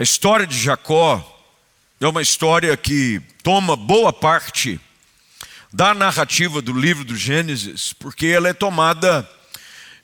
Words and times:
A 0.00 0.02
história 0.02 0.46
de 0.46 0.58
Jacó 0.58 1.22
é 2.00 2.08
uma 2.08 2.22
história 2.22 2.74
que 2.74 3.20
toma 3.42 3.76
boa 3.76 4.10
parte 4.10 4.80
da 5.70 5.92
narrativa 5.92 6.62
do 6.62 6.72
livro 6.72 7.04
do 7.04 7.14
Gênesis, 7.14 7.92
porque 7.92 8.28
ela 8.28 8.48
é 8.48 8.54
tomada 8.54 9.30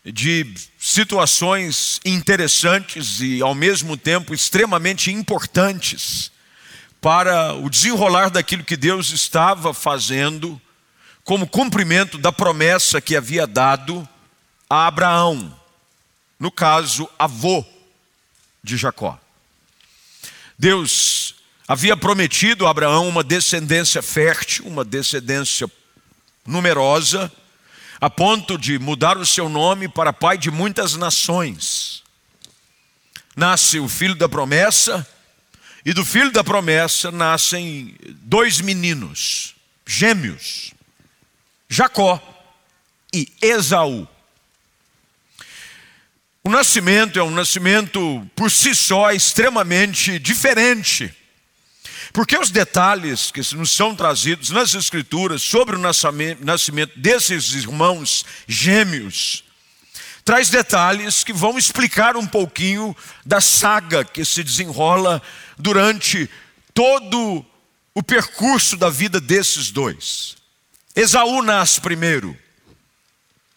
de 0.04 0.53
situações 0.79 1.98
interessantes 2.04 3.22
e, 3.22 3.40
ao 3.40 3.54
mesmo 3.54 3.96
tempo, 3.96 4.35
extremamente 4.35 5.11
importantes 5.11 6.31
para 7.01 7.54
o 7.54 7.71
desenrolar 7.71 8.28
daquilo 8.28 8.65
que 8.65 8.76
Deus 8.76 9.13
estava 9.13 9.72
fazendo, 9.72 10.60
como 11.24 11.49
cumprimento 11.49 12.19
da 12.19 12.31
promessa 12.31 13.01
que 13.01 13.17
havia 13.17 13.47
dado 13.47 14.06
a 14.69 14.88
Abraão, 14.88 15.58
no 16.38 16.51
caso, 16.51 17.09
avô 17.19 17.65
de 18.62 18.77
Jacó. 18.77 19.19
Deus 20.59 21.34
havia 21.69 21.96
prometido 21.96 22.66
a 22.66 22.70
Abraão 22.70 23.09
uma 23.09 23.23
descendência 23.23 24.02
fértil, 24.02 24.66
uma 24.66 24.84
descendência 24.84 25.70
numerosa, 26.47 27.30
a 28.01 28.09
ponto 28.09 28.59
de 28.59 28.78
mudar 28.78 29.19
o 29.19 29.27
seu 29.27 29.48
nome 29.48 29.88
para 29.88 30.12
pai 30.12 30.38
de 30.38 30.50
muitas 30.50 30.95
nações. 30.97 32.02
Nasce 33.34 33.78
o 33.78 33.88
filho 33.88 34.14
da 34.14 34.28
promessa, 34.28 35.06
e 35.87 35.92
do 35.92 36.05
filho 36.05 36.33
da 36.33 36.42
promessa 36.42 37.12
nascem 37.12 37.95
dois 38.23 38.61
meninos, 38.61 39.55
gêmeos, 39.86 40.75
Jacó 41.69 42.20
e 43.14 43.33
Esaú. 43.41 44.09
O 46.46 46.48
nascimento 46.48 47.18
é 47.18 47.23
um 47.24 47.32
nascimento 47.32 48.24
por 48.36 48.52
si 48.52 48.73
só 48.73 49.10
extremamente 49.10 50.16
diferente. 50.16 51.12
Porque 52.12 52.38
os 52.38 52.52
detalhes 52.52 53.32
que 53.32 53.41
nos 53.56 53.72
são 53.72 53.97
trazidos 53.97 54.50
nas 54.50 54.72
Escrituras 54.72 55.42
sobre 55.42 55.74
o 55.74 55.80
nascimento 55.80 56.97
desses 57.00 57.52
irmãos 57.52 58.24
gêmeos, 58.47 59.42
traz 60.24 60.48
detalhes 60.48 61.24
que 61.24 61.33
vão 61.33 61.58
explicar 61.58 62.17
um 62.17 62.28
pouquinho 62.28 62.97
da 63.24 63.41
saga 63.41 64.05
que 64.05 64.24
se 64.24 64.44
desenrola 64.44 65.20
durante 65.58 66.30
todo 66.72 67.44
o 67.92 68.02
percurso 68.05 68.77
da 68.77 68.89
vida 68.89 69.20
desses 69.20 69.72
dois. 69.72 70.36
Esaú 70.94 71.42
nasce 71.42 71.80
primeiro, 71.80 72.39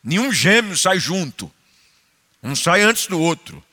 nenhum 0.04 0.34
gêmeo 0.34 0.76
sai 0.76 1.00
junto. 1.00 1.54
Um 2.42 2.56
sai 2.56 2.82
antes 2.82 3.08
do 3.08 3.20
outro. 3.20 3.64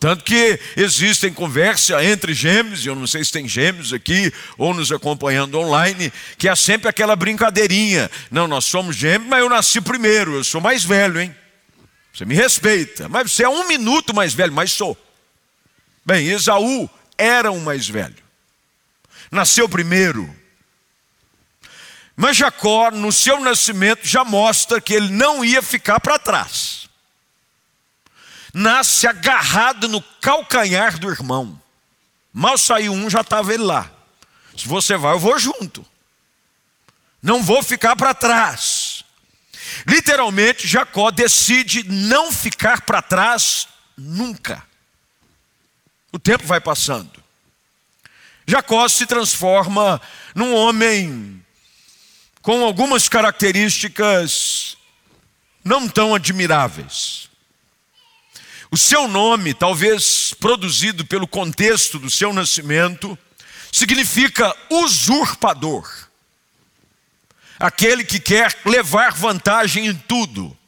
Tanto 0.00 0.24
que 0.24 0.58
existem 0.76 1.32
conversa 1.32 2.04
entre 2.04 2.34
gêmeos, 2.34 2.84
eu 2.84 2.94
não 2.94 3.06
sei 3.06 3.24
se 3.24 3.32
tem 3.32 3.48
gêmeos 3.48 3.92
aqui 3.92 4.32
ou 4.58 4.74
nos 4.74 4.92
acompanhando 4.92 5.58
online, 5.58 6.12
que 6.36 6.48
há 6.48 6.56
sempre 6.56 6.88
aquela 6.88 7.16
brincadeirinha. 7.16 8.10
Não, 8.30 8.46
nós 8.46 8.64
somos 8.64 8.96
gêmeos, 8.96 9.30
mas 9.30 9.40
eu 9.40 9.48
nasci 9.48 9.80
primeiro, 9.80 10.34
eu 10.34 10.44
sou 10.44 10.60
mais 10.60 10.84
velho, 10.84 11.20
hein? 11.20 11.34
Você 12.12 12.24
me 12.24 12.34
respeita, 12.34 13.08
mas 13.08 13.32
você 13.32 13.44
é 13.44 13.48
um 13.48 13.66
minuto 13.66 14.14
mais 14.14 14.34
velho, 14.34 14.52
mas 14.52 14.72
sou. 14.72 14.96
Bem, 16.04 16.28
Esaú 16.28 16.88
era 17.16 17.50
um 17.50 17.60
mais 17.60 17.88
velho. 17.88 18.22
Nasceu 19.30 19.68
primeiro. 19.68 20.28
Mas 22.14 22.36
Jacó, 22.36 22.90
no 22.90 23.10
seu 23.10 23.40
nascimento, 23.40 24.06
já 24.06 24.22
mostra 24.22 24.80
que 24.80 24.92
ele 24.92 25.08
não 25.08 25.44
ia 25.44 25.62
ficar 25.62 25.98
para 25.98 26.18
trás 26.18 26.83
nasce 28.54 29.06
agarrado 29.08 29.88
no 29.88 30.00
calcanhar 30.20 30.98
do 30.98 31.10
irmão. 31.10 31.60
Mal 32.32 32.56
saiu 32.56 32.92
um, 32.92 33.10
já 33.10 33.20
estava 33.20 33.52
ele 33.52 33.64
lá. 33.64 33.90
Se 34.56 34.68
você 34.68 34.96
vai, 34.96 35.12
eu 35.12 35.18
vou 35.18 35.36
junto. 35.38 35.84
Não 37.20 37.42
vou 37.42 37.62
ficar 37.62 37.96
para 37.96 38.14
trás. 38.14 39.04
Literalmente, 39.86 40.68
Jacó 40.68 41.10
decide 41.10 41.82
não 41.88 42.30
ficar 42.30 42.82
para 42.82 43.02
trás 43.02 43.66
nunca. 43.96 44.62
O 46.12 46.18
tempo 46.18 46.46
vai 46.46 46.60
passando. 46.60 47.22
Jacó 48.46 48.86
se 48.88 49.06
transforma 49.06 50.00
num 50.34 50.54
homem 50.54 51.44
com 52.42 52.62
algumas 52.62 53.08
características 53.08 54.76
não 55.64 55.88
tão 55.88 56.14
admiráveis. 56.14 57.23
O 58.74 58.76
seu 58.76 59.06
nome, 59.06 59.54
talvez 59.54 60.34
produzido 60.34 61.06
pelo 61.06 61.28
contexto 61.28 61.96
do 61.96 62.10
seu 62.10 62.32
nascimento, 62.32 63.16
significa 63.70 64.52
usurpador. 64.68 65.88
Aquele 67.56 68.02
que 68.02 68.18
quer 68.18 68.52
levar 68.64 69.12
vantagem 69.12 69.86
em 69.86 69.94
tudo. 69.94 70.58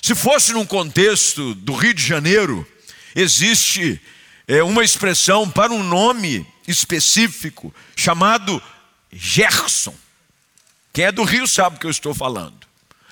Se 0.00 0.14
fosse 0.14 0.52
num 0.52 0.64
contexto 0.64 1.52
do 1.56 1.74
Rio 1.74 1.94
de 1.94 2.06
Janeiro, 2.06 2.64
existe 3.12 4.00
é, 4.46 4.62
uma 4.62 4.84
expressão 4.84 5.50
para 5.50 5.72
um 5.72 5.82
nome 5.82 6.46
específico 6.68 7.74
chamado 7.96 8.62
Gerson. 9.12 9.96
Quem 10.92 11.06
é 11.06 11.10
do 11.10 11.24
Rio 11.24 11.48
sabe 11.48 11.74
o 11.74 11.80
que 11.80 11.86
eu 11.86 11.90
estou 11.90 12.14
falando. 12.14 12.68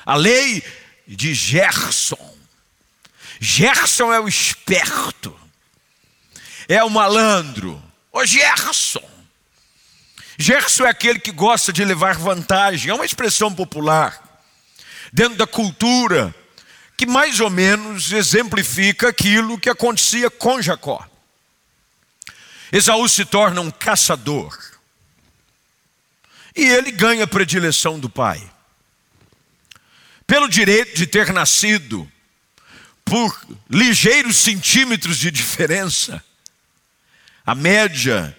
A 0.06 0.14
lei 0.14 0.62
de 1.04 1.34
Gerson. 1.34 2.37
Gerson 3.40 4.12
é 4.12 4.20
o 4.20 4.28
esperto, 4.28 5.38
é 6.68 6.82
o 6.82 6.90
malandro. 6.90 7.82
Ô 8.12 8.24
Gerson. 8.24 9.08
Gerson 10.36 10.86
é 10.86 10.90
aquele 10.90 11.18
que 11.18 11.32
gosta 11.32 11.72
de 11.72 11.84
levar 11.84 12.16
vantagem, 12.16 12.90
é 12.90 12.94
uma 12.94 13.04
expressão 13.04 13.52
popular, 13.52 14.42
dentro 15.12 15.36
da 15.36 15.46
cultura, 15.46 16.34
que 16.96 17.06
mais 17.06 17.40
ou 17.40 17.50
menos 17.50 18.12
exemplifica 18.12 19.08
aquilo 19.08 19.58
que 19.58 19.68
acontecia 19.68 20.30
com 20.30 20.62
Jacó. 20.62 21.04
Esaú 22.70 23.08
se 23.08 23.24
torna 23.24 23.60
um 23.60 23.70
caçador, 23.70 24.56
e 26.54 26.64
ele 26.64 26.92
ganha 26.92 27.24
a 27.24 27.28
predileção 27.28 27.98
do 27.98 28.10
pai, 28.10 28.40
pelo 30.26 30.48
direito 30.48 30.94
de 30.96 31.06
ter 31.06 31.32
nascido 31.32 32.10
por 33.08 33.40
ligeiros 33.70 34.36
centímetros 34.36 35.18
de 35.18 35.30
diferença. 35.30 36.22
A 37.44 37.54
média 37.54 38.36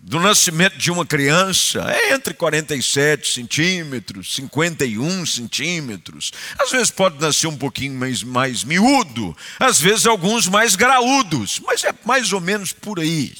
do 0.00 0.20
nascimento 0.20 0.78
de 0.78 0.90
uma 0.90 1.04
criança 1.04 1.80
é 1.90 2.14
entre 2.14 2.32
47 2.32 3.32
centímetros, 3.32 4.34
51 4.36 5.26
centímetros. 5.26 6.32
Às 6.58 6.70
vezes 6.70 6.90
pode 6.90 7.20
nascer 7.20 7.48
um 7.48 7.56
pouquinho 7.56 7.94
mais, 7.94 8.22
mais 8.22 8.62
miúdo, 8.62 9.36
às 9.58 9.80
vezes 9.80 10.06
alguns 10.06 10.46
mais 10.46 10.76
graúdos, 10.76 11.60
mas 11.60 11.82
é 11.84 11.92
mais 12.04 12.32
ou 12.32 12.40
menos 12.40 12.72
por 12.72 13.00
aí. 13.00 13.34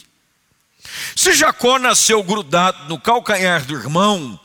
Se 1.14 1.32
Jacó 1.32 1.78
nasceu 1.78 2.22
grudado 2.22 2.88
no 2.88 3.00
calcanhar 3.00 3.64
do 3.64 3.74
irmão, 3.74 4.38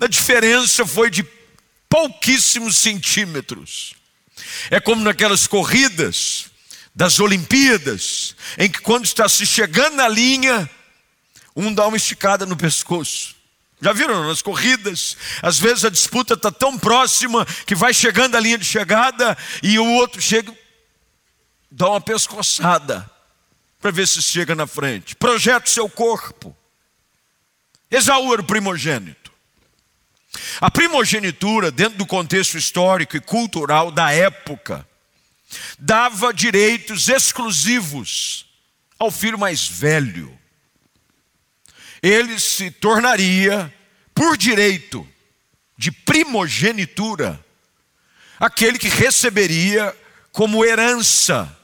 a 0.00 0.06
diferença 0.06 0.86
foi 0.86 1.10
de 1.10 1.24
pouquíssimos 1.88 2.76
centímetros. 2.76 3.94
É 4.70 4.80
como 4.80 5.02
naquelas 5.02 5.46
corridas 5.46 6.46
das 6.94 7.20
Olimpíadas, 7.20 8.36
em 8.58 8.70
que 8.70 8.80
quando 8.80 9.04
está 9.04 9.28
se 9.28 9.46
chegando 9.46 9.96
na 9.96 10.08
linha, 10.08 10.68
um 11.56 11.72
dá 11.72 11.86
uma 11.86 11.96
esticada 11.96 12.44
no 12.44 12.56
pescoço. 12.56 13.34
Já 13.80 13.92
viram 13.92 14.26
nas 14.28 14.40
corridas? 14.40 15.16
Às 15.42 15.58
vezes 15.58 15.84
a 15.84 15.90
disputa 15.90 16.34
está 16.34 16.52
tão 16.52 16.78
próxima 16.78 17.44
que 17.66 17.74
vai 17.74 17.92
chegando 17.92 18.36
a 18.36 18.40
linha 18.40 18.56
de 18.56 18.64
chegada 18.64 19.36
e 19.62 19.78
o 19.78 19.86
outro 19.94 20.20
chega, 20.20 20.56
dá 21.70 21.90
uma 21.90 22.00
pescoçada 22.00 23.10
para 23.80 23.90
ver 23.90 24.06
se 24.06 24.22
chega 24.22 24.54
na 24.54 24.66
frente. 24.66 25.16
Projeta 25.16 25.66
o 25.66 25.68
seu 25.68 25.88
corpo. 25.88 26.56
Esaú 27.90 28.32
era 28.32 28.40
o 28.40 28.46
primogênito. 28.46 29.21
A 30.60 30.70
primogenitura, 30.70 31.70
dentro 31.70 31.98
do 31.98 32.06
contexto 32.06 32.56
histórico 32.56 33.16
e 33.16 33.20
cultural 33.20 33.90
da 33.90 34.12
época, 34.12 34.86
dava 35.78 36.32
direitos 36.32 37.08
exclusivos 37.08 38.46
ao 38.98 39.10
filho 39.10 39.38
mais 39.38 39.66
velho. 39.66 40.38
Ele 42.02 42.38
se 42.38 42.70
tornaria, 42.70 43.72
por 44.14 44.36
direito 44.36 45.06
de 45.76 45.90
primogenitura, 45.90 47.44
aquele 48.38 48.78
que 48.78 48.88
receberia 48.88 49.96
como 50.32 50.64
herança 50.64 51.56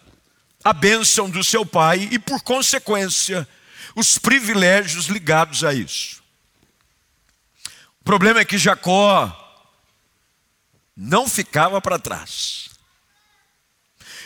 a 0.63 0.73
bênção 0.73 1.31
do 1.31 1.43
seu 1.43 1.65
pai 1.65 2.09
e, 2.13 2.19
por 2.19 2.43
consequência, 2.43 3.49
os 3.95 4.19
privilégios 4.19 5.07
ligados 5.07 5.65
a 5.65 5.73
isso 5.73 6.19
problema 8.09 8.41
é 8.41 8.45
que 8.47 8.57
Jacó 8.57 9.31
não 10.97 11.29
ficava 11.29 11.79
para 11.79 11.99
trás. 11.99 12.71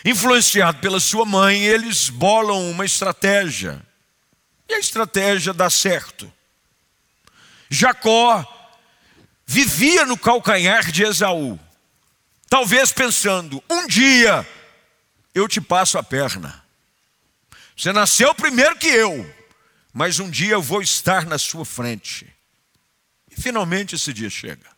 Influenciado 0.04 0.78
pela 0.78 1.00
sua 1.00 1.24
mãe, 1.24 1.64
eles 1.64 2.08
bolam 2.08 2.70
uma 2.70 2.84
estratégia. 2.84 3.84
E 4.68 4.74
a 4.74 4.78
estratégia 4.78 5.52
dá 5.52 5.68
certo. 5.68 6.32
Jacó 7.68 8.46
vivia 9.44 10.06
no 10.06 10.16
calcanhar 10.16 10.92
de 10.92 11.02
Esaú, 11.02 11.58
talvez 12.48 12.92
pensando: 12.92 13.60
um 13.68 13.88
dia 13.88 14.48
eu 15.34 15.48
te 15.48 15.60
passo 15.60 15.98
a 15.98 16.04
perna. 16.04 16.64
Você 17.76 17.92
nasceu 17.92 18.32
primeiro 18.32 18.76
que 18.76 18.86
eu, 18.86 19.28
mas 19.92 20.20
um 20.20 20.30
dia 20.30 20.52
eu 20.52 20.62
vou 20.62 20.80
estar 20.80 21.26
na 21.26 21.36
sua 21.36 21.64
frente. 21.64 22.32
E 23.36 23.40
finalmente 23.40 23.94
esse 23.94 24.12
dia 24.12 24.28
chega. 24.28 24.70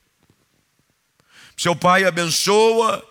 Seu 1.56 1.74
pai 1.74 2.04
abençoa 2.04 3.06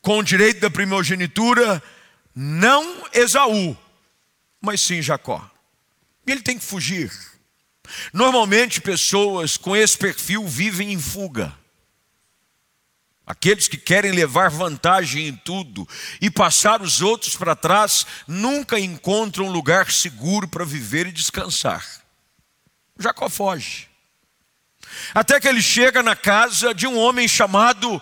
com 0.00 0.18
o 0.18 0.22
direito 0.22 0.60
da 0.60 0.70
primogenitura, 0.70 1.82
não 2.34 3.06
Esaú, 3.12 3.76
mas 4.60 4.80
sim 4.80 5.00
Jacó. 5.00 5.48
E 6.26 6.32
ele 6.32 6.42
tem 6.42 6.58
que 6.58 6.64
fugir. 6.64 7.10
Normalmente, 8.12 8.80
pessoas 8.80 9.56
com 9.56 9.76
esse 9.76 9.98
perfil 9.98 10.46
vivem 10.46 10.92
em 10.92 11.00
fuga. 11.00 11.56
Aqueles 13.26 13.68
que 13.68 13.76
querem 13.76 14.12
levar 14.12 14.50
vantagem 14.50 15.28
em 15.28 15.36
tudo 15.36 15.88
e 16.20 16.30
passar 16.30 16.82
os 16.82 17.00
outros 17.00 17.36
para 17.36 17.54
trás 17.54 18.06
nunca 18.26 18.78
encontram 18.78 19.46
um 19.46 19.50
lugar 19.50 19.90
seguro 19.90 20.48
para 20.48 20.64
viver 20.64 21.06
e 21.06 21.12
descansar. 21.12 21.86
Jacó 22.98 23.28
foge. 23.28 23.91
Até 25.14 25.40
que 25.40 25.48
ele 25.48 25.62
chega 25.62 26.02
na 26.02 26.16
casa 26.16 26.74
de 26.74 26.86
um 26.86 26.98
homem 26.98 27.28
chamado 27.28 28.00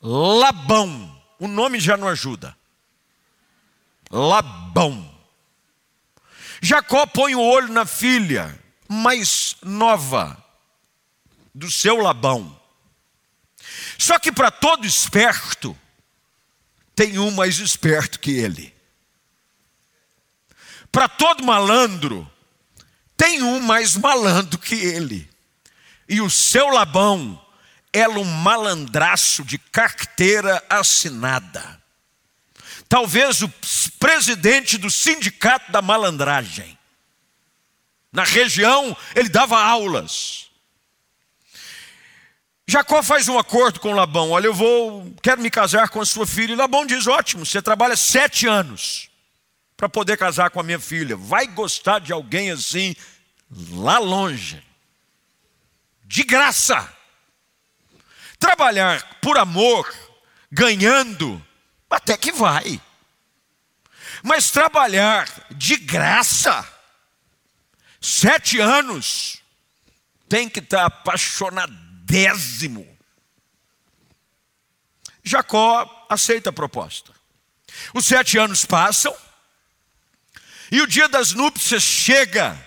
Labão. 0.00 1.16
O 1.38 1.46
nome 1.46 1.78
já 1.80 1.96
não 1.96 2.08
ajuda. 2.08 2.56
Labão. 4.10 5.08
Jacó 6.60 7.06
põe 7.06 7.34
o 7.34 7.40
olho 7.40 7.72
na 7.72 7.86
filha 7.86 8.58
mais 8.88 9.56
nova 9.62 10.42
do 11.54 11.70
seu 11.70 11.98
Labão. 11.98 12.58
Só 13.98 14.18
que 14.18 14.32
para 14.32 14.50
todo 14.50 14.86
esperto, 14.86 15.76
tem 16.94 17.18
um 17.18 17.30
mais 17.30 17.58
esperto 17.58 18.18
que 18.18 18.30
ele. 18.30 18.74
Para 20.90 21.08
todo 21.08 21.44
malandro, 21.44 22.28
tem 23.16 23.42
um 23.42 23.60
mais 23.60 23.96
malandro 23.96 24.58
que 24.58 24.74
ele. 24.74 25.28
E 26.08 26.20
o 26.20 26.30
seu 26.30 26.68
Labão 26.68 27.40
era 27.92 28.10
um 28.10 28.24
malandraço 28.24 29.44
de 29.44 29.58
carteira 29.58 30.62
assinada. 30.68 31.78
Talvez 32.88 33.42
o 33.42 33.52
presidente 33.98 34.78
do 34.78 34.90
sindicato 34.90 35.70
da 35.70 35.82
malandragem. 35.82 36.78
Na 38.10 38.24
região, 38.24 38.96
ele 39.14 39.28
dava 39.28 39.60
aulas. 39.60 40.48
Jacó 42.66 43.02
faz 43.02 43.28
um 43.28 43.38
acordo 43.38 43.80
com 43.80 43.92
Labão: 43.92 44.30
Olha, 44.30 44.46
eu 44.46 44.54
vou, 44.54 45.14
quero 45.22 45.40
me 45.40 45.50
casar 45.50 45.88
com 45.88 46.00
a 46.00 46.06
sua 46.06 46.26
filha. 46.26 46.52
E 46.52 46.56
Labão 46.56 46.86
diz: 46.86 47.06
Ótimo, 47.06 47.44
você 47.44 47.60
trabalha 47.60 47.96
sete 47.96 48.46
anos 48.46 49.10
para 49.76 49.88
poder 49.88 50.16
casar 50.16 50.50
com 50.50 50.60
a 50.60 50.62
minha 50.62 50.80
filha. 50.80 51.16
Vai 51.16 51.46
gostar 51.46 51.98
de 51.98 52.12
alguém 52.12 52.50
assim, 52.50 52.94
lá 53.70 53.98
longe, 53.98 54.62
de 56.08 56.24
graça. 56.24 56.92
Trabalhar 58.38 59.20
por 59.20 59.36
amor, 59.36 59.94
ganhando, 60.50 61.44
até 61.90 62.16
que 62.16 62.32
vai. 62.32 62.80
Mas 64.22 64.50
trabalhar 64.50 65.28
de 65.50 65.76
graça, 65.76 66.66
sete 68.00 68.58
anos, 68.58 69.42
tem 70.28 70.48
que 70.48 70.60
estar 70.60 70.86
apaixonadésimo. 70.86 72.96
Jacó 75.22 76.06
aceita 76.08 76.48
a 76.48 76.52
proposta. 76.52 77.12
Os 77.92 78.06
sete 78.06 78.38
anos 78.38 78.64
passam, 78.64 79.14
e 80.70 80.80
o 80.80 80.86
dia 80.86 81.08
das 81.08 81.32
núpcias 81.32 81.82
chega, 81.82 82.58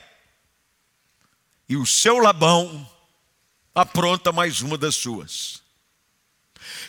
e 1.68 1.76
o 1.76 1.88
seu 1.88 2.20
Labão 2.20 2.91
apronta 3.74 4.32
mais 4.32 4.62
uma 4.62 4.78
das 4.78 4.96
suas. 4.96 5.62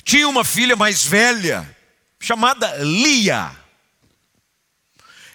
Tinha 0.05 0.29
uma 0.29 0.45
filha 0.45 0.77
mais 0.77 1.05
velha, 1.05 1.77
chamada 2.21 2.77
Lia. 2.79 3.57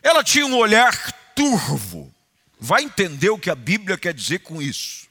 Ela 0.01 0.23
tinha 0.23 0.45
um 0.45 0.55
olhar 0.55 1.11
turvo. 1.35 2.13
Vai 2.59 2.83
entender 2.83 3.29
o 3.29 3.39
que 3.39 3.49
a 3.49 3.55
Bíblia 3.55 3.97
quer 3.97 4.13
dizer 4.13 4.39
com 4.39 4.61
isso. 4.61 5.07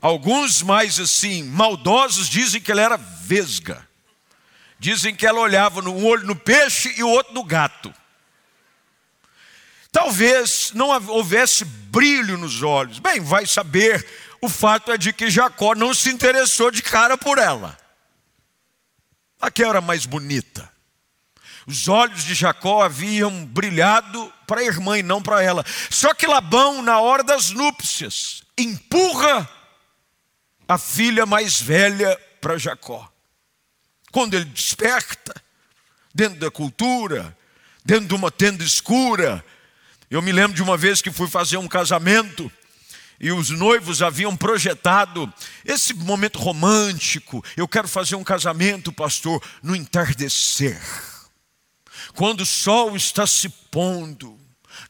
Alguns 0.00 0.62
mais 0.62 1.00
assim, 1.00 1.42
maldosos, 1.42 2.28
dizem 2.28 2.60
que 2.60 2.70
ela 2.70 2.82
era 2.82 2.96
vesga. 2.96 3.86
Dizem 4.78 5.14
que 5.14 5.26
ela 5.26 5.40
olhava 5.40 5.80
um 5.80 6.04
olho 6.04 6.26
no 6.26 6.36
peixe 6.36 6.94
e 6.96 7.02
o 7.02 7.08
outro 7.08 7.32
no 7.32 7.44
gato. 7.44 7.94
Talvez 9.96 10.72
não 10.74 10.88
houvesse 11.08 11.64
brilho 11.64 12.36
nos 12.36 12.62
olhos. 12.62 12.98
Bem, 12.98 13.18
vai 13.18 13.46
saber. 13.46 14.06
O 14.42 14.48
fato 14.48 14.92
é 14.92 14.98
de 14.98 15.10
que 15.10 15.30
Jacó 15.30 15.74
não 15.74 15.94
se 15.94 16.10
interessou 16.10 16.70
de 16.70 16.82
cara 16.82 17.16
por 17.16 17.38
ela. 17.38 17.78
A 19.40 19.50
que 19.50 19.64
era 19.64 19.80
mais 19.80 20.04
bonita? 20.04 20.70
Os 21.66 21.88
olhos 21.88 22.24
de 22.24 22.34
Jacó 22.34 22.82
haviam 22.82 23.46
brilhado 23.46 24.30
para 24.46 24.60
a 24.60 24.64
irmã 24.64 24.98
e 24.98 25.02
não 25.02 25.22
para 25.22 25.42
ela. 25.42 25.64
Só 25.88 26.12
que 26.12 26.26
Labão, 26.26 26.82
na 26.82 27.00
hora 27.00 27.24
das 27.24 27.48
núpcias, 27.48 28.42
empurra 28.58 29.48
a 30.68 30.76
filha 30.76 31.24
mais 31.24 31.58
velha 31.58 32.20
para 32.38 32.58
Jacó. 32.58 33.10
Quando 34.12 34.34
ele 34.34 34.44
desperta, 34.44 35.34
dentro 36.14 36.38
da 36.38 36.50
cultura, 36.50 37.34
dentro 37.82 38.08
de 38.08 38.14
uma 38.14 38.30
tenda 38.30 38.62
escura, 38.62 39.42
eu 40.10 40.22
me 40.22 40.32
lembro 40.32 40.54
de 40.54 40.62
uma 40.62 40.76
vez 40.76 41.02
que 41.02 41.10
fui 41.10 41.28
fazer 41.28 41.56
um 41.56 41.68
casamento 41.68 42.50
e 43.18 43.32
os 43.32 43.50
noivos 43.50 44.02
haviam 44.02 44.36
projetado 44.36 45.32
esse 45.64 45.94
momento 45.94 46.38
romântico. 46.38 47.42
Eu 47.56 47.66
quero 47.66 47.88
fazer 47.88 48.14
um 48.14 48.24
casamento, 48.24 48.92
pastor, 48.92 49.42
no 49.62 49.74
entardecer. 49.74 50.80
Quando 52.14 52.42
o 52.42 52.46
sol 52.46 52.96
está 52.96 53.26
se 53.26 53.48
pondo, 53.48 54.38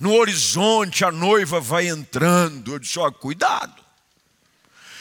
no 0.01 0.15
horizonte 0.15 1.05
a 1.05 1.13
noiva 1.13 1.61
vai 1.61 1.89
entrando. 1.89 2.73
Eu 2.73 2.79
disse: 2.79 2.99
ó, 2.99 3.11
cuidado. 3.11 3.85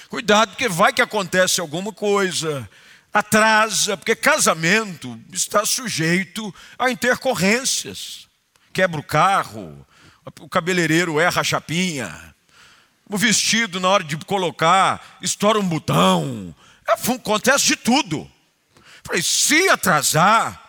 Cuidado, 0.08 0.50
porque 0.50 0.70
vai 0.70 0.94
que 0.94 1.01
acontece 1.01 1.60
alguma 1.60 1.92
coisa, 1.92 2.70
atrasa, 3.12 3.98
porque 3.98 4.16
casamento 4.16 5.20
está 5.34 5.66
sujeito 5.66 6.54
a 6.78 6.92
intercorrências. 6.92 8.28
Quebra 8.72 9.00
o 9.00 9.04
carro, 9.04 9.86
o 10.39 10.50
cabeleireiro 10.50 11.20
erra 11.20 11.41
a 11.41 11.44
chapinha, 11.44 12.36
o 13.08 13.17
vestido, 13.17 13.79
na 13.79 13.88
hora 13.89 14.03
de 14.03 14.17
colocar, 14.17 15.17
estoura 15.22 15.60
um 15.60 15.67
botão. 15.67 16.55
É, 16.88 16.94
acontece 16.94 17.65
de 17.65 17.75
tudo. 17.75 18.29
Falei, 19.03 19.22
se 19.22 19.70
atrasar, 19.70 20.62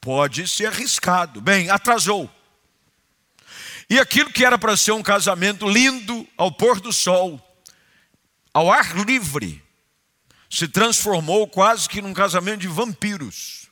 pode 0.00 0.48
ser 0.48 0.66
arriscado. 0.66 1.40
Bem, 1.40 1.68
atrasou. 1.68 2.30
E 3.90 3.98
aquilo 3.98 4.30
que 4.30 4.44
era 4.44 4.58
para 4.58 4.76
ser 4.76 4.92
um 4.92 5.02
casamento 5.02 5.68
lindo, 5.68 6.26
ao 6.36 6.50
pôr 6.50 6.80
do 6.80 6.92
sol, 6.92 7.42
ao 8.52 8.72
ar 8.72 8.96
livre, 8.96 9.62
se 10.48 10.66
transformou 10.66 11.46
quase 11.46 11.88
que 11.88 12.00
num 12.00 12.14
casamento 12.14 12.60
de 12.60 12.68
vampiros. 12.68 13.68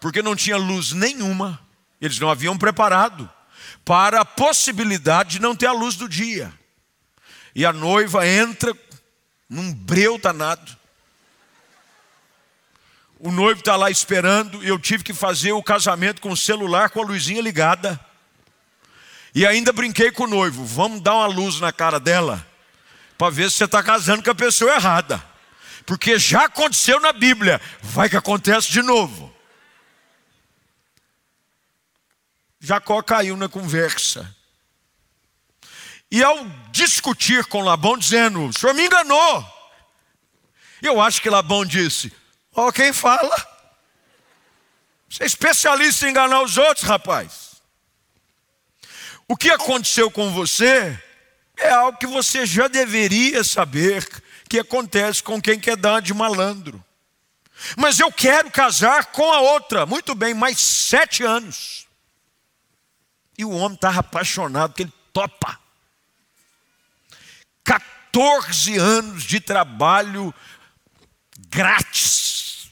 Porque 0.00 0.22
não 0.22 0.34
tinha 0.34 0.56
luz 0.56 0.92
nenhuma, 0.92 1.60
eles 2.00 2.18
não 2.18 2.30
haviam 2.30 2.58
preparado 2.58 3.30
para 3.88 4.20
a 4.20 4.24
possibilidade 4.24 5.30
de 5.30 5.40
não 5.40 5.56
ter 5.56 5.64
a 5.64 5.72
luz 5.72 5.96
do 5.96 6.06
dia. 6.06 6.52
E 7.54 7.64
a 7.64 7.72
noiva 7.72 8.28
entra 8.28 8.76
num 9.48 9.72
breu 9.72 10.18
danado. 10.18 10.76
O 13.18 13.32
noivo 13.32 13.60
está 13.60 13.76
lá 13.76 13.90
esperando 13.90 14.62
e 14.62 14.68
eu 14.68 14.78
tive 14.78 15.02
que 15.02 15.14
fazer 15.14 15.52
o 15.52 15.62
casamento 15.62 16.20
com 16.20 16.30
o 16.30 16.36
celular 16.36 16.90
com 16.90 17.00
a 17.00 17.06
luzinha 17.06 17.40
ligada. 17.40 17.98
E 19.34 19.46
ainda 19.46 19.72
brinquei 19.72 20.12
com 20.12 20.24
o 20.24 20.28
noivo: 20.28 20.66
vamos 20.66 21.00
dar 21.00 21.14
uma 21.14 21.26
luz 21.26 21.58
na 21.58 21.72
cara 21.72 21.98
dela, 21.98 22.46
para 23.16 23.30
ver 23.30 23.50
se 23.50 23.56
você 23.56 23.64
está 23.64 23.82
casando 23.82 24.22
com 24.22 24.30
a 24.30 24.34
pessoa 24.34 24.74
errada. 24.74 25.24
Porque 25.86 26.18
já 26.18 26.44
aconteceu 26.44 27.00
na 27.00 27.14
Bíblia, 27.14 27.58
vai 27.80 28.10
que 28.10 28.18
acontece 28.18 28.70
de 28.70 28.82
novo. 28.82 29.34
Jacó 32.60 33.02
caiu 33.02 33.36
na 33.36 33.48
conversa. 33.48 34.34
E 36.10 36.22
ao 36.22 36.44
discutir 36.70 37.44
com 37.46 37.62
Labão, 37.62 37.96
dizendo: 37.96 38.46
O 38.46 38.52
senhor 38.52 38.74
me 38.74 38.86
enganou. 38.86 39.58
Eu 40.82 41.00
acho 41.00 41.20
que 41.20 41.30
Labão 41.30 41.64
disse: 41.64 42.12
Ó, 42.54 42.68
oh, 42.68 42.72
quem 42.72 42.92
fala? 42.92 43.36
Você 45.08 45.22
é 45.22 45.26
especialista 45.26 46.06
em 46.06 46.10
enganar 46.10 46.42
os 46.42 46.56
outros, 46.56 46.86
rapaz. 46.86 47.62
O 49.26 49.36
que 49.36 49.50
aconteceu 49.50 50.10
com 50.10 50.32
você 50.32 50.98
é 51.56 51.70
algo 51.70 51.98
que 51.98 52.06
você 52.06 52.46
já 52.46 52.68
deveria 52.68 53.44
saber 53.44 54.06
que 54.48 54.58
acontece 54.58 55.22
com 55.22 55.40
quem 55.40 55.60
quer 55.60 55.76
dar 55.76 56.00
de 56.00 56.14
malandro. 56.14 56.82
Mas 57.76 57.98
eu 57.98 58.10
quero 58.12 58.50
casar 58.50 59.06
com 59.06 59.32
a 59.32 59.40
outra. 59.40 59.84
Muito 59.84 60.14
bem, 60.14 60.32
mais 60.32 60.60
sete 60.60 61.22
anos. 61.24 61.87
E 63.38 63.44
o 63.44 63.50
homem 63.50 63.76
estava 63.76 64.00
apaixonado, 64.00 64.74
que 64.74 64.82
ele 64.82 64.92
topa. 65.12 65.58
14 67.62 68.76
anos 68.76 69.22
de 69.22 69.40
trabalho 69.40 70.34
grátis 71.48 72.70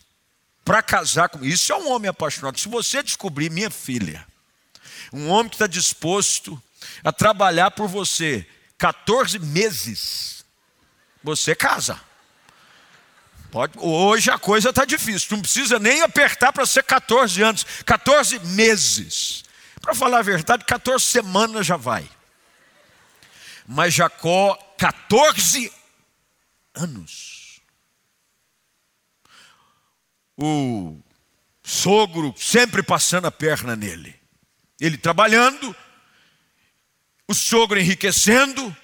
para 0.65 0.83
casar 0.83 1.29
com 1.29 1.45
isso 1.45 1.73
é 1.73 1.77
um 1.77 1.93
homem 1.93 2.09
apaixonado. 2.09 2.59
Se 2.59 2.69
você 2.69 3.01
descobrir, 3.01 3.49
minha 3.49 3.71
filha, 3.71 4.27
um 5.13 5.29
homem 5.29 5.49
que 5.49 5.55
está 5.55 5.69
disposto 5.69 6.61
a 7.05 7.13
trabalhar 7.13 7.71
por 7.71 7.87
você 7.87 8.45
14 8.77 9.39
meses, 9.39 10.45
você 11.23 11.55
casa. 11.55 12.01
Pode, 13.53 13.79
hoje 13.79 14.29
a 14.29 14.39
coisa 14.39 14.71
está 14.71 14.85
difícil, 14.85 15.29
não 15.31 15.41
precisa 15.41 15.79
nem 15.79 16.03
apertar 16.03 16.53
para 16.53 16.67
ser 16.67 16.83
14 16.83 17.41
anos, 17.43 17.65
14 17.85 18.41
meses. 18.41 19.46
Para 19.87 19.95
falar 19.95 20.19
a 20.19 20.23
verdade, 20.23 20.65
14 20.65 21.05
semanas 21.05 21.65
já 21.65 21.77
vai. 21.77 22.11
Mas 23.65 23.95
Jacó, 23.95 24.57
14 24.77 25.73
anos. 26.75 27.61
O 30.37 30.99
sogro 31.63 32.35
sempre 32.37 32.83
passando 32.83 33.27
a 33.27 33.31
perna 33.31 33.77
nele. 33.77 34.19
Ele 34.81 34.99
trabalhando, 34.99 35.75
o 37.29 37.33
sogro 37.33 37.79
enriquecendo, 37.79 38.77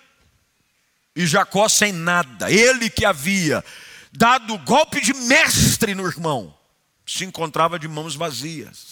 e 1.17 1.27
Jacó 1.27 1.69
sem 1.69 1.91
nada. 1.91 2.49
Ele 2.49 2.89
que 2.89 3.05
havia 3.05 3.65
dado 4.13 4.57
golpe 4.59 5.01
de 5.01 5.13
mestre 5.13 5.97
no 5.97 6.07
irmão, 6.07 6.57
se 7.05 7.25
encontrava 7.25 7.77
de 7.77 7.89
mãos 7.89 8.15
vazias 8.15 8.92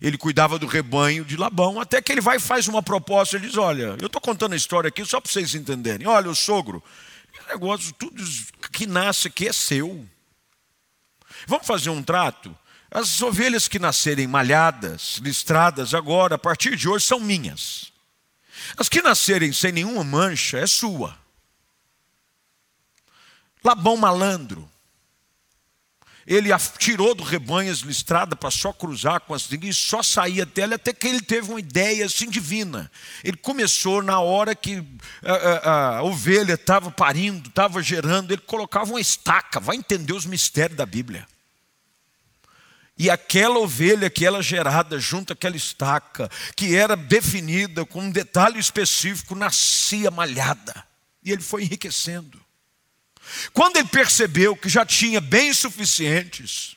ele 0.00 0.16
cuidava 0.16 0.58
do 0.58 0.66
rebanho 0.66 1.24
de 1.24 1.36
Labão, 1.36 1.80
até 1.80 2.00
que 2.00 2.10
ele 2.10 2.20
vai 2.20 2.36
e 2.36 2.40
faz 2.40 2.66
uma 2.66 2.82
proposta, 2.82 3.36
ele 3.36 3.46
diz, 3.46 3.56
olha, 3.56 3.96
eu 4.00 4.06
estou 4.06 4.20
contando 4.20 4.54
a 4.54 4.56
história 4.56 4.88
aqui 4.88 5.04
só 5.04 5.20
para 5.20 5.30
vocês 5.30 5.54
entenderem, 5.54 6.06
olha, 6.06 6.30
o 6.30 6.34
sogro, 6.34 6.82
o 7.44 7.52
negócio, 7.52 7.92
tudo 7.92 8.22
que 8.72 8.86
nasce 8.86 9.28
aqui 9.28 9.48
é 9.48 9.52
seu, 9.52 10.06
vamos 11.46 11.66
fazer 11.66 11.90
um 11.90 12.02
trato, 12.02 12.56
as 12.90 13.20
ovelhas 13.20 13.68
que 13.68 13.78
nascerem 13.78 14.26
malhadas, 14.26 15.18
listradas 15.22 15.94
agora, 15.94 16.36
a 16.36 16.38
partir 16.38 16.76
de 16.76 16.88
hoje, 16.88 17.04
são 17.04 17.20
minhas, 17.20 17.92
as 18.76 18.88
que 18.88 19.02
nascerem 19.02 19.52
sem 19.52 19.70
nenhuma 19.70 20.02
mancha, 20.02 20.58
é 20.58 20.66
sua, 20.66 21.18
Labão 23.62 23.98
malandro, 23.98 24.66
ele 26.30 26.50
tirou 26.78 27.12
do 27.12 27.24
rebanho 27.24 27.72
as 27.72 27.78
listradas 27.80 28.38
para 28.38 28.52
só 28.52 28.72
cruzar 28.72 29.18
com 29.22 29.34
as 29.34 29.50
e 29.50 29.74
só 29.74 30.00
saía 30.00 30.46
dela 30.46 30.76
até 30.76 30.92
que 30.92 31.08
ele 31.08 31.20
teve 31.20 31.50
uma 31.50 31.58
ideia 31.58 32.06
assim 32.06 32.30
divina. 32.30 32.88
Ele 33.24 33.36
começou 33.36 34.00
na 34.00 34.20
hora 34.20 34.54
que 34.54 34.80
a, 35.24 35.32
a, 35.32 35.96
a 35.96 36.02
ovelha 36.04 36.52
estava 36.54 36.88
parindo, 36.88 37.48
estava 37.48 37.82
gerando, 37.82 38.32
ele 38.32 38.42
colocava 38.42 38.92
uma 38.92 39.00
estaca, 39.00 39.58
vai 39.58 39.74
entender 39.74 40.12
os 40.12 40.24
mistérios 40.24 40.76
da 40.76 40.86
Bíblia. 40.86 41.26
E 42.96 43.10
aquela 43.10 43.58
ovelha 43.58 44.08
que 44.08 44.24
era 44.24 44.40
gerada 44.40 45.00
junto 45.00 45.32
àquela 45.32 45.56
estaca, 45.56 46.30
que 46.54 46.76
era 46.76 46.94
definida 46.94 47.84
com 47.84 48.02
um 48.02 48.10
detalhe 48.10 48.60
específico, 48.60 49.34
nascia 49.34 50.12
malhada. 50.12 50.84
E 51.24 51.32
ele 51.32 51.42
foi 51.42 51.64
enriquecendo. 51.64 52.40
Quando 53.52 53.76
ele 53.76 53.88
percebeu 53.88 54.56
que 54.56 54.68
já 54.68 54.84
tinha 54.84 55.20
bens 55.20 55.58
suficientes, 55.58 56.76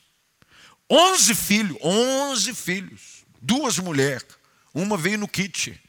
onze 0.90 1.34
filhos, 1.34 1.76
onze 1.82 2.54
filhos, 2.54 3.24
duas 3.40 3.78
mulheres, 3.78 4.26
uma 4.72 4.96
veio 4.96 5.18
no 5.18 5.28
kit. 5.28 5.80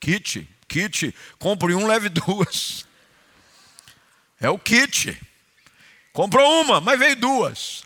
Kit, 0.00 0.48
kit, 0.68 1.14
compre 1.38 1.74
um, 1.74 1.86
leve 1.86 2.08
duas. 2.08 2.86
É 4.40 4.48
o 4.48 4.58
kit. 4.58 5.20
Comprou 6.12 6.62
uma, 6.62 6.80
mas 6.80 6.98
veio 6.98 7.16
duas. 7.16 7.82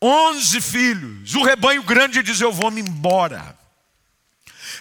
Onze 0.00 0.60
filhos. 0.60 1.34
O 1.34 1.42
rebanho 1.42 1.82
grande 1.82 2.22
diz: 2.22 2.40
Eu 2.40 2.52
vou 2.52 2.70
me 2.70 2.80
embora. 2.80 3.58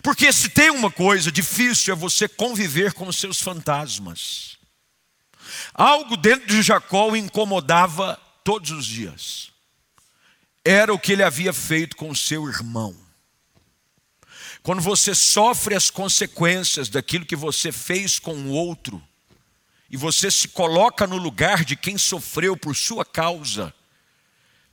Porque 0.01 0.31
se 0.31 0.49
tem 0.49 0.69
uma 0.69 0.89
coisa 0.89 1.31
difícil 1.31 1.93
é 1.93 1.97
você 1.97 2.27
conviver 2.27 2.93
com 2.93 3.07
os 3.07 3.17
seus 3.17 3.41
fantasmas. 3.41 4.57
Algo 5.73 6.15
dentro 6.15 6.47
de 6.47 6.61
Jacó 6.61 7.09
o 7.09 7.17
incomodava 7.17 8.15
todos 8.43 8.71
os 8.71 8.85
dias. 8.85 9.51
Era 10.63 10.93
o 10.93 10.99
que 10.99 11.13
ele 11.13 11.23
havia 11.23 11.51
feito 11.51 11.95
com 11.95 12.13
seu 12.15 12.47
irmão. 12.47 12.95
Quando 14.61 14.81
você 14.81 15.15
sofre 15.15 15.75
as 15.75 15.89
consequências 15.89 16.89
daquilo 16.89 17.25
que 17.25 17.35
você 17.35 17.71
fez 17.71 18.19
com 18.19 18.35
o 18.35 18.49
outro, 18.49 19.01
e 19.89 19.97
você 19.97 20.29
se 20.29 20.47
coloca 20.49 21.07
no 21.07 21.17
lugar 21.17 21.65
de 21.65 21.75
quem 21.75 21.97
sofreu 21.97 22.55
por 22.55 22.75
sua 22.75 23.03
causa, 23.03 23.73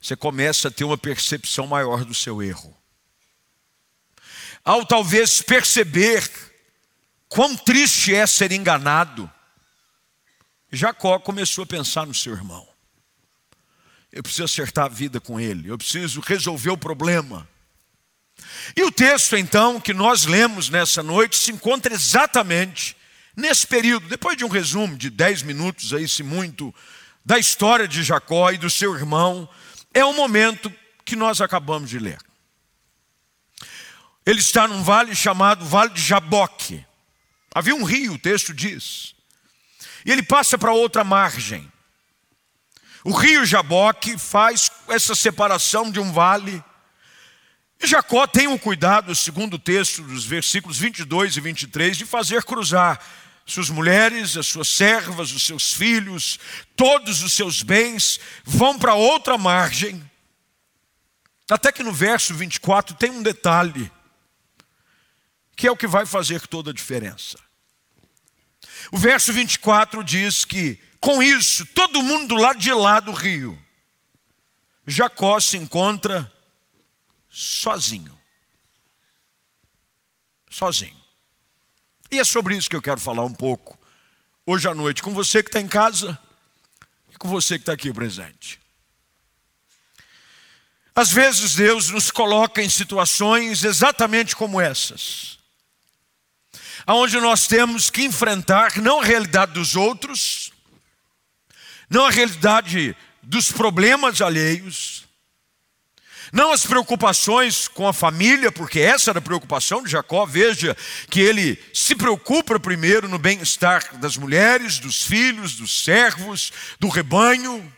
você 0.00 0.14
começa 0.14 0.68
a 0.68 0.70
ter 0.70 0.84
uma 0.84 0.98
percepção 0.98 1.66
maior 1.66 2.04
do 2.04 2.14
seu 2.14 2.42
erro 2.42 2.75
ao 4.66 4.84
talvez 4.84 5.40
perceber 5.40 6.28
quão 7.28 7.56
triste 7.56 8.12
é 8.12 8.26
ser 8.26 8.50
enganado, 8.50 9.30
Jacó 10.72 11.20
começou 11.20 11.62
a 11.62 11.66
pensar 11.66 12.04
no 12.04 12.12
seu 12.12 12.32
irmão. 12.32 12.66
Eu 14.10 14.24
preciso 14.24 14.42
acertar 14.42 14.86
a 14.86 14.88
vida 14.88 15.20
com 15.20 15.38
ele, 15.38 15.68
eu 15.68 15.78
preciso 15.78 16.20
resolver 16.20 16.70
o 16.70 16.76
problema. 16.76 17.48
E 18.74 18.82
o 18.82 18.90
texto, 18.90 19.36
então, 19.36 19.80
que 19.80 19.94
nós 19.94 20.24
lemos 20.24 20.68
nessa 20.68 21.00
noite, 21.00 21.38
se 21.38 21.52
encontra 21.52 21.94
exatamente 21.94 22.96
nesse 23.36 23.68
período, 23.68 24.08
depois 24.08 24.36
de 24.36 24.44
um 24.44 24.48
resumo 24.48 24.96
de 24.96 25.10
dez 25.10 25.42
minutos, 25.44 25.92
aí, 25.92 26.08
se 26.08 26.24
muito, 26.24 26.74
da 27.24 27.38
história 27.38 27.86
de 27.86 28.02
Jacó 28.02 28.50
e 28.50 28.58
do 28.58 28.68
seu 28.68 28.96
irmão, 28.96 29.48
é 29.94 30.04
o 30.04 30.12
momento 30.12 30.72
que 31.04 31.14
nós 31.14 31.40
acabamos 31.40 31.88
de 31.88 32.00
ler. 32.00 32.25
Ele 34.26 34.40
está 34.40 34.66
num 34.66 34.82
vale 34.82 35.14
chamado 35.14 35.64
Vale 35.64 35.90
de 35.90 36.02
Jaboque. 36.02 36.84
Havia 37.54 37.76
um 37.76 37.84
rio, 37.84 38.14
o 38.14 38.18
texto 38.18 38.52
diz. 38.52 39.14
E 40.04 40.10
ele 40.10 40.22
passa 40.22 40.58
para 40.58 40.72
outra 40.72 41.04
margem. 41.04 41.70
O 43.04 43.12
rio 43.12 43.46
Jaboque 43.46 44.18
faz 44.18 44.68
essa 44.88 45.14
separação 45.14 45.92
de 45.92 46.00
um 46.00 46.12
vale. 46.12 46.62
E 47.80 47.86
Jacó 47.86 48.26
tem 48.26 48.48
o 48.48 48.58
cuidado, 48.58 49.14
segundo 49.14 49.54
o 49.54 49.58
texto 49.60 50.02
dos 50.02 50.24
versículos 50.24 50.76
22 50.76 51.36
e 51.36 51.40
23, 51.40 51.96
de 51.96 52.04
fazer 52.04 52.42
cruzar 52.42 53.00
suas 53.46 53.70
mulheres, 53.70 54.36
as 54.36 54.48
suas 54.48 54.66
servas, 54.68 55.30
os 55.30 55.44
seus 55.44 55.72
filhos, 55.72 56.40
todos 56.74 57.22
os 57.22 57.32
seus 57.32 57.62
bens, 57.62 58.18
vão 58.44 58.76
para 58.76 58.94
outra 58.94 59.38
margem. 59.38 60.02
Até 61.48 61.70
que 61.70 61.84
no 61.84 61.92
verso 61.92 62.34
24 62.34 62.96
tem 62.96 63.12
um 63.12 63.22
detalhe 63.22 63.88
que 65.56 65.66
é 65.66 65.70
o 65.70 65.76
que 65.76 65.86
vai 65.86 66.04
fazer 66.04 66.46
toda 66.46 66.70
a 66.70 66.74
diferença. 66.74 67.38
O 68.92 68.98
verso 68.98 69.32
24 69.32 70.04
diz 70.04 70.44
que, 70.44 70.78
com 71.00 71.22
isso, 71.22 71.64
todo 71.66 72.02
mundo 72.02 72.28
do 72.28 72.40
lado 72.40 72.58
de 72.58 72.72
lá 72.72 73.00
do 73.00 73.10
rio, 73.10 73.58
Jacó 74.86 75.40
se 75.40 75.56
encontra 75.56 76.30
sozinho. 77.28 78.16
Sozinho. 80.50 80.96
E 82.10 82.18
é 82.20 82.24
sobre 82.24 82.56
isso 82.56 82.70
que 82.70 82.76
eu 82.76 82.82
quero 82.82 83.00
falar 83.00 83.24
um 83.24 83.34
pouco 83.34 83.78
hoje 84.44 84.68
à 84.68 84.74
noite, 84.74 85.02
com 85.02 85.12
você 85.12 85.42
que 85.42 85.48
está 85.48 85.60
em 85.60 85.66
casa 85.66 86.16
e 87.10 87.16
com 87.16 87.28
você 87.28 87.56
que 87.56 87.62
está 87.62 87.72
aqui 87.72 87.92
presente. 87.92 88.60
Às 90.94 91.10
vezes 91.10 91.54
Deus 91.54 91.90
nos 91.90 92.10
coloca 92.10 92.62
em 92.62 92.68
situações 92.68 93.64
exatamente 93.64 94.36
como 94.36 94.60
essas 94.60 95.35
onde 96.94 97.18
nós 97.18 97.46
temos 97.46 97.90
que 97.90 98.04
enfrentar 98.04 98.76
não 98.76 99.00
a 99.00 99.04
realidade 99.04 99.52
dos 99.52 99.74
outros, 99.74 100.52
não 101.90 102.06
a 102.06 102.10
realidade 102.10 102.96
dos 103.22 103.50
problemas 103.50 104.20
alheios, 104.20 105.04
não 106.32 106.52
as 106.52 106.66
preocupações 106.66 107.68
com 107.68 107.86
a 107.86 107.92
família, 107.92 108.50
porque 108.50 108.80
essa 108.80 109.10
era 109.10 109.18
a 109.18 109.22
preocupação 109.22 109.82
de 109.82 109.90
Jacó. 109.90 110.26
Veja 110.26 110.76
que 111.08 111.20
ele 111.20 111.62
se 111.72 111.94
preocupa 111.94 112.58
primeiro 112.58 113.08
no 113.08 113.18
bem-estar 113.18 113.96
das 113.98 114.16
mulheres, 114.16 114.78
dos 114.78 115.02
filhos, 115.02 115.54
dos 115.54 115.84
servos, 115.84 116.52
do 116.80 116.88
rebanho. 116.88 117.72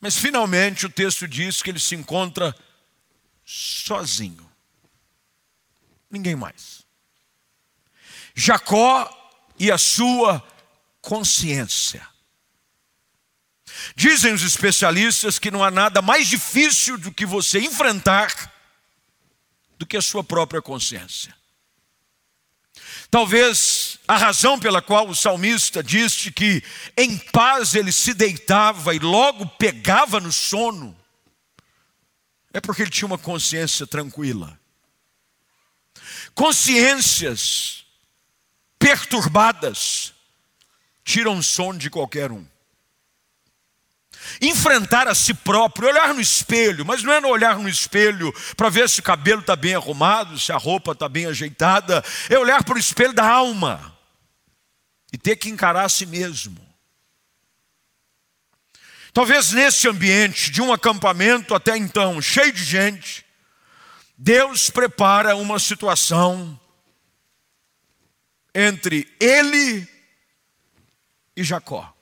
Mas 0.00 0.16
finalmente 0.16 0.86
o 0.86 0.90
texto 0.90 1.28
diz 1.28 1.62
que 1.62 1.70
ele 1.70 1.80
se 1.80 1.94
encontra 1.94 2.54
sozinho. 3.44 4.50
Ninguém 6.10 6.34
mais. 6.34 6.83
Jacó 8.34 9.08
e 9.58 9.70
a 9.70 9.78
sua 9.78 10.42
consciência. 11.00 12.06
Dizem 13.94 14.32
os 14.32 14.42
especialistas 14.42 15.38
que 15.38 15.50
não 15.50 15.62
há 15.62 15.70
nada 15.70 16.00
mais 16.02 16.26
difícil 16.26 16.98
do 16.98 17.12
que 17.12 17.26
você 17.26 17.60
enfrentar 17.60 18.52
do 19.78 19.86
que 19.86 19.96
a 19.96 20.02
sua 20.02 20.24
própria 20.24 20.62
consciência. 20.62 21.34
Talvez 23.10 23.98
a 24.08 24.16
razão 24.16 24.58
pela 24.58 24.82
qual 24.82 25.08
o 25.08 25.14
salmista 25.14 25.82
disse 25.82 26.32
que 26.32 26.62
em 26.96 27.16
paz 27.16 27.74
ele 27.74 27.92
se 27.92 28.14
deitava 28.14 28.94
e 28.94 28.98
logo 28.98 29.46
pegava 29.46 30.18
no 30.18 30.32
sono, 30.32 30.96
é 32.52 32.60
porque 32.60 32.82
ele 32.82 32.90
tinha 32.90 33.06
uma 33.06 33.18
consciência 33.18 33.86
tranquila. 33.86 34.58
Consciências 36.34 37.83
perturbadas 38.84 40.12
tiram 41.02 41.38
o 41.38 41.42
sono 41.42 41.78
de 41.78 41.88
qualquer 41.88 42.30
um 42.30 42.44
enfrentar 44.42 45.08
a 45.08 45.14
si 45.14 45.32
próprio, 45.32 45.88
olhar 45.88 46.12
no 46.12 46.20
espelho, 46.20 46.84
mas 46.84 47.02
não 47.02 47.12
é 47.12 47.20
no 47.20 47.28
olhar 47.28 47.58
no 47.58 47.68
espelho 47.68 48.32
para 48.56 48.68
ver 48.68 48.88
se 48.88 49.00
o 49.00 49.02
cabelo 49.02 49.40
está 49.40 49.56
bem 49.56 49.74
arrumado, 49.74 50.38
se 50.38 50.52
a 50.52 50.56
roupa 50.56 50.92
está 50.92 51.08
bem 51.08 51.26
ajeitada, 51.26 52.04
é 52.28 52.38
olhar 52.38 52.62
para 52.62 52.74
o 52.74 52.78
espelho 52.78 53.14
da 53.14 53.26
alma 53.26 53.96
e 55.12 55.18
ter 55.18 55.36
que 55.36 55.48
encarar 55.48 55.84
a 55.84 55.88
si 55.88 56.04
mesmo. 56.04 56.56
Talvez 59.14 59.52
nesse 59.52 59.88
ambiente 59.88 60.50
de 60.50 60.60
um 60.60 60.72
acampamento 60.72 61.54
até 61.54 61.76
então 61.76 62.20
cheio 62.20 62.52
de 62.52 62.64
gente, 62.64 63.24
Deus 64.16 64.68
prepara 64.68 65.36
uma 65.36 65.58
situação 65.58 66.58
entre 68.54 69.12
ele 69.18 69.88
e 71.36 71.42
Jacó. 71.42 71.92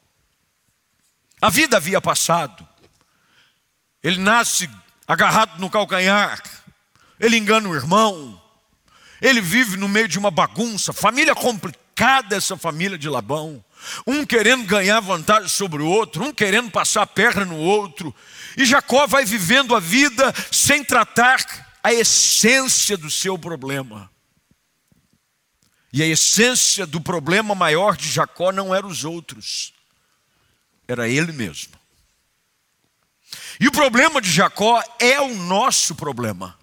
A 1.40 1.49
vida 1.49 1.76
havia 1.76 2.00
passado. 2.00 2.68
Ele 4.02 4.18
nasce 4.18 4.68
agarrado 5.09 5.59
no 5.59 5.71
calcanhar. 5.71 6.40
Ele 7.18 7.37
engana 7.37 7.68
o 7.68 7.75
irmão. 7.75 8.40
Ele 9.21 9.40
vive 9.40 9.76
no 9.76 9.88
meio 9.88 10.06
de 10.06 10.18
uma 10.18 10.30
bagunça. 10.30 10.92
Família 10.92 11.35
complicada, 11.35 12.37
essa 12.37 12.56
família 12.56 12.99
de 12.99 13.09
Labão. 13.09 13.64
Um 14.06 14.25
querendo 14.25 14.64
ganhar 14.66 15.00
vantagem 15.00 15.49
sobre 15.49 15.82
o 15.82 15.87
outro, 15.87 16.23
um 16.23 16.32
querendo 16.32 16.71
passar 16.71 17.02
a 17.02 17.06
perna 17.06 17.44
no 17.44 17.56
outro. 17.56 18.14
E 18.56 18.64
Jacó 18.64 19.06
vai 19.06 19.25
vivendo 19.25 19.75
a 19.75 19.80
vida 19.80 20.32
sem 20.50 20.85
tratar 20.85 21.44
a 21.82 21.92
essência 21.92 22.97
do 22.97 23.11
seu 23.11 23.38
problema. 23.38 24.12
E 25.93 26.03
a 26.03 26.07
essência 26.07 26.87
do 26.87 27.01
problema 27.01 27.55
maior 27.55 27.97
de 27.97 28.11
Jacó 28.11 28.51
não 28.51 28.75
eram 28.75 28.89
os 28.89 29.05
outros, 29.05 29.75
era 30.89 31.09
ele 31.09 31.33
mesmo. 31.33 31.75
E 33.61 33.69
o 33.69 33.73
problema 33.73 34.21
de 34.21 34.31
Jacó 34.31 34.83
é 34.99 35.21
o 35.21 35.35
nosso 35.35 35.95
problema. 35.95 36.59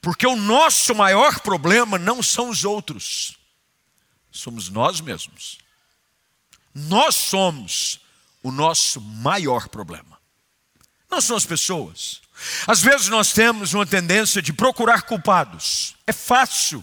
Porque 0.00 0.26
o 0.26 0.34
nosso 0.34 0.94
maior 0.96 1.38
problema 1.40 1.96
não 1.96 2.20
são 2.22 2.50
os 2.50 2.64
outros, 2.64 3.36
somos 4.32 4.68
nós 4.68 5.00
mesmos. 5.00 5.58
Nós 6.74 7.14
somos 7.14 8.00
o 8.42 8.50
nosso 8.50 9.00
maior 9.00 9.68
problema. 9.68 10.18
Não 11.08 11.20
são 11.20 11.36
as 11.36 11.46
pessoas. 11.46 12.20
Às 12.66 12.80
vezes 12.80 13.08
nós 13.08 13.32
temos 13.32 13.74
uma 13.74 13.86
tendência 13.86 14.42
de 14.42 14.52
procurar 14.52 15.02
culpados. 15.02 15.94
É 16.06 16.12
fácil 16.12 16.82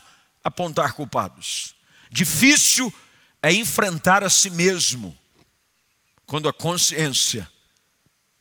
apontar 0.49 0.93
culpados. 0.93 1.73
Difícil 2.11 2.93
é 3.41 3.53
enfrentar 3.53 4.23
a 4.23 4.29
si 4.29 4.49
mesmo 4.49 5.17
quando 6.25 6.49
a 6.49 6.53
consciência 6.53 7.49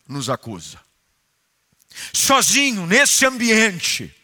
nos 0.07 0.29
acusa. 0.29 0.79
Sozinho, 2.13 2.87
nesse 2.87 3.25
ambiente, 3.25 4.15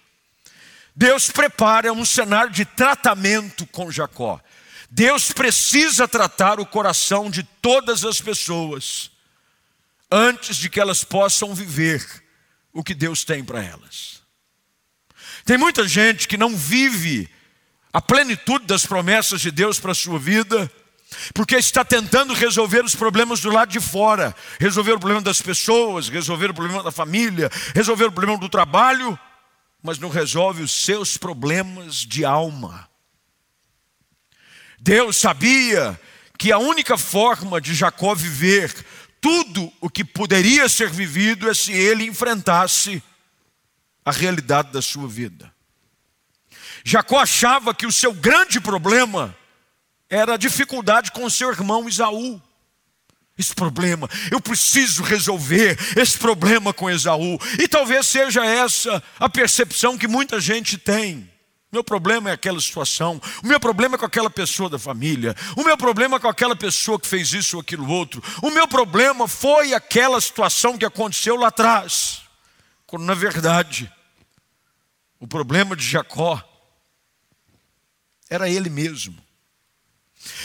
Deus 0.94 1.30
prepara 1.30 1.92
um 1.92 2.04
cenário 2.04 2.52
de 2.52 2.64
tratamento 2.64 3.66
com 3.66 3.90
Jacó. 3.90 4.40
Deus 4.90 5.32
precisa 5.32 6.06
tratar 6.06 6.60
o 6.60 6.66
coração 6.66 7.30
de 7.30 7.42
todas 7.42 8.04
as 8.04 8.20
pessoas 8.20 9.10
antes 10.10 10.56
de 10.56 10.70
que 10.70 10.78
elas 10.78 11.02
possam 11.02 11.54
viver 11.54 12.04
o 12.72 12.84
que 12.84 12.94
Deus 12.94 13.24
tem 13.24 13.44
para 13.44 13.62
elas. 13.62 14.22
Tem 15.44 15.58
muita 15.58 15.86
gente 15.86 16.28
que 16.28 16.36
não 16.36 16.56
vive 16.56 17.28
a 17.94 18.02
plenitude 18.02 18.66
das 18.66 18.84
promessas 18.84 19.40
de 19.40 19.52
Deus 19.52 19.78
para 19.78 19.92
a 19.92 19.94
sua 19.94 20.18
vida 20.18 20.68
porque 21.32 21.54
está 21.54 21.84
tentando 21.84 22.34
resolver 22.34 22.84
os 22.84 22.96
problemas 22.96 23.38
do 23.38 23.48
lado 23.50 23.70
de 23.70 23.78
fora, 23.78 24.34
resolver 24.58 24.94
o 24.94 24.98
problema 24.98 25.22
das 25.22 25.40
pessoas, 25.40 26.08
resolver 26.08 26.50
o 26.50 26.54
problema 26.54 26.82
da 26.82 26.90
família, 26.90 27.48
resolver 27.72 28.06
o 28.06 28.12
problema 28.12 28.36
do 28.36 28.48
trabalho, 28.48 29.16
mas 29.80 29.96
não 29.96 30.08
resolve 30.08 30.64
os 30.64 30.72
seus 30.72 31.16
problemas 31.16 31.98
de 31.98 32.24
alma. 32.24 32.88
Deus 34.80 35.16
sabia 35.16 35.98
que 36.36 36.50
a 36.50 36.58
única 36.58 36.98
forma 36.98 37.60
de 37.60 37.76
Jacó 37.76 38.12
viver 38.12 38.74
tudo 39.20 39.72
o 39.80 39.88
que 39.88 40.04
poderia 40.04 40.68
ser 40.68 40.90
vivido 40.90 41.48
é 41.48 41.54
se 41.54 41.70
ele 41.70 42.04
enfrentasse 42.04 43.00
a 44.04 44.10
realidade 44.10 44.72
da 44.72 44.82
sua 44.82 45.06
vida. 45.06 45.53
Jacó 46.84 47.18
achava 47.18 47.74
que 47.74 47.86
o 47.86 47.92
seu 47.92 48.12
grande 48.12 48.60
problema 48.60 49.34
era 50.08 50.34
a 50.34 50.36
dificuldade 50.36 51.10
com 51.10 51.28
seu 51.30 51.50
irmão 51.50 51.88
Isaú. 51.88 52.40
Esse 53.36 53.54
problema, 53.54 54.08
eu 54.30 54.40
preciso 54.40 55.02
resolver 55.02 55.76
esse 55.96 56.16
problema 56.16 56.72
com 56.72 56.88
Esaú. 56.88 57.36
E 57.58 57.66
talvez 57.66 58.06
seja 58.06 58.44
essa 58.44 59.02
a 59.18 59.28
percepção 59.28 59.98
que 59.98 60.06
muita 60.06 60.38
gente 60.38 60.78
tem. 60.78 61.28
Meu 61.72 61.82
problema 61.82 62.30
é 62.30 62.34
aquela 62.34 62.60
situação, 62.60 63.20
o 63.42 63.46
meu 63.48 63.58
problema 63.58 63.96
é 63.96 63.98
com 63.98 64.06
aquela 64.06 64.30
pessoa 64.30 64.70
da 64.70 64.78
família, 64.78 65.34
o 65.56 65.64
meu 65.64 65.76
problema 65.76 66.18
é 66.18 66.20
com 66.20 66.28
aquela 66.28 66.54
pessoa 66.54 67.00
que 67.00 67.08
fez 67.08 67.32
isso 67.32 67.56
ou 67.56 67.62
aquilo 67.62 67.90
outro, 67.90 68.22
o 68.40 68.50
meu 68.50 68.68
problema 68.68 69.26
foi 69.26 69.74
aquela 69.74 70.20
situação 70.20 70.78
que 70.78 70.84
aconteceu 70.84 71.34
lá 71.34 71.48
atrás. 71.48 72.22
Quando 72.86 73.04
na 73.04 73.14
verdade, 73.14 73.92
o 75.18 75.26
problema 75.26 75.74
de 75.74 75.84
Jacó 75.84 76.40
era 78.34 78.48
ele 78.48 78.68
mesmo. 78.68 79.16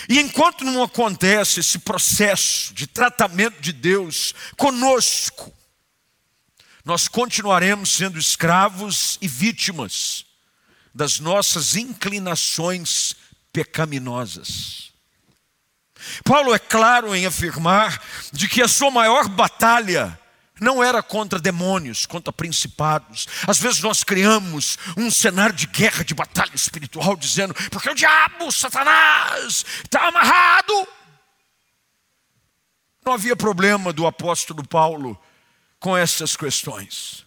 E 0.07 0.19
enquanto 0.19 0.63
não 0.65 0.83
acontece 0.83 1.59
esse 1.59 1.79
processo 1.79 2.73
de 2.73 2.85
tratamento 2.85 3.61
de 3.61 3.71
Deus 3.71 4.33
conosco, 4.57 5.53
nós 6.83 7.07
continuaremos 7.07 7.89
sendo 7.91 8.19
escravos 8.19 9.17
e 9.21 9.27
vítimas 9.27 10.25
das 10.93 11.19
nossas 11.19 11.75
inclinações 11.75 13.15
pecaminosas. 13.53 14.91
Paulo 16.23 16.53
é 16.53 16.59
claro 16.59 17.15
em 17.15 17.25
afirmar 17.25 18.01
de 18.31 18.47
que 18.47 18.61
a 18.61 18.67
sua 18.67 18.89
maior 18.89 19.27
batalha 19.27 20.18
não 20.61 20.83
era 20.83 21.01
contra 21.01 21.39
demônios, 21.39 22.05
contra 22.05 22.31
principados. 22.31 23.27
Às 23.47 23.59
vezes 23.59 23.81
nós 23.81 24.03
criamos 24.03 24.77
um 24.97 25.09
cenário 25.09 25.55
de 25.55 25.67
guerra, 25.67 26.03
de 26.03 26.13
batalha 26.13 26.55
espiritual, 26.55 27.15
dizendo, 27.15 27.53
porque 27.69 27.89
o 27.89 27.95
diabo, 27.95 28.51
Satanás, 28.51 29.65
está 29.83 30.07
amarrado. 30.07 30.87
Não 33.05 33.13
havia 33.13 33.35
problema 33.35 33.91
do 33.91 34.05
apóstolo 34.05 34.65
Paulo 34.67 35.19
com 35.79 35.95
essas 35.95 36.35
questões. 36.35 37.25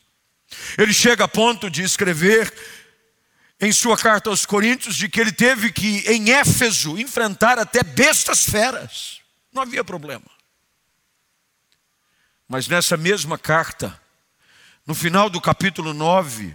Ele 0.77 0.93
chega 0.93 1.25
a 1.25 1.29
ponto 1.29 1.71
de 1.71 1.83
escrever 1.83 2.53
em 3.61 3.73
sua 3.73 3.97
carta 3.97 4.29
aos 4.29 4.45
Coríntios 4.45 4.97
de 4.97 5.09
que 5.09 5.21
ele 5.21 5.33
teve 5.33 5.71
que, 5.73 6.01
em 6.09 6.33
Éfeso, 6.33 6.99
enfrentar 6.99 7.59
até 7.59 7.83
bestas 7.83 8.45
feras. 8.45 9.21
Não 9.53 9.63
havia 9.63 9.85
problema. 9.85 10.32
Mas 12.53 12.69
nessa 12.69 12.99
mesma 12.99 13.39
carta, 13.39 13.99
no 14.87 14.95
final 14.95 15.31
do 15.31 15.41
capítulo 15.41 15.95
9, 15.95 16.55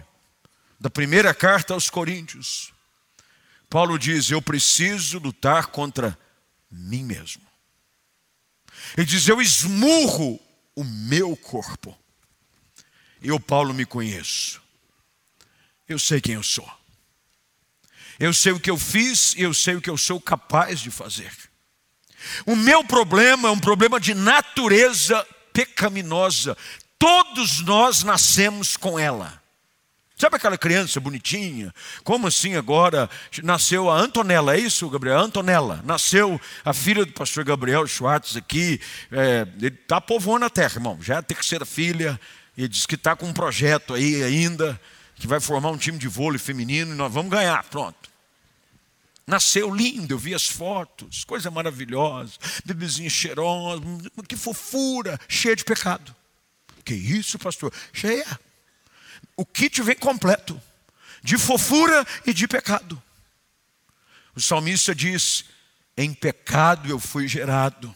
da 0.78 0.88
primeira 0.88 1.34
carta 1.34 1.74
aos 1.74 1.90
Coríntios, 1.90 2.72
Paulo 3.68 3.98
diz: 3.98 4.30
Eu 4.30 4.40
preciso 4.40 5.18
lutar 5.18 5.66
contra 5.66 6.16
mim 6.70 7.02
mesmo. 7.02 7.42
Ele 8.96 9.06
diz: 9.06 9.26
Eu 9.26 9.42
esmurro 9.42 10.38
o 10.76 10.84
meu 10.84 11.36
corpo. 11.36 11.98
Eu, 13.20 13.40
Paulo, 13.40 13.74
me 13.74 13.84
conheço. 13.84 14.62
Eu 15.88 15.98
sei 15.98 16.20
quem 16.20 16.34
eu 16.34 16.44
sou. 16.44 16.72
Eu 18.20 18.32
sei 18.32 18.52
o 18.52 18.60
que 18.60 18.70
eu 18.70 18.78
fiz 18.78 19.34
e 19.34 19.42
eu 19.42 19.52
sei 19.52 19.74
o 19.74 19.80
que 19.80 19.90
eu 19.90 19.98
sou 19.98 20.20
capaz 20.20 20.78
de 20.78 20.92
fazer. 20.92 21.36
O 22.46 22.54
meu 22.54 22.84
problema 22.84 23.48
é 23.48 23.50
um 23.50 23.58
problema 23.58 23.98
de 23.98 24.14
natureza 24.14 25.26
pecaminosa. 25.58 26.56
Todos 26.96 27.62
nós 27.62 28.04
nascemos 28.04 28.76
com 28.76 28.96
ela. 28.96 29.42
Sabe 30.16 30.36
aquela 30.36 30.56
criança 30.56 31.00
bonitinha? 31.00 31.74
Como 32.04 32.28
assim 32.28 32.54
agora 32.54 33.10
nasceu 33.42 33.90
a 33.90 33.98
Antonella? 33.98 34.54
É 34.54 34.60
isso, 34.60 34.88
Gabriel? 34.88 35.18
Antonella. 35.18 35.82
Nasceu 35.84 36.40
a 36.64 36.72
filha 36.72 37.04
do 37.04 37.12
pastor 37.12 37.42
Gabriel 37.44 37.84
Schwartz 37.88 38.36
aqui. 38.36 38.80
É, 39.10 39.48
ele 39.56 39.68
está 39.68 40.00
povoando 40.00 40.44
a 40.44 40.50
terra, 40.50 40.74
irmão. 40.76 40.96
Já 41.02 41.16
é 41.16 41.18
a 41.18 41.22
terceira 41.22 41.64
filha. 41.64 42.20
E 42.56 42.68
diz 42.68 42.86
que 42.86 42.94
está 42.94 43.16
com 43.16 43.26
um 43.26 43.32
projeto 43.32 43.94
aí 43.94 44.22
ainda, 44.22 44.80
que 45.16 45.26
vai 45.26 45.40
formar 45.40 45.70
um 45.70 45.76
time 45.76 45.98
de 45.98 46.06
vôlei 46.06 46.38
feminino 46.38 46.92
e 46.92 46.96
nós 46.96 47.12
vamos 47.12 47.32
ganhar. 47.32 47.64
Pronto. 47.64 48.07
Nasceu 49.28 49.72
lindo, 49.72 50.14
eu 50.14 50.18
vi 50.18 50.34
as 50.34 50.46
fotos, 50.46 51.22
coisa 51.22 51.50
maravilhosa, 51.50 52.32
bebezinha 52.64 53.10
cheirosa, 53.10 53.82
que 54.26 54.36
fofura, 54.36 55.20
cheia 55.28 55.54
de 55.54 55.64
pecado. 55.64 56.16
Que 56.84 56.94
isso, 56.94 57.38
pastor? 57.38 57.72
Cheia 57.92 58.26
o 59.38 59.46
kit 59.46 59.80
vem 59.82 59.96
completo 59.96 60.60
de 61.22 61.38
fofura 61.38 62.04
e 62.26 62.32
de 62.32 62.48
pecado. 62.48 63.00
O 64.34 64.40
salmista 64.40 64.94
diz: 64.94 65.44
Em 65.96 66.12
pecado 66.12 66.88
eu 66.88 66.98
fui 66.98 67.28
gerado, 67.28 67.94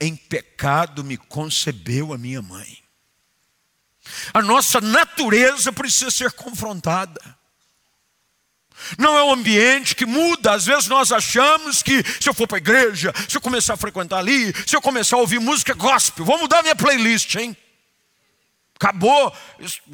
em 0.00 0.14
pecado 0.14 1.02
me 1.02 1.16
concebeu 1.16 2.12
a 2.12 2.18
minha 2.18 2.42
mãe. 2.42 2.78
A 4.32 4.42
nossa 4.42 4.80
natureza 4.80 5.72
precisa 5.72 6.10
ser 6.10 6.32
confrontada. 6.32 7.35
Não 8.98 9.16
é 9.16 9.24
um 9.24 9.32
ambiente 9.32 9.94
que 9.94 10.06
muda. 10.06 10.52
Às 10.52 10.66
vezes 10.66 10.86
nós 10.86 11.12
achamos 11.12 11.82
que 11.82 12.02
se 12.20 12.28
eu 12.28 12.34
for 12.34 12.46
para 12.46 12.56
a 12.56 12.58
igreja, 12.58 13.12
se 13.28 13.36
eu 13.36 13.40
começar 13.40 13.74
a 13.74 13.76
frequentar 13.76 14.18
ali, 14.18 14.52
se 14.66 14.76
eu 14.76 14.82
começar 14.82 15.16
a 15.16 15.20
ouvir 15.20 15.40
música 15.40 15.74
gospel, 15.74 16.24
vou 16.24 16.38
mudar 16.38 16.62
minha 16.62 16.76
playlist, 16.76 17.34
hein? 17.36 17.56
Acabou 18.78 19.34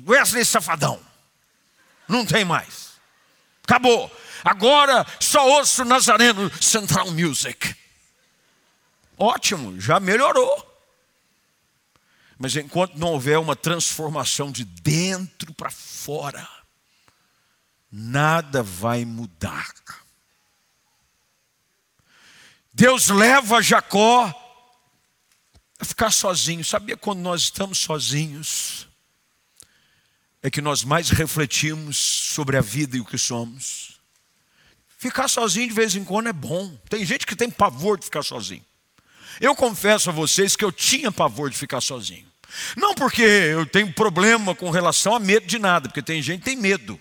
Wesley 0.06 0.44
Safadão. 0.44 1.00
Não 2.08 2.26
tem 2.26 2.44
mais. 2.44 2.92
Acabou. 3.62 4.10
Agora 4.44 5.06
só 5.20 5.48
ouço 5.48 5.84
Nazareno 5.84 6.50
Central 6.60 7.10
Music. 7.12 7.74
Ótimo, 9.16 9.80
já 9.80 10.00
melhorou. 10.00 10.68
Mas 12.38 12.56
enquanto 12.56 12.96
não 12.96 13.12
houver 13.12 13.38
uma 13.38 13.54
transformação 13.54 14.50
de 14.50 14.64
dentro 14.64 15.54
para 15.54 15.70
fora, 15.70 16.48
nada 17.92 18.62
vai 18.62 19.04
mudar. 19.04 19.70
Deus 22.72 23.08
leva 23.08 23.60
Jacó 23.60 24.34
ficar 25.82 26.10
sozinho. 26.10 26.64
Sabia 26.64 26.96
quando 26.96 27.20
nós 27.20 27.42
estamos 27.42 27.78
sozinhos? 27.78 28.88
É 30.42 30.50
que 30.50 30.62
nós 30.62 30.82
mais 30.82 31.10
refletimos 31.10 31.96
sobre 31.96 32.56
a 32.56 32.62
vida 32.62 32.96
e 32.96 33.00
o 33.00 33.04
que 33.04 33.18
somos. 33.18 34.00
Ficar 34.98 35.28
sozinho 35.28 35.68
de 35.68 35.74
vez 35.74 35.94
em 35.94 36.04
quando 36.04 36.28
é 36.28 36.32
bom. 36.32 36.74
Tem 36.88 37.04
gente 37.04 37.26
que 37.26 37.36
tem 37.36 37.50
pavor 37.50 37.98
de 37.98 38.06
ficar 38.06 38.22
sozinho. 38.22 38.64
Eu 39.40 39.54
confesso 39.54 40.10
a 40.10 40.12
vocês 40.12 40.56
que 40.56 40.64
eu 40.64 40.72
tinha 40.72 41.12
pavor 41.12 41.50
de 41.50 41.58
ficar 41.58 41.80
sozinho. 41.80 42.26
Não 42.76 42.94
porque 42.94 43.22
eu 43.22 43.66
tenho 43.66 43.92
problema 43.92 44.54
com 44.54 44.70
relação 44.70 45.14
a 45.14 45.20
medo 45.20 45.46
de 45.46 45.58
nada, 45.58 45.88
porque 45.88 46.02
tem 46.02 46.22
gente 46.22 46.40
que 46.40 46.44
tem 46.46 46.56
medo. 46.56 47.00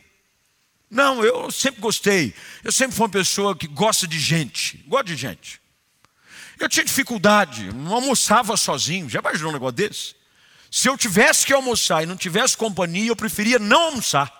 Não, 0.91 1.23
eu 1.23 1.49
sempre 1.49 1.79
gostei. 1.79 2.35
Eu 2.61 2.71
sempre 2.71 2.93
fui 2.93 3.05
uma 3.05 3.09
pessoa 3.09 3.55
que 3.55 3.65
gosta 3.65 4.05
de 4.05 4.19
gente. 4.19 4.83
Gosto 4.85 5.05
de 5.05 5.15
gente. 5.15 5.61
Eu 6.59 6.67
tinha 6.67 6.83
dificuldade, 6.83 7.73
não 7.73 7.95
almoçava 7.95 8.57
sozinho. 8.57 9.09
Já 9.09 9.19
imaginou 9.19 9.51
um 9.51 9.53
negócio 9.53 9.71
desse? 9.71 10.15
Se 10.69 10.89
eu 10.89 10.97
tivesse 10.97 11.45
que 11.45 11.53
almoçar 11.53 12.03
e 12.03 12.05
não 12.05 12.17
tivesse 12.17 12.57
companhia, 12.57 13.07
eu 13.07 13.15
preferia 13.15 13.57
não 13.57 13.83
almoçar. 13.83 14.31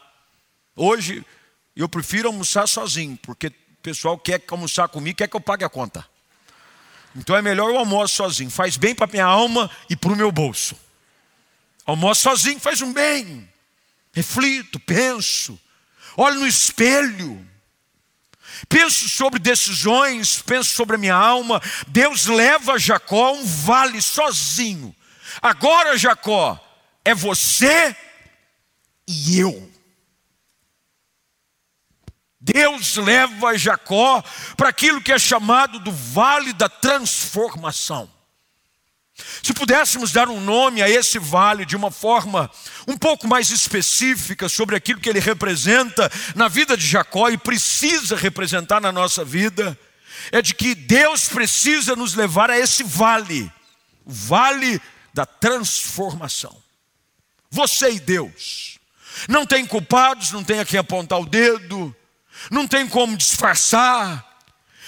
Hoje, 0.76 1.26
eu 1.74 1.88
prefiro 1.88 2.28
almoçar 2.28 2.68
sozinho, 2.68 3.18
porque 3.24 3.48
o 3.48 3.82
pessoal 3.82 4.18
quer 4.18 4.44
almoçar 4.50 4.90
comigo, 4.90 5.18
quer 5.18 5.30
que 5.30 5.36
eu 5.36 5.42
pague 5.42 5.64
a 5.64 5.70
conta. 5.70 6.06
Então 7.16 7.36
é 7.36 7.42
melhor 7.42 7.70
eu 7.70 7.78
almoço 7.78 8.16
sozinho. 8.16 8.52
Faz 8.52 8.76
bem 8.76 8.94
para 8.94 9.08
minha 9.08 9.26
alma 9.26 9.72
e 9.90 9.96
para 9.96 10.12
o 10.12 10.16
meu 10.16 10.32
bolso. 10.32 10.76
Almoço 11.86 12.24
sozinho 12.24 12.60
faz 12.60 12.82
um 12.82 12.92
bem. 12.92 13.50
Reflito, 14.14 14.80
penso, 14.82 15.60
olho 16.18 16.40
no 16.40 16.48
espelho 16.48 17.52
penso 18.72 19.10
sobre 19.10 19.38
decisões, 19.38 20.42
penso 20.42 20.70
sobre 20.74 20.96
a 20.96 21.00
minha 21.00 21.16
alma. 21.16 21.62
Deus 21.88 22.26
leva 22.26 22.80
Jacó 22.80 23.28
a 23.28 23.32
um 23.34 23.46
vale 23.46 24.02
sozinho. 24.02 24.96
Agora, 25.42 25.98
Jacó, 25.98 26.60
é 27.04 27.14
você 27.14 27.96
e 29.08 29.40
eu. 29.40 29.70
Deus 32.40 32.96
leva 32.96 33.58
Jacó 33.58 34.24
para 34.58 34.70
aquilo 34.70 35.02
que 35.02 35.12
é 35.12 35.20
chamado 35.20 35.80
do 35.80 35.92
vale 35.92 36.54
da 36.54 36.68
transformação. 36.68 38.10
Se 39.44 39.54
pudéssemos 39.54 40.12
dar 40.12 40.30
um 40.30 40.40
nome 40.40 40.82
a 40.82 40.90
esse 40.90 41.18
vale 41.18 41.66
de 41.66 41.76
uma 41.76 41.92
forma 41.92 42.50
um 42.88 42.98
pouco 42.98 43.28
mais 43.28 43.50
específica 43.50 44.48
sobre 44.48 44.76
aquilo 44.76 45.00
que 45.00 45.10
ele 45.10 45.20
representa 45.20 46.12
na 46.36 46.48
vida 46.48 46.78
de 46.78 46.86
Jacó 46.86 47.30
e 47.30 47.38
precisa 47.38 48.16
representar 48.16 48.80
na 48.80 48.92
nossa 48.92 49.26
vida, 49.26 49.78
é 50.32 50.42
de 50.42 50.54
que 50.54 50.76
Deus 50.76 51.28
precisa 51.28 51.96
nos 51.96 52.14
levar 52.14 52.52
a 52.52 52.58
esse 52.58 52.84
vale, 52.84 53.52
o 54.06 54.12
vale 54.12 54.82
da 55.14 55.26
transformação. 55.26 56.56
Você 57.50 57.92
e 57.92 58.00
Deus. 58.00 58.80
Não 59.28 59.46
tem 59.46 59.66
culpados, 59.66 60.32
não 60.32 60.44
tem 60.44 60.60
a 60.60 60.66
quem 60.66 60.80
apontar 60.80 61.20
o 61.20 61.26
dedo, 61.26 61.96
não 62.50 62.68
tem 62.68 62.88
como 62.88 63.18
disfarçar, 63.18 64.26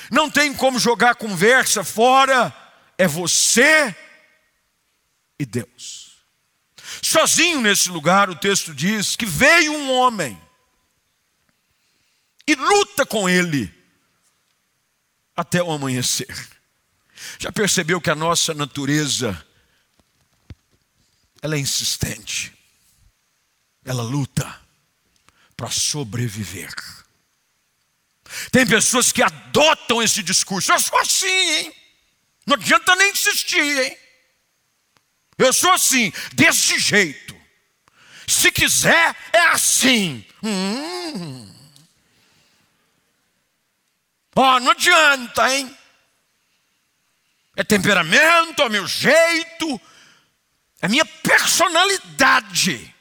não 0.10 0.30
tem 0.30 0.54
como 0.54 0.80
jogar 0.80 1.12
a 1.12 1.16
conversa 1.16 1.84
fora, 1.84 2.56
é 2.98 3.08
você 3.08 3.96
e 5.44 5.46
Deus. 5.46 6.18
Sozinho 7.02 7.62
nesse 7.62 7.90
lugar, 7.90 8.30
o 8.30 8.36
texto 8.36 8.74
diz 8.74 9.16
que 9.16 9.26
veio 9.26 9.74
um 9.74 9.92
homem 9.92 10.40
e 12.48 12.56
luta 12.56 13.06
com 13.06 13.30
ele 13.30 13.74
até 15.36 15.62
o 15.62 15.72
amanhecer. 15.72 16.50
Já 17.40 17.52
percebeu 17.52 18.02
que 18.02 18.10
a 18.10 18.16
nossa 18.16 18.54
natureza 18.54 19.46
ela 21.42 21.56
é 21.56 21.60
insistente. 21.60 22.54
Ela 23.86 24.04
luta 24.04 24.62
para 25.56 25.70
sobreviver. 25.70 26.74
Tem 28.52 28.66
pessoas 28.66 29.12
que 29.12 29.22
adotam 29.22 30.02
esse 30.02 30.24
discurso. 30.24 30.72
Eu 30.72 30.80
sou 30.80 30.98
assim, 31.00 31.28
hein? 31.28 31.76
Não 32.46 32.56
adianta 32.56 32.96
nem 32.96 33.12
insistir, 33.12 33.60
hein? 33.60 34.03
Eu 35.38 35.52
sou 35.52 35.72
assim, 35.72 36.12
desse 36.34 36.80
jeito. 36.80 37.36
Se 38.28 38.52
quiser, 38.52 39.16
é 39.32 39.40
assim. 39.48 40.26
Hum. 40.42 41.54
Oh, 44.36 44.60
não 44.60 44.72
adianta, 44.72 45.54
hein? 45.54 45.78
É 47.56 47.64
temperamento, 47.64 48.64
é 48.64 48.70
meu 48.70 48.88
jeito, 48.88 49.80
é 50.82 50.88
minha 50.88 51.06
personalidade. 51.06 52.94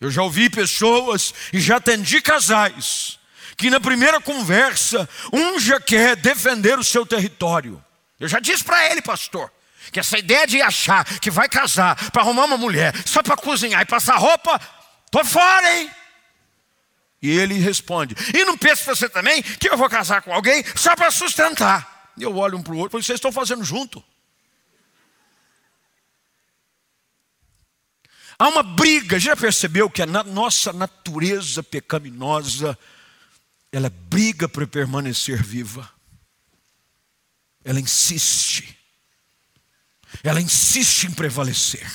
Eu 0.00 0.10
já 0.10 0.22
ouvi 0.22 0.48
pessoas 0.48 1.34
e 1.52 1.60
já 1.60 1.76
atendi 1.76 2.20
casais 2.20 3.18
que 3.56 3.68
na 3.68 3.80
primeira 3.80 4.20
conversa 4.20 5.08
um 5.32 5.58
já 5.58 5.80
quer 5.80 6.14
defender 6.14 6.78
o 6.78 6.84
seu 6.84 7.04
território. 7.04 7.84
Eu 8.20 8.28
já 8.28 8.38
disse 8.38 8.62
para 8.62 8.88
ele, 8.90 9.02
pastor, 9.02 9.52
que 9.90 10.00
essa 10.00 10.18
ideia 10.18 10.46
de 10.46 10.60
achar 10.60 11.04
que 11.20 11.30
vai 11.30 11.48
casar 11.48 12.10
para 12.10 12.22
arrumar 12.22 12.44
uma 12.44 12.58
mulher 12.58 12.94
só 13.06 13.22
para 13.22 13.36
cozinhar 13.36 13.82
e 13.82 13.86
passar 13.86 14.16
roupa, 14.16 14.60
tô 15.10 15.24
fora, 15.24 15.78
hein? 15.78 15.90
E 17.20 17.30
ele 17.30 17.54
responde: 17.54 18.14
E 18.34 18.44
não 18.44 18.56
pensa 18.56 18.94
você 18.94 19.08
também 19.08 19.42
que 19.42 19.68
eu 19.68 19.76
vou 19.76 19.88
casar 19.88 20.22
com 20.22 20.32
alguém 20.32 20.64
só 20.76 20.94
para 20.94 21.10
sustentar? 21.10 22.12
E 22.16 22.22
eu 22.22 22.36
olho 22.36 22.58
um 22.58 22.62
para 22.62 22.72
o 22.72 22.78
outro, 22.78 23.02
vocês 23.02 23.16
estão 23.16 23.32
fazendo 23.32 23.64
junto. 23.64 24.02
Há 28.38 28.48
uma 28.48 28.62
briga, 28.62 29.18
já 29.18 29.36
percebeu 29.36 29.90
que 29.90 30.00
a 30.00 30.06
nossa 30.06 30.72
natureza 30.72 31.60
pecaminosa, 31.60 32.78
ela 33.72 33.90
briga 33.90 34.48
para 34.48 34.64
permanecer 34.64 35.42
viva. 35.42 35.90
Ela 37.64 37.80
insiste. 37.80 38.77
Ela 40.22 40.40
insiste 40.40 41.04
em 41.04 41.10
prevalecer. 41.10 41.86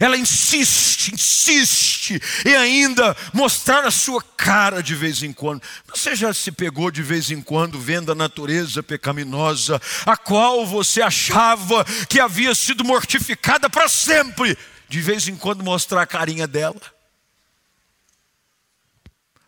Ela 0.00 0.16
insiste, 0.16 1.14
insiste 1.14 2.20
e 2.44 2.54
ainda 2.54 3.16
mostrar 3.32 3.84
a 3.84 3.90
sua 3.90 4.22
cara 4.22 4.82
de 4.82 4.94
vez 4.94 5.22
em 5.22 5.32
quando. 5.32 5.62
Você 5.94 6.16
já 6.16 6.32
se 6.32 6.50
pegou 6.50 6.90
de 6.90 7.02
vez 7.02 7.30
em 7.30 7.40
quando 7.40 7.78
vendo 7.78 8.10
a 8.10 8.14
natureza 8.14 8.82
pecaminosa, 8.82 9.80
a 10.06 10.16
qual 10.16 10.66
você 10.66 11.02
achava 11.02 11.84
que 12.08 12.18
havia 12.18 12.54
sido 12.54 12.84
mortificada 12.84 13.68
para 13.68 13.88
sempre, 13.88 14.56
de 14.88 15.00
vez 15.00 15.28
em 15.28 15.36
quando 15.36 15.62
mostrar 15.62 16.02
a 16.02 16.06
carinha 16.06 16.46
dela? 16.46 16.80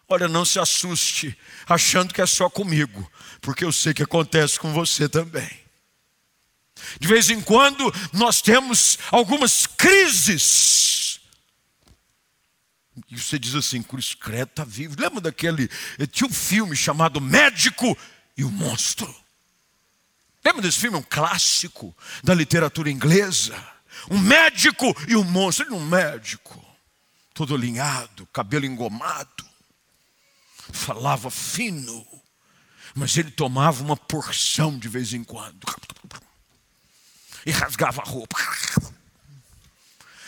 Olha, 0.08 0.28
não 0.28 0.44
se 0.44 0.60
assuste 0.60 1.36
achando 1.68 2.14
que 2.14 2.22
é 2.22 2.26
só 2.26 2.48
comigo, 2.48 3.10
porque 3.40 3.64
eu 3.64 3.72
sei 3.72 3.92
que 3.92 4.02
acontece 4.02 4.60
com 4.60 4.72
você 4.72 5.08
também. 5.08 5.65
De 7.00 7.08
vez 7.08 7.30
em 7.30 7.40
quando 7.40 7.92
nós 8.12 8.40
temos 8.40 8.98
algumas 9.10 9.66
crises. 9.66 11.20
E 13.10 13.18
você 13.18 13.38
diz 13.38 13.54
assim, 13.54 13.82
Cruz 13.82 14.14
Credo 14.14 14.50
está 14.50 14.64
vivo. 14.64 14.96
Lembra 14.98 15.20
daquele. 15.20 15.68
Tinha 16.10 16.28
um 16.28 16.32
filme 16.32 16.76
chamado 16.76 17.20
Médico 17.20 17.96
e 18.36 18.44
o 18.44 18.50
Monstro. 18.50 19.14
Lembra 20.44 20.62
desse 20.62 20.78
filme? 20.78 20.96
Um 20.96 21.02
clássico 21.02 21.94
da 22.22 22.34
literatura 22.34 22.90
inglesa. 22.90 23.56
Um 24.10 24.18
médico 24.18 24.94
e 25.08 25.16
um 25.16 25.24
monstro. 25.24 25.66
Ele 25.66 25.74
um 25.74 25.84
médico, 25.84 26.62
todo 27.34 27.54
alinhado, 27.54 28.26
cabelo 28.32 28.66
engomado 28.66 29.46
falava 30.72 31.30
fino, 31.30 32.06
mas 32.94 33.16
ele 33.16 33.30
tomava 33.30 33.82
uma 33.82 33.96
porção 33.96 34.78
de 34.78 34.88
vez 34.88 35.12
em 35.12 35.22
quando 35.22 35.66
e 37.46 37.52
rasgava 37.52 38.02
a 38.02 38.04
roupa. 38.04 38.36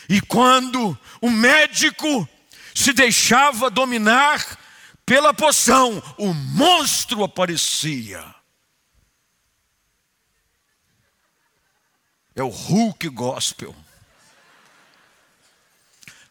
E 0.09 0.21
quando 0.21 0.97
o 1.21 1.29
médico 1.29 2.27
se 2.75 2.93
deixava 2.93 3.69
dominar 3.69 4.57
pela 5.05 5.35
poção, 5.35 6.01
o 6.17 6.33
monstro 6.33 7.25
aparecia. 7.25 8.25
É 12.37 12.43
o 12.43 12.49
Hulk 12.49 13.09
Gospel. 13.09 13.75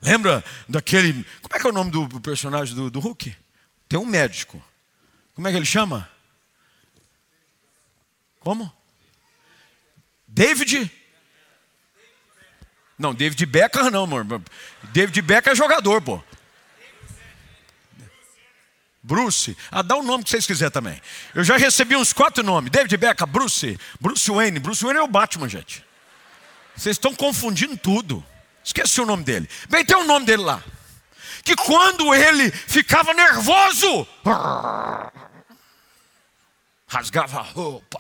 Lembra 0.02 0.44
daquele. 0.70 1.26
Como 1.42 1.56
é 1.56 1.60
que 1.60 1.68
é 1.68 1.70
o 1.70 1.74
nome 1.74 1.92
do 1.92 2.22
personagem 2.22 2.74
do, 2.74 2.90
do 2.90 3.00
Hulk? 3.00 3.36
Tem 3.90 4.00
um 4.00 4.06
médico. 4.06 4.64
Como 5.36 5.48
é 5.48 5.52
que 5.52 5.58
ele 5.58 5.66
chama? 5.66 6.10
Como? 8.40 8.77
David? 10.28 10.92
Não, 12.98 13.14
David 13.14 13.46
Beckham 13.46 13.90
não, 13.90 14.04
amor. 14.04 14.26
David 14.92 15.22
Beckham 15.22 15.54
é 15.54 15.56
jogador, 15.56 16.02
pô. 16.02 16.22
Bruce. 19.02 19.56
Ah, 19.72 19.82
dá 19.82 19.96
o 19.96 20.00
um 20.00 20.04
nome 20.04 20.24
que 20.24 20.30
vocês 20.30 20.46
quiserem 20.46 20.72
também. 20.72 21.02
Eu 21.34 21.44
já 21.44 21.56
recebi 21.56 21.96
uns 21.96 22.12
quatro 22.12 22.44
nomes. 22.44 22.70
David 22.72 22.98
Beckham, 22.98 23.28
Bruce. 23.28 23.80
Bruce 24.02 24.30
Wayne. 24.30 24.60
Bruce 24.60 24.84
Wayne 24.84 25.00
é 25.00 25.04
o 25.04 25.08
Batman, 25.08 25.48
gente. 25.48 25.86
Vocês 26.76 26.96
estão 26.96 27.16
confundindo 27.16 27.78
tudo. 27.78 28.24
Esqueci 28.64 29.00
o 29.00 29.06
nome 29.06 29.24
dele. 29.24 29.50
Bem, 29.70 29.86
tem 29.86 29.96
o 29.96 30.04
nome 30.04 30.26
dele 30.26 30.44
lá 30.44 30.62
que 31.48 31.56
quando 31.56 32.14
ele 32.14 32.52
ficava 32.52 33.14
nervoso, 33.14 34.06
rasgava 36.86 37.40
a 37.40 37.44
roupa. 37.44 38.00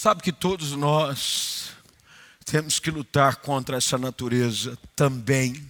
Sabe 0.00 0.22
que 0.22 0.30
todos 0.30 0.76
nós 0.76 1.72
temos 2.44 2.78
que 2.78 2.88
lutar 2.88 3.34
contra 3.38 3.76
essa 3.76 3.98
natureza 3.98 4.78
também. 4.94 5.68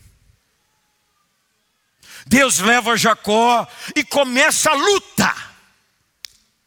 Deus 2.26 2.58
leva 2.58 2.94
Jacó 2.94 3.66
e 3.96 4.04
começa 4.04 4.68
a 4.68 4.74
luta. 4.74 5.34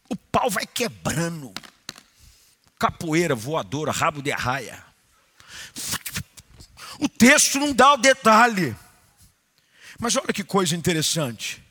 O 0.10 0.16
pau 0.16 0.50
vai 0.50 0.66
quebrando. 0.66 1.54
Capoeira, 2.80 3.36
voadora, 3.36 3.92
rabo 3.92 4.24
de 4.24 4.32
arraia. 4.32 4.84
O 6.98 7.08
texto 7.08 7.60
não 7.60 7.74
dá 7.74 7.94
o 7.94 7.98
detalhe. 7.98 8.76
Mas 10.00 10.16
olha 10.16 10.34
que 10.34 10.44
coisa 10.44 10.76
interessante. 10.76 11.64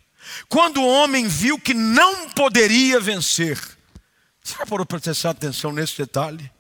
Quando 0.48 0.80
o 0.80 0.88
homem 0.88 1.26
viu 1.26 1.58
que 1.58 1.74
não 1.74 2.30
poderia 2.30 3.00
vencer, 3.00 3.58
você 4.50 4.58
já 4.58 4.66
para 4.66 4.86
prestar 4.86 5.30
atenção 5.30 5.72
nesse 5.72 5.96
detalhe? 5.96 6.50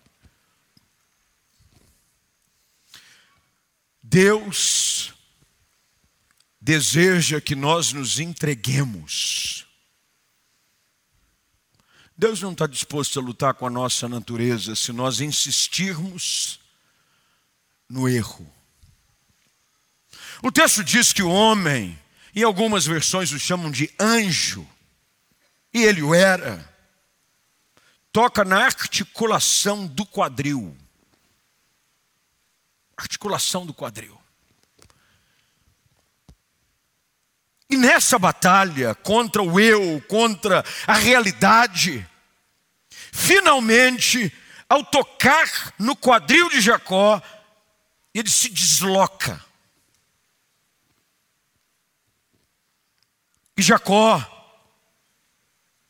Deus 4.02 5.12
deseja 6.60 7.40
que 7.40 7.54
nós 7.54 7.92
nos 7.92 8.18
entreguemos. 8.18 9.66
Deus 12.16 12.40
não 12.42 12.52
está 12.52 12.66
disposto 12.66 13.18
a 13.18 13.22
lutar 13.22 13.54
com 13.54 13.66
a 13.66 13.70
nossa 13.70 14.08
natureza 14.08 14.76
se 14.76 14.92
nós 14.92 15.20
insistirmos 15.20 16.60
no 17.88 18.08
erro. 18.08 18.46
O 20.42 20.52
texto 20.52 20.84
diz 20.84 21.12
que 21.12 21.22
o 21.22 21.30
homem, 21.30 21.98
em 22.34 22.42
algumas 22.42 22.86
versões 22.86 23.32
o 23.32 23.38
chamam 23.38 23.70
de 23.70 23.92
anjo, 23.98 24.68
e 25.72 25.82
ele 25.82 26.02
o 26.02 26.14
era, 26.14 26.69
toca 28.12 28.44
na 28.44 28.64
articulação 28.64 29.86
do 29.86 30.04
quadril. 30.04 30.76
Articulação 32.96 33.64
do 33.64 33.72
quadril. 33.72 34.20
E 37.68 37.76
nessa 37.76 38.18
batalha 38.18 38.94
contra 38.96 39.42
o 39.42 39.60
eu, 39.60 40.02
contra 40.08 40.64
a 40.86 40.94
realidade, 40.94 42.06
finalmente, 43.12 44.32
ao 44.68 44.84
tocar 44.84 45.72
no 45.78 45.94
quadril 45.94 46.48
de 46.50 46.60
Jacó, 46.60 47.22
ele 48.12 48.28
se 48.28 48.48
desloca. 48.48 49.42
E 53.56 53.62
Jacó 53.62 54.39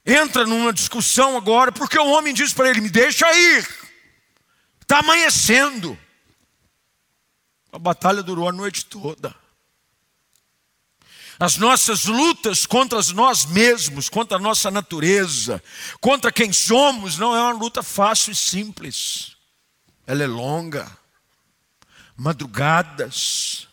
entra 0.05 0.47
numa 0.47 0.73
discussão 0.73 1.37
agora, 1.37 1.73
porque 1.73 1.99
o 1.99 2.11
homem 2.11 2.35
diz 2.35 2.53
para 2.53 2.69
ele: 2.69 2.81
Me 2.81 2.91
deixa 2.91 3.27
ir, 3.35 3.69
está 4.81 4.99
amanhecendo. 4.99 5.99
A 7.73 7.79
batalha 7.79 8.23
durou 8.23 8.49
a 8.49 8.53
noite 8.53 8.85
toda. 8.87 9.35
As 11.39 11.57
nossas 11.57 12.05
lutas 12.05 12.67
contra 12.67 13.01
nós 13.15 13.47
mesmos, 13.47 14.11
contra 14.11 14.37
a 14.37 14.41
nossa 14.41 14.71
natureza, 14.71 15.63
contra 15.99 16.31
quem 16.31 16.53
somos, 16.53 17.17
não 17.17 17.35
é 17.35 17.41
uma 17.41 17.53
luta 17.53 17.83
fácil 17.83 18.33
e 18.33 18.37
simples. 18.37 19.37
Ela 20.07 20.25
é 20.25 20.27
longa 20.27 21.01
madrugadas 22.21 23.67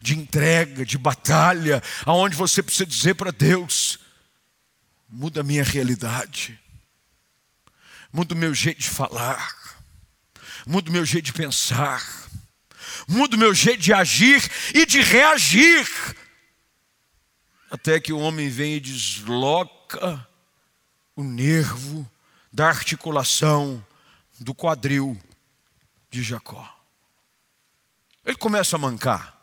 de 0.00 0.16
entrega, 0.16 0.86
de 0.86 0.96
batalha, 0.96 1.82
aonde 2.06 2.34
você 2.34 2.62
precisa 2.62 2.86
dizer 2.86 3.14
para 3.14 3.30
Deus: 3.30 3.98
muda 5.08 5.40
a 5.40 5.44
minha 5.44 5.62
realidade, 5.62 6.58
muda 8.12 8.34
o 8.34 8.38
meu 8.38 8.54
jeito 8.54 8.80
de 8.80 8.88
falar, 8.88 9.76
muda 10.66 10.90
o 10.90 10.92
meu 10.92 11.04
jeito 11.04 11.26
de 11.26 11.32
pensar, 11.32 12.02
muda 13.06 13.36
o 13.36 13.38
meu 13.38 13.54
jeito 13.54 13.80
de 13.80 13.92
agir 13.92 14.42
e 14.74 14.84
de 14.84 15.00
reagir. 15.00 15.86
Até 17.70 18.00
que 18.00 18.12
o 18.12 18.18
homem 18.18 18.48
vem 18.48 18.74
e 18.74 18.80
desloca 18.80 20.26
o 21.14 21.22
nervo 21.22 22.08
da 22.52 22.68
articulação 22.68 23.84
do 24.38 24.54
quadril 24.54 25.18
de 26.10 26.22
Jacó. 26.22 26.74
Ele 28.24 28.36
começa 28.36 28.76
a 28.76 28.78
mancar. 28.78 29.35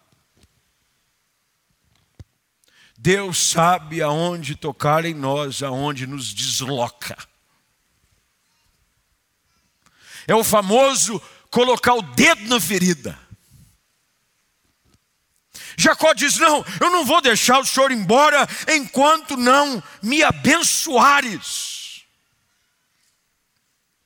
Deus 3.04 3.50
sabe 3.50 4.02
aonde 4.02 4.56
tocar 4.56 5.04
em 5.04 5.14
nós, 5.14 5.62
aonde 5.62 6.08
nos 6.08 6.34
desloca. 6.34 7.18
É 10.26 10.34
o 10.34 10.42
famoso 10.42 11.22
colocar 11.52 11.96
o 11.96 12.02
dedo 12.02 12.48
na 12.48 12.62
ferida. 12.62 13.20
Jacó 15.76 16.14
diz: 16.14 16.38
Não, 16.38 16.66
eu 16.80 16.90
não 16.92 17.06
vou 17.06 17.22
deixar 17.22 17.60
o 17.60 17.66
senhor 17.66 17.92
embora 17.92 18.48
enquanto 18.70 19.36
não 19.36 19.84
me 20.02 20.24
abençoares. 20.24 22.06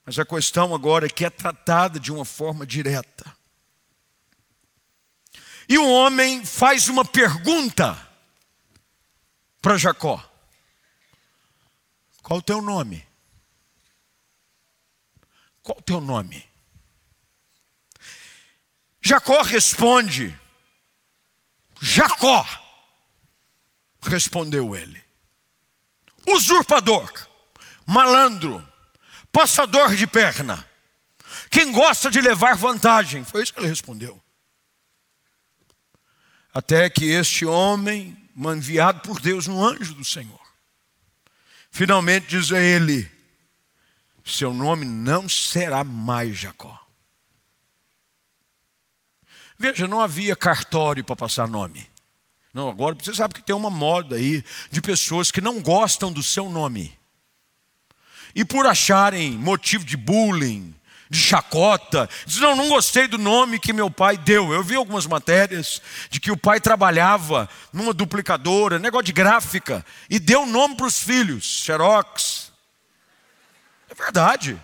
Mas 0.04 0.18
a 0.18 0.26
questão 0.26 0.74
agora 0.74 1.06
é 1.06 1.10
que 1.10 1.24
é 1.24 1.30
tratada 1.30 2.00
de 2.00 2.12
uma 2.12 2.26
forma 2.26 2.66
direta. 2.66 3.32
E 5.70 5.78
o 5.78 5.88
homem 5.88 6.44
faz 6.44 6.88
uma 6.88 7.06
pergunta 7.06 8.07
para 9.68 9.78
Jacó: 9.78 10.24
Qual 12.24 12.40
o 12.40 12.42
teu 12.42 12.62
nome? 12.62 13.06
Qual 15.62 15.78
o 15.78 15.82
teu 15.82 16.00
nome? 16.00 16.48
Jacó 19.02 19.42
responde: 19.42 20.34
Jacó. 21.82 22.48
Respondeu 24.04 24.74
ele: 24.74 25.04
Usurpador, 26.26 27.12
malandro, 27.86 28.66
passador 29.34 29.98
de 29.98 30.08
perna, 30.08 30.66
quem 31.50 31.74
gosta 31.74 32.10
de 32.10 32.22
levar 32.22 32.56
vantagem. 32.56 33.26
Foi 33.26 33.44
isso 33.44 33.54
que 33.54 33.60
ele 33.60 33.68
respondeu. 33.68 34.24
Até 36.54 36.90
que 36.90 37.04
este 37.04 37.46
homem, 37.46 38.27
enviado 38.46 39.02
por 39.02 39.20
Deus, 39.20 39.48
um 39.48 39.64
anjo 39.64 39.96
do 39.96 40.06
Senhor, 40.06 40.40
finalmente 41.72 42.28
diz 42.28 42.52
a 42.52 42.62
ele: 42.62 43.10
Seu 44.24 44.54
nome 44.54 44.86
não 44.86 45.28
será 45.28 45.84
mais 45.84 46.38
Jacó. 46.38 46.80
Veja, 49.58 49.88
não 49.88 50.00
havia 50.00 50.36
cartório 50.36 51.04
para 51.04 51.16
passar 51.16 51.48
nome. 51.48 51.90
Não, 52.54 52.70
agora 52.70 52.96
você 52.96 53.14
sabe 53.14 53.34
que 53.34 53.42
tem 53.42 53.56
uma 53.56 53.70
moda 53.70 54.16
aí 54.16 54.44
de 54.72 54.82
pessoas 54.82 55.32
que 55.32 55.42
não 55.42 55.62
gostam 55.62 56.12
do 56.12 56.22
seu 56.22 56.50
nome. 56.50 56.98
E 58.36 58.46
por 58.46 58.68
acharem 58.68 59.32
motivo 59.32 59.84
de 59.84 59.98
bullying, 59.98 60.76
de 61.10 61.20
chacota, 61.20 62.10
diz: 62.26 62.38
Não, 62.38 62.56
não 62.56 62.70
gostei 62.70 63.08
do 63.08 63.18
nome 63.18 63.60
que 63.60 63.74
meu 63.74 63.90
pai 63.90 64.18
deu. 64.18 64.54
Eu 64.54 64.64
vi 64.64 64.76
algumas 64.76 65.06
matérias 65.06 65.82
de 66.10 66.20
que 66.20 66.32
o 66.32 66.38
pai 66.38 66.60
trabalhava 66.60 67.50
numa 67.72 67.94
duplicadora, 67.94 68.80
negócio 68.80 69.06
de 69.06 69.14
gráfica, 69.14 69.86
e 70.10 70.20
deu 70.20 70.46
nome 70.46 70.76
para 70.76 70.88
os 70.88 71.02
filhos: 71.02 71.44
Xerox. 71.44 72.52
É 73.90 73.96
verdade. 73.96 74.60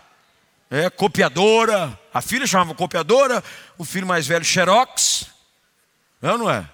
É, 0.69 0.89
copiadora. 0.89 1.97
A 2.13 2.21
filha 2.21 2.47
chamava 2.47 2.75
copiadora, 2.75 3.43
o 3.77 3.85
filho 3.85 4.07
mais 4.07 4.27
velho, 4.27 4.43
Xerox. 4.43 5.27
É 6.21 6.37
não 6.37 6.49
é? 6.49 6.67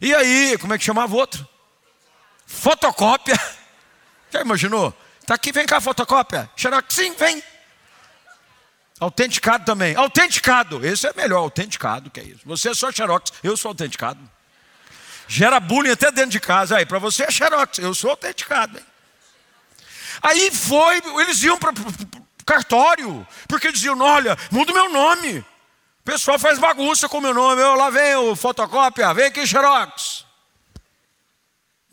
E 0.00 0.14
aí, 0.14 0.56
como 0.58 0.74
é 0.74 0.78
que 0.78 0.84
chamava 0.84 1.14
o 1.14 1.18
outro? 1.18 1.46
Fotocópia. 2.46 3.38
Já 4.30 4.40
imaginou? 4.40 4.94
Está 5.20 5.34
aqui, 5.34 5.52
vem 5.52 5.66
cá, 5.66 5.80
fotocópia. 5.80 6.50
Xerox, 6.56 6.94
sim, 6.94 7.14
vem. 7.14 7.42
Autenticado 9.00 9.64
também. 9.64 9.94
Autenticado. 9.94 10.84
Esse 10.84 11.06
é 11.06 11.12
melhor, 11.14 11.38
autenticado, 11.38 12.10
que 12.10 12.20
é 12.20 12.24
isso. 12.24 12.40
Você 12.44 12.70
é 12.70 12.74
só 12.74 12.90
xerox, 12.90 13.32
eu 13.42 13.56
sou 13.56 13.70
autenticado. 13.70 14.18
Gera 15.28 15.60
bullying 15.60 15.90
até 15.90 16.10
dentro 16.10 16.30
de 16.30 16.40
casa. 16.40 16.76
Aí, 16.76 16.86
para 16.86 16.98
você 16.98 17.24
é 17.24 17.30
xerox, 17.30 17.78
eu 17.78 17.94
sou 17.94 18.10
autenticado. 18.10 18.78
Hein? 18.78 18.84
Aí 20.22 20.50
foi, 20.50 21.00
eles 21.20 21.42
iam 21.42 21.58
para 21.58 21.72
cartório, 22.44 23.26
porque 23.46 23.70
diziam: 23.70 24.00
olha, 24.00 24.36
muda 24.50 24.72
o 24.72 24.74
meu 24.74 24.90
nome. 24.90 25.38
O 25.38 26.04
pessoal 26.04 26.38
faz 26.38 26.58
bagunça 26.58 27.08
com 27.08 27.18
o 27.18 27.20
meu 27.20 27.34
nome. 27.34 27.60
Eu, 27.60 27.74
lá 27.74 27.90
vem 27.90 28.16
o 28.16 28.34
fotocópia, 28.34 29.12
vem 29.12 29.26
aqui 29.26 29.46
xerox. 29.46 30.24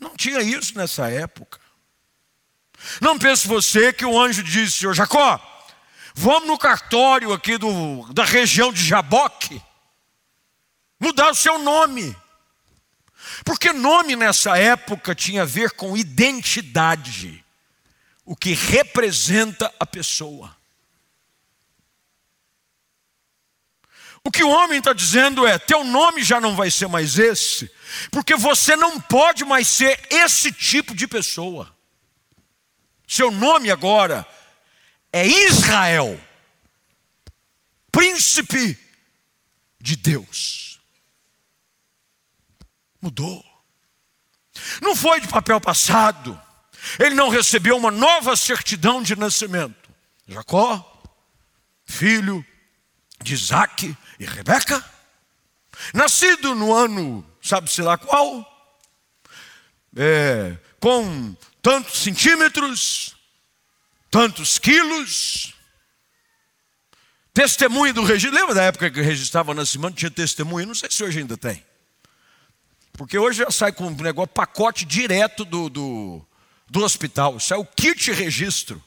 Não 0.00 0.16
tinha 0.16 0.40
isso 0.40 0.76
nessa 0.76 1.08
época. 1.10 1.60
Não 3.00 3.18
pense 3.18 3.46
você 3.46 3.92
que 3.92 4.04
o 4.04 4.18
anjo 4.18 4.42
disse, 4.42 4.78
senhor 4.78 4.94
Jacó, 4.94 5.40
Vamos 6.18 6.48
no 6.48 6.56
cartório 6.56 7.30
aqui 7.30 7.58
do, 7.58 8.10
da 8.14 8.24
região 8.24 8.72
de 8.72 8.82
Jaboque, 8.82 9.60
mudar 10.98 11.30
o 11.30 11.34
seu 11.34 11.58
nome. 11.58 12.16
Porque 13.44 13.70
nome 13.70 14.16
nessa 14.16 14.56
época 14.56 15.14
tinha 15.14 15.42
a 15.42 15.44
ver 15.44 15.72
com 15.72 15.94
identidade, 15.94 17.44
o 18.24 18.34
que 18.34 18.54
representa 18.54 19.70
a 19.78 19.84
pessoa. 19.84 20.56
O 24.24 24.30
que 24.30 24.42
o 24.42 24.48
homem 24.48 24.78
está 24.78 24.94
dizendo 24.94 25.46
é: 25.46 25.58
teu 25.58 25.84
nome 25.84 26.24
já 26.24 26.40
não 26.40 26.56
vai 26.56 26.70
ser 26.70 26.88
mais 26.88 27.18
esse, 27.18 27.70
porque 28.10 28.34
você 28.34 28.74
não 28.74 28.98
pode 28.98 29.44
mais 29.44 29.68
ser 29.68 30.00
esse 30.10 30.50
tipo 30.50 30.94
de 30.94 31.06
pessoa. 31.06 31.70
Seu 33.06 33.30
nome 33.30 33.70
agora 33.70 34.26
é 35.16 35.26
Israel, 35.26 36.20
príncipe 37.90 38.78
de 39.80 39.96
Deus. 39.96 40.78
Mudou. 43.00 43.42
Não 44.82 44.94
foi 44.94 45.18
de 45.22 45.28
papel 45.28 45.58
passado. 45.58 46.38
Ele 46.98 47.14
não 47.14 47.30
recebeu 47.30 47.78
uma 47.78 47.90
nova 47.90 48.36
certidão 48.36 49.02
de 49.02 49.16
nascimento. 49.16 49.88
Jacó, 50.28 51.02
filho 51.86 52.44
de 53.22 53.32
Isaac 53.32 53.96
e 54.20 54.26
Rebeca, 54.26 54.84
nascido 55.94 56.54
no 56.54 56.74
ano, 56.74 57.26
sabe-se 57.40 57.80
lá 57.80 57.96
qual, 57.96 58.44
é, 59.96 60.58
com 60.78 61.34
tantos 61.62 62.02
centímetros, 62.02 63.15
tantos 64.16 64.58
quilos. 64.58 65.52
Testemunho 67.34 67.92
do 67.92 68.02
registro. 68.02 68.34
Lembra 68.34 68.54
da 68.54 68.62
época 68.62 68.90
que 68.90 69.02
registrava 69.02 69.52
nascimento? 69.52 69.94
Tinha 69.94 70.10
testemunho? 70.10 70.68
Não 70.68 70.74
sei 70.74 70.90
se 70.90 71.04
hoje 71.04 71.18
ainda 71.18 71.36
tem. 71.36 71.62
Porque 72.94 73.18
hoje 73.18 73.40
já 73.40 73.50
sai 73.50 73.72
com 73.72 73.88
um 73.88 73.90
negócio, 73.90 74.32
pacote 74.32 74.86
direto 74.86 75.44
do, 75.44 75.68
do, 75.68 76.26
do 76.66 76.82
hospital. 76.82 77.36
Isso 77.36 77.52
é 77.52 77.58
o 77.58 77.66
kit 77.66 78.10
registro. 78.10 78.82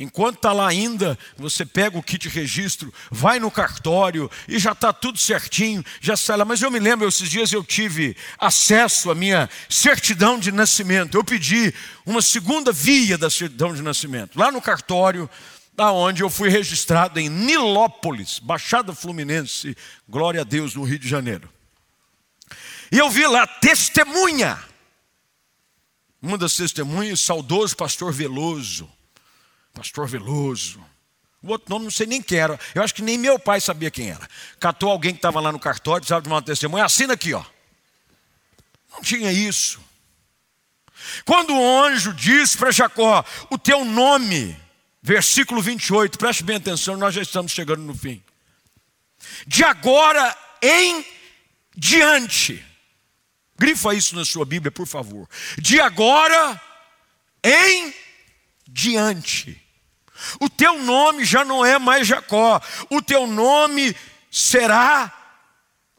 Enquanto 0.00 0.36
está 0.36 0.52
lá 0.52 0.68
ainda, 0.68 1.18
você 1.36 1.66
pega 1.66 1.98
o 1.98 2.02
kit 2.02 2.28
registro, 2.28 2.94
vai 3.10 3.40
no 3.40 3.50
cartório 3.50 4.30
e 4.46 4.56
já 4.56 4.70
está 4.70 4.92
tudo 4.92 5.18
certinho, 5.18 5.84
já 6.00 6.16
sai 6.16 6.36
lá. 6.36 6.44
Mas 6.44 6.62
eu 6.62 6.70
me 6.70 6.78
lembro, 6.78 7.08
esses 7.08 7.28
dias 7.28 7.52
eu 7.52 7.64
tive 7.64 8.16
acesso 8.38 9.10
à 9.10 9.14
minha 9.14 9.50
certidão 9.68 10.38
de 10.38 10.52
nascimento. 10.52 11.16
Eu 11.16 11.24
pedi 11.24 11.74
uma 12.06 12.22
segunda 12.22 12.70
via 12.70 13.18
da 13.18 13.28
certidão 13.28 13.74
de 13.74 13.82
nascimento, 13.82 14.38
lá 14.38 14.52
no 14.52 14.62
cartório, 14.62 15.28
da 15.74 15.90
onde 15.90 16.22
eu 16.22 16.30
fui 16.30 16.48
registrado 16.48 17.18
em 17.18 17.28
Nilópolis, 17.28 18.38
Baixada 18.38 18.94
Fluminense, 18.94 19.76
glória 20.08 20.42
a 20.42 20.44
Deus, 20.44 20.76
no 20.76 20.84
Rio 20.84 21.00
de 21.00 21.08
Janeiro. 21.08 21.52
E 22.92 22.98
eu 22.98 23.10
vi 23.10 23.26
lá 23.26 23.48
testemunha. 23.48 24.62
Uma 26.22 26.38
das 26.38 26.54
testemunhas, 26.54 27.18
saudoso 27.18 27.76
pastor 27.76 28.12
Veloso 28.12 28.88
Pastor 29.78 30.08
Veloso. 30.08 30.84
O 31.40 31.50
outro 31.50 31.70
nome 31.70 31.84
não 31.84 31.90
sei 31.90 32.06
nem 32.06 32.20
quem 32.20 32.38
era. 32.38 32.58
Eu 32.74 32.82
acho 32.82 32.92
que 32.92 33.02
nem 33.02 33.16
meu 33.16 33.38
pai 33.38 33.60
sabia 33.60 33.90
quem 33.90 34.10
era. 34.10 34.28
Catou 34.58 34.90
alguém 34.90 35.12
que 35.12 35.18
estava 35.18 35.40
lá 35.40 35.52
no 35.52 35.58
cartório, 35.58 36.00
precisava 36.00 36.20
de 36.20 36.28
uma 36.28 36.42
testemunha. 36.42 36.84
Assina 36.84 37.14
aqui, 37.14 37.32
ó. 37.32 37.44
Não 38.92 39.00
tinha 39.02 39.30
isso. 39.30 39.80
Quando 41.24 41.54
o 41.54 41.84
anjo 41.84 42.12
disse 42.12 42.58
para 42.58 42.72
Jacó: 42.72 43.24
O 43.50 43.56
teu 43.56 43.84
nome, 43.84 44.60
versículo 45.00 45.62
28, 45.62 46.18
preste 46.18 46.42
bem 46.42 46.56
atenção, 46.56 46.96
nós 46.96 47.14
já 47.14 47.22
estamos 47.22 47.52
chegando 47.52 47.82
no 47.82 47.94
fim. 47.94 48.20
De 49.46 49.62
agora 49.62 50.36
em 50.60 51.06
diante. 51.76 52.64
Grifa 53.56 53.94
isso 53.94 54.16
na 54.16 54.24
sua 54.24 54.44
Bíblia, 54.44 54.72
por 54.72 54.88
favor. 54.88 55.28
De 55.56 55.80
agora 55.80 56.60
em 57.44 57.94
diante. 58.66 59.67
O 60.40 60.48
teu 60.48 60.82
nome 60.82 61.24
já 61.24 61.44
não 61.44 61.64
é 61.64 61.78
mais 61.78 62.06
Jacó, 62.06 62.60
o 62.90 63.00
teu 63.00 63.26
nome 63.26 63.94
será 64.30 65.12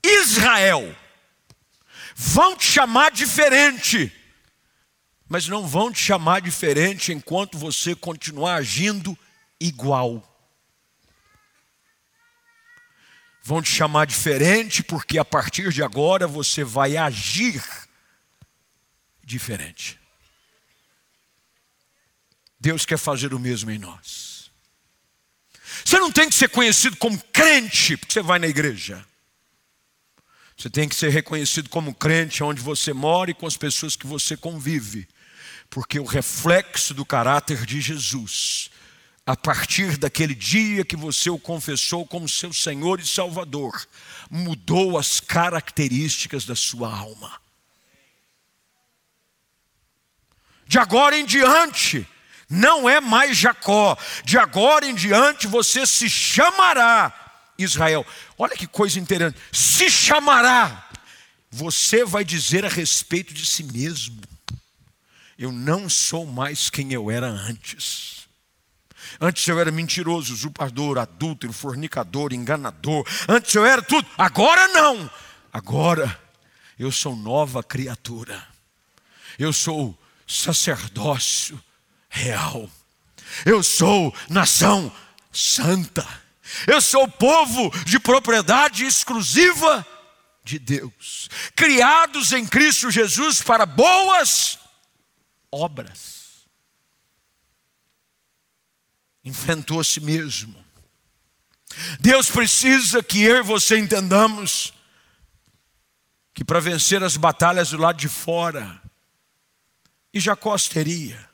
Israel. 0.03 0.95
Vão 2.15 2.55
te 2.55 2.65
chamar 2.65 3.11
diferente, 3.11 4.11
mas 5.27 5.47
não 5.47 5.65
vão 5.65 5.91
te 5.91 5.99
chamar 5.99 6.41
diferente 6.41 7.13
enquanto 7.13 7.57
você 7.57 7.95
continuar 7.95 8.55
agindo 8.55 9.17
igual. 9.59 10.25
Vão 13.41 13.61
te 13.61 13.71
chamar 13.71 14.05
diferente 14.05 14.83
porque 14.83 15.17
a 15.17 15.25
partir 15.25 15.71
de 15.71 15.81
agora 15.81 16.27
você 16.27 16.63
vai 16.63 16.97
agir 16.97 17.63
diferente. 19.23 19.99
Deus 22.59 22.85
quer 22.85 22.97
fazer 22.97 23.33
o 23.33 23.39
mesmo 23.39 23.71
em 23.71 23.79
nós. 23.79 24.51
Você 25.85 25.97
não 25.97 26.11
tem 26.11 26.29
que 26.29 26.35
ser 26.35 26.49
conhecido 26.49 26.97
como 26.97 27.19
crente 27.31 27.95
porque 27.95 28.13
você 28.13 28.21
vai 28.21 28.37
na 28.37 28.47
igreja. 28.47 29.05
Você 30.57 30.69
tem 30.69 30.89
que 30.89 30.95
ser 30.95 31.09
reconhecido 31.09 31.69
como 31.69 31.93
crente 31.93 32.43
onde 32.43 32.61
você 32.61 32.91
mora 32.91 33.31
e 33.31 33.33
com 33.33 33.47
as 33.47 33.55
pessoas 33.55 33.95
que 33.95 34.05
você 34.05 34.35
convive. 34.35 35.07
Porque 35.69 35.99
o 35.99 36.03
reflexo 36.03 36.93
do 36.93 37.05
caráter 37.05 37.65
de 37.65 37.79
Jesus, 37.79 38.69
a 39.25 39.37
partir 39.37 39.97
daquele 39.97 40.35
dia 40.35 40.83
que 40.83 40.97
você 40.97 41.29
o 41.29 41.39
confessou 41.39 42.05
como 42.05 42.27
seu 42.27 42.51
Senhor 42.51 42.99
e 42.99 43.07
Salvador, 43.07 43.87
mudou 44.29 44.97
as 44.97 45.21
características 45.21 46.45
da 46.45 46.55
sua 46.55 46.93
alma. 46.93 47.39
De 50.67 50.77
agora 50.77 51.17
em 51.17 51.25
diante, 51.25 52.05
não 52.49 52.89
é 52.89 52.99
mais 52.99 53.37
Jacó. 53.37 53.95
De 54.25 54.37
agora 54.37 54.85
em 54.85 54.95
diante 54.95 55.45
você 55.45 55.85
se 55.85 56.09
chamará 56.09 57.13
Israel. 57.57 58.05
Olha 58.37 58.55
que 58.55 58.65
coisa 58.65 58.99
interessante. 58.99 59.39
Se 59.51 59.89
chamará. 59.89 60.87
Você 61.51 62.03
vai 62.05 62.23
dizer 62.23 62.65
a 62.65 62.69
respeito 62.69 63.33
de 63.33 63.45
si 63.45 63.63
mesmo. 63.63 64.21
Eu 65.37 65.51
não 65.51 65.87
sou 65.87 66.25
mais 66.25 66.69
quem 66.69 66.91
eu 66.93 67.09
era 67.09 67.27
antes. 67.27 68.27
Antes 69.19 69.47
eu 69.47 69.59
era 69.59 69.71
mentiroso, 69.71 70.33
usurpador, 70.33 70.97
adúltero, 70.97 71.51
fornicador, 71.51 72.33
enganador. 72.33 73.05
Antes 73.27 73.53
eu 73.55 73.65
era 73.65 73.81
tudo. 73.81 74.07
Agora 74.17 74.67
não. 74.69 75.09
Agora 75.51 76.19
eu 76.77 76.91
sou 76.91 77.15
nova 77.15 77.63
criatura. 77.63 78.47
Eu 79.37 79.51
sou 79.51 79.97
sacerdócio 80.27 81.59
real. 82.09 82.69
Eu 83.45 83.63
sou 83.63 84.13
nação 84.29 84.91
santa. 85.31 86.05
Eu 86.65 86.81
sou 86.81 87.07
povo 87.07 87.69
de 87.85 87.99
propriedade 87.99 88.83
exclusiva 88.83 89.85
de 90.43 90.57
Deus, 90.57 91.29
criados 91.55 92.31
em 92.31 92.45
Cristo 92.45 92.89
Jesus 92.89 93.39
para 93.41 93.67
boas 93.67 94.57
obras. 95.51 96.47
Enfrentou 99.23 99.79
a 99.79 99.83
si 99.83 99.99
mesmo. 99.99 100.55
Deus 101.99 102.31
precisa 102.31 103.03
que 103.03 103.21
eu 103.21 103.37
e 103.37 103.43
você 103.43 103.77
entendamos 103.77 104.73
que 106.33 106.43
para 106.43 106.59
vencer 106.59 107.03
as 107.03 107.15
batalhas 107.15 107.69
do 107.69 107.77
lado 107.77 107.97
de 107.97 108.07
fora, 108.07 108.81
e 110.13 110.19
Jacó 110.19 110.57
teria, 110.57 111.28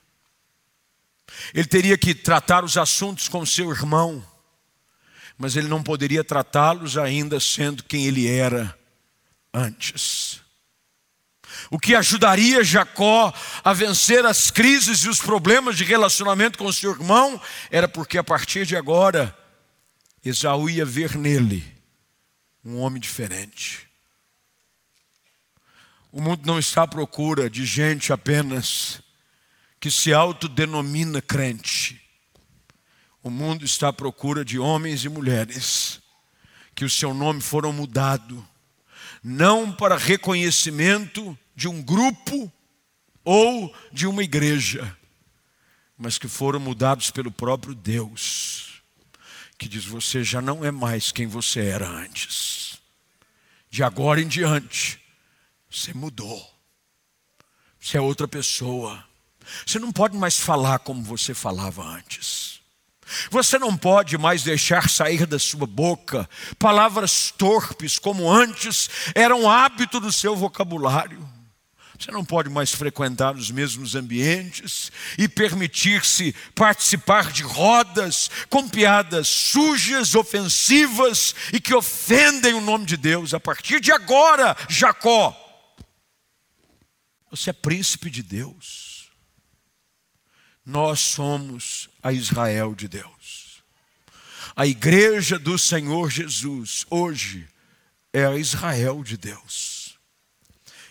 ele 1.54 1.68
teria 1.68 1.98
que 1.98 2.14
tratar 2.14 2.64
os 2.64 2.78
assuntos 2.78 3.28
com 3.28 3.46
seu 3.46 3.72
irmão, 3.72 4.26
mas 5.38 5.56
ele 5.56 5.68
não 5.68 5.84
poderia 5.84 6.24
tratá-los 6.24 6.98
ainda 6.98 7.40
sendo 7.40 7.84
quem 7.84 8.06
ele 8.06 8.28
era 8.28 8.78
antes. 9.54 10.42
O 11.70 11.80
que 11.80 11.96
ajudaria 11.96 12.64
Jacó 12.64 13.34
a 13.64 13.74
vencer 13.74 14.26
as 14.26 14.52
crises 14.52 15.00
e 15.00 15.10
os 15.10 15.20
problemas 15.20 15.78
de 15.78 15.84
relacionamento 15.84 16.58
com 16.58 16.72
seu 16.72 16.92
irmão 16.92 17.42
era 17.72 17.88
porque 17.88 18.18
a 18.18 18.24
partir 18.24 18.66
de 18.66 18.76
agora 18.76 19.36
Esaú 20.24 20.70
ia 20.70 20.86
ver 20.86 21.16
nele 21.16 21.64
um 22.64 22.80
homem 22.80 23.00
diferente. 23.00 23.88
O 26.12 26.22
mundo 26.22 26.46
não 26.46 26.58
está 26.58 26.84
à 26.84 26.88
procura 26.88 27.50
de 27.50 27.66
gente 27.66 28.12
apenas 28.12 29.02
que 29.86 29.92
se 29.92 30.12
autodenomina 30.12 31.22
crente. 31.22 32.02
O 33.22 33.30
mundo 33.30 33.64
está 33.64 33.90
à 33.90 33.94
procura 33.94 34.44
de 34.44 34.58
homens 34.58 35.06
e 35.06 35.10
mulheres 35.10 36.02
que 36.74 36.84
o 36.84 36.90
seu 36.90 37.14
nome 37.14 37.40
foram 37.40 37.72
mudado, 37.72 38.44
não 39.24 39.72
para 39.72 39.96
reconhecimento 39.96 41.38
de 41.56 41.68
um 41.68 41.84
grupo 41.84 42.52
ou 43.24 43.72
de 43.92 44.08
uma 44.08 44.24
igreja, 44.24 44.98
mas 45.96 46.18
que 46.18 46.28
foram 46.28 46.60
mudados 46.60 47.12
pelo 47.12 47.30
próprio 47.32 47.76
Deus, 47.76 48.82
que 49.56 49.70
diz: 49.70 49.86
Você 49.86 50.24
já 50.24 50.42
não 50.42 50.66
é 50.66 50.72
mais 50.72 51.12
quem 51.12 51.28
você 51.28 51.60
era 51.60 51.88
antes, 51.88 52.80
de 53.70 53.84
agora 53.84 54.20
em 54.20 54.28
diante, 54.28 55.00
você 55.70 55.94
mudou, 55.94 56.44
você 57.80 57.98
é 57.98 58.02
outra 58.02 58.28
pessoa, 58.28 59.06
você 59.66 59.80
não 59.80 59.92
pode 59.92 60.18
mais 60.18 60.40
falar 60.40 60.80
como 60.80 61.04
você 61.04 61.34
falava 61.34 61.84
antes. 61.84 62.60
Você 63.30 63.60
não 63.60 63.78
pode 63.78 64.18
mais 64.18 64.44
deixar 64.44 64.90
sair 64.90 65.26
da 65.26 65.38
sua 65.38 65.68
boca 65.68 66.28
palavras 66.58 67.32
torpes 67.38 68.00
como 68.00 68.32
antes 68.32 68.90
eram 69.14 69.50
hábito 69.50 70.00
do 70.00 70.12
seu 70.12 70.36
vocabulário. 70.36 71.36
Você 71.98 72.12
não 72.12 72.26
pode 72.26 72.50
mais 72.50 72.74
frequentar 72.74 73.36
os 73.36 73.50
mesmos 73.50 73.96
ambientes 73.96 74.92
e 75.18 75.30
permitir-se 75.30 76.36
participar 76.54 77.32
de 77.32 77.42
rodas 77.42 78.30
com 78.50 78.68
piadas 78.68 79.28
sujas, 79.28 80.14
ofensivas 80.14 81.34
e 81.54 81.60
que 81.60 81.74
ofendem 81.74 82.54
o 82.54 82.62
nome 82.62 82.86
de 82.86 82.98
Deus. 82.98 83.34
A 83.34 83.40
partir 83.40 83.80
de 83.80 83.94
agora, 83.94 84.58
Jacó, 84.68 85.34
você 87.32 87.52
é 87.52 87.54
príncipe 87.54 88.10
de 88.10 88.22
Deus. 88.22 88.85
Nós 90.66 91.00
somos 91.00 91.90
a 92.02 92.12
Israel 92.12 92.74
de 92.74 92.88
Deus. 92.88 93.64
A 94.56 94.66
igreja 94.66 95.38
do 95.38 95.60
Senhor 95.60 96.10
Jesus, 96.10 96.86
hoje, 96.90 97.48
é 98.12 98.26
a 98.26 98.38
Israel 98.38 99.04
de 99.04 99.18
Deus. 99.18 100.00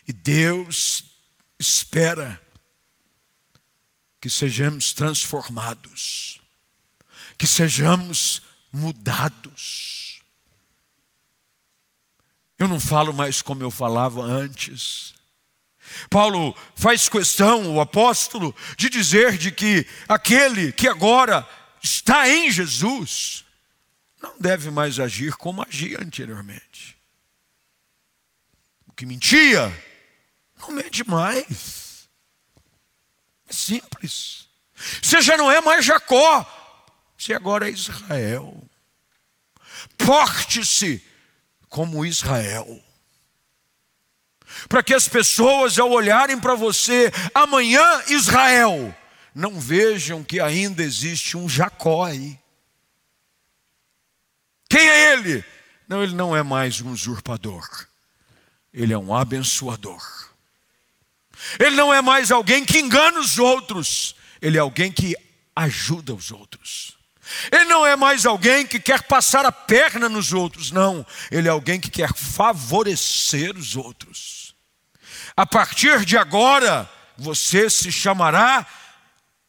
E 0.06 0.12
Deus 0.12 1.04
espera 1.58 2.40
que 4.20 4.28
sejamos 4.28 4.92
transformados, 4.92 6.40
que 7.38 7.46
sejamos 7.46 8.42
mudados. 8.70 10.22
Eu 12.58 12.68
não 12.68 12.78
falo 12.78 13.12
mais 13.12 13.40
como 13.42 13.62
eu 13.62 13.70
falava 13.70 14.22
antes. 14.22 15.13
Paulo 16.10 16.56
faz 16.74 17.08
questão, 17.08 17.74
o 17.74 17.80
apóstolo, 17.80 18.54
de 18.76 18.88
dizer 18.88 19.36
de 19.36 19.50
que 19.50 19.86
aquele 20.08 20.72
que 20.72 20.88
agora 20.88 21.48
está 21.82 22.28
em 22.28 22.50
Jesus 22.50 23.44
não 24.22 24.34
deve 24.38 24.70
mais 24.70 24.98
agir 24.98 25.34
como 25.34 25.62
agia 25.62 25.98
anteriormente. 26.00 26.96
O 28.86 28.92
que 28.92 29.04
mentia, 29.04 29.72
não 30.58 30.70
mente 30.70 31.06
mais. 31.08 32.08
É 33.48 33.52
simples. 33.52 34.48
Você 35.02 35.20
já 35.20 35.36
não 35.36 35.50
é 35.50 35.60
mais 35.60 35.84
Jacó, 35.84 36.44
você 37.16 37.34
agora 37.34 37.68
é 37.68 37.72
Israel. 37.72 38.62
Porte-se 39.98 41.02
como 41.68 42.04
Israel 42.06 42.82
para 44.68 44.82
que 44.82 44.94
as 44.94 45.08
pessoas, 45.08 45.78
ao 45.78 45.90
olharem 45.90 46.38
para 46.38 46.54
você, 46.54 47.12
amanhã, 47.34 47.84
Israel, 48.08 48.94
não 49.34 49.58
vejam 49.58 50.22
que 50.22 50.40
ainda 50.40 50.82
existe 50.82 51.36
um 51.36 51.48
Jacó 51.48 52.04
aí. 52.04 52.38
Quem 54.68 54.80
é 54.80 55.12
ele? 55.12 55.44
Não, 55.88 56.02
ele 56.02 56.14
não 56.14 56.34
é 56.34 56.42
mais 56.42 56.80
um 56.80 56.90
usurpador, 56.90 57.68
ele 58.72 58.92
é 58.92 58.98
um 58.98 59.14
abençoador. 59.14 60.02
Ele 61.58 61.76
não 61.76 61.92
é 61.92 62.00
mais 62.00 62.30
alguém 62.30 62.64
que 62.64 62.78
engana 62.78 63.20
os 63.20 63.38
outros, 63.38 64.16
ele 64.40 64.56
é 64.56 64.60
alguém 64.60 64.90
que 64.90 65.14
ajuda 65.54 66.14
os 66.14 66.30
outros. 66.30 66.96
Ele 67.50 67.64
não 67.64 67.86
é 67.86 67.96
mais 67.96 68.26
alguém 68.26 68.66
que 68.66 68.78
quer 68.78 69.02
passar 69.02 69.46
a 69.46 69.52
perna 69.52 70.08
nos 70.08 70.32
outros, 70.32 70.70
não. 70.70 71.06
Ele 71.30 71.48
é 71.48 71.50
alguém 71.50 71.80
que 71.80 71.90
quer 71.90 72.12
favorecer 72.14 73.56
os 73.56 73.76
outros. 73.76 74.43
A 75.36 75.44
partir 75.44 76.04
de 76.04 76.16
agora, 76.16 76.88
você 77.16 77.68
se 77.68 77.90
chamará 77.90 78.66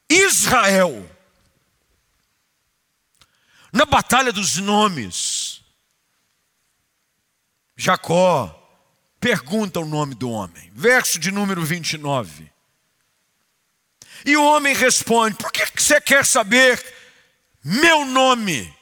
Israel. 0.10 1.10
Na 3.72 3.86
batalha 3.86 4.32
dos 4.32 4.58
nomes, 4.58 5.62
Jacó 7.76 8.62
pergunta 9.20 9.80
o 9.80 9.86
nome 9.86 10.16
do 10.16 10.30
homem, 10.30 10.72
verso 10.74 11.20
de 11.20 11.30
número 11.30 11.64
29. 11.64 12.52
E 14.26 14.38
o 14.38 14.44
homem 14.44 14.74
responde: 14.74 15.36
Por 15.36 15.52
que 15.52 15.66
você 15.76 16.00
quer 16.00 16.26
saber 16.26 16.84
meu 17.64 18.06
nome? 18.06 18.74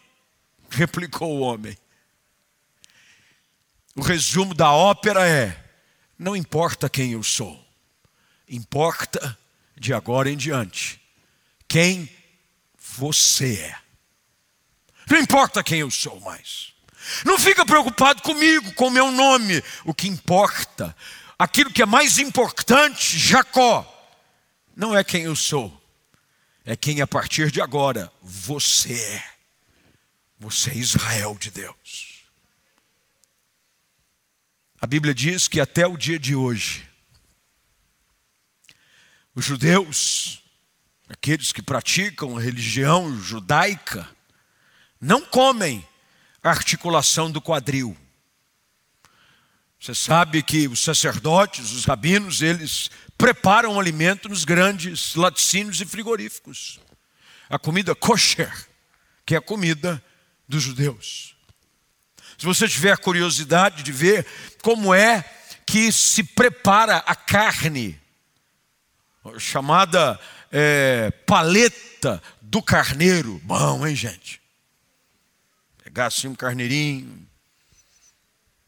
Replicou 0.70 1.38
o 1.38 1.42
homem. 1.42 1.78
O 3.96 4.02
resumo 4.02 4.54
da 4.54 4.72
ópera 4.72 5.28
é: 5.28 5.63
não 6.24 6.38
importa 6.38 6.90
quem 6.90 7.12
eu 7.12 7.22
sou, 7.22 7.62
importa 8.48 9.38
de 9.76 9.94
agora 9.94 10.32
em 10.32 10.38
diante 10.38 11.02
quem 11.68 12.10
você 12.80 13.56
é. 13.60 13.78
Não 15.10 15.20
importa 15.20 15.62
quem 15.62 15.80
eu 15.80 15.92
sou 15.92 16.18
mais. 16.22 16.72
Não 17.26 17.38
fica 17.38 17.66
preocupado 17.66 18.22
comigo, 18.22 18.74
com 18.74 18.88
o 18.88 18.92
meu 18.92 19.12
nome. 19.12 19.62
O 19.84 19.94
que 19.94 20.08
importa, 20.08 20.96
aquilo 21.38 21.70
que 21.70 21.82
é 21.82 21.86
mais 21.86 22.18
importante, 22.18 23.20
Jacó, 23.20 23.86
não 24.74 24.96
é 24.96 25.04
quem 25.04 25.24
eu 25.24 25.36
sou, 25.36 25.78
é 26.64 26.74
quem 26.78 27.02
a 27.02 27.08
partir 27.08 27.52
de 27.52 27.60
agora 27.60 28.10
você 28.22 28.94
é. 28.94 29.26
Você 30.40 30.70
é 30.70 30.78
Israel 30.78 31.36
de 31.38 31.52
Deus. 31.52 32.13
A 34.84 34.86
Bíblia 34.86 35.16
diz 35.16 35.48
que 35.48 35.62
até 35.62 35.88
o 35.88 35.96
dia 35.96 36.20
de 36.20 36.36
hoje, 36.36 36.86
os 39.34 39.46
judeus, 39.46 40.44
aqueles 41.08 41.54
que 41.54 41.62
praticam 41.62 42.36
a 42.36 42.42
religião 42.42 43.18
judaica, 43.18 44.06
não 45.00 45.22
comem 45.22 45.88
a 46.44 46.50
articulação 46.50 47.32
do 47.32 47.40
quadril. 47.40 47.96
Você 49.80 49.96
sabe 49.96 50.44
que 50.44 50.68
os 50.68 50.82
sacerdotes, 50.82 51.72
os 51.72 51.86
rabinos, 51.86 52.42
eles 52.42 52.92
preparam 53.18 53.78
o 53.78 53.80
alimento 53.80 54.28
nos 54.28 54.44
grandes 54.44 55.16
laticínios 55.16 55.80
e 55.80 55.86
frigoríficos. 55.86 56.82
A 57.50 57.58
comida 57.58 57.96
kosher, 57.96 58.52
que 59.26 59.34
é 59.34 59.38
a 59.38 59.42
comida 59.42 60.04
dos 60.46 60.62
judeus. 60.62 61.33
Se 62.44 62.48
você 62.48 62.68
tiver 62.68 62.98
curiosidade 62.98 63.84
de 63.84 63.92
ver 63.94 64.28
como 64.62 64.94
é 64.94 65.24
que 65.66 65.94
se 65.94 66.22
prepara 66.22 66.98
a 66.98 67.16
carne, 67.16 67.98
chamada 69.40 70.20
é, 70.52 71.10
paleta 71.26 72.22
do 72.42 72.62
carneiro. 72.62 73.40
Bom, 73.46 73.88
hein, 73.88 73.96
gente? 73.96 74.42
Pegar 75.86 76.08
assim 76.08 76.28
um 76.28 76.36
carneirinho, 76.36 77.26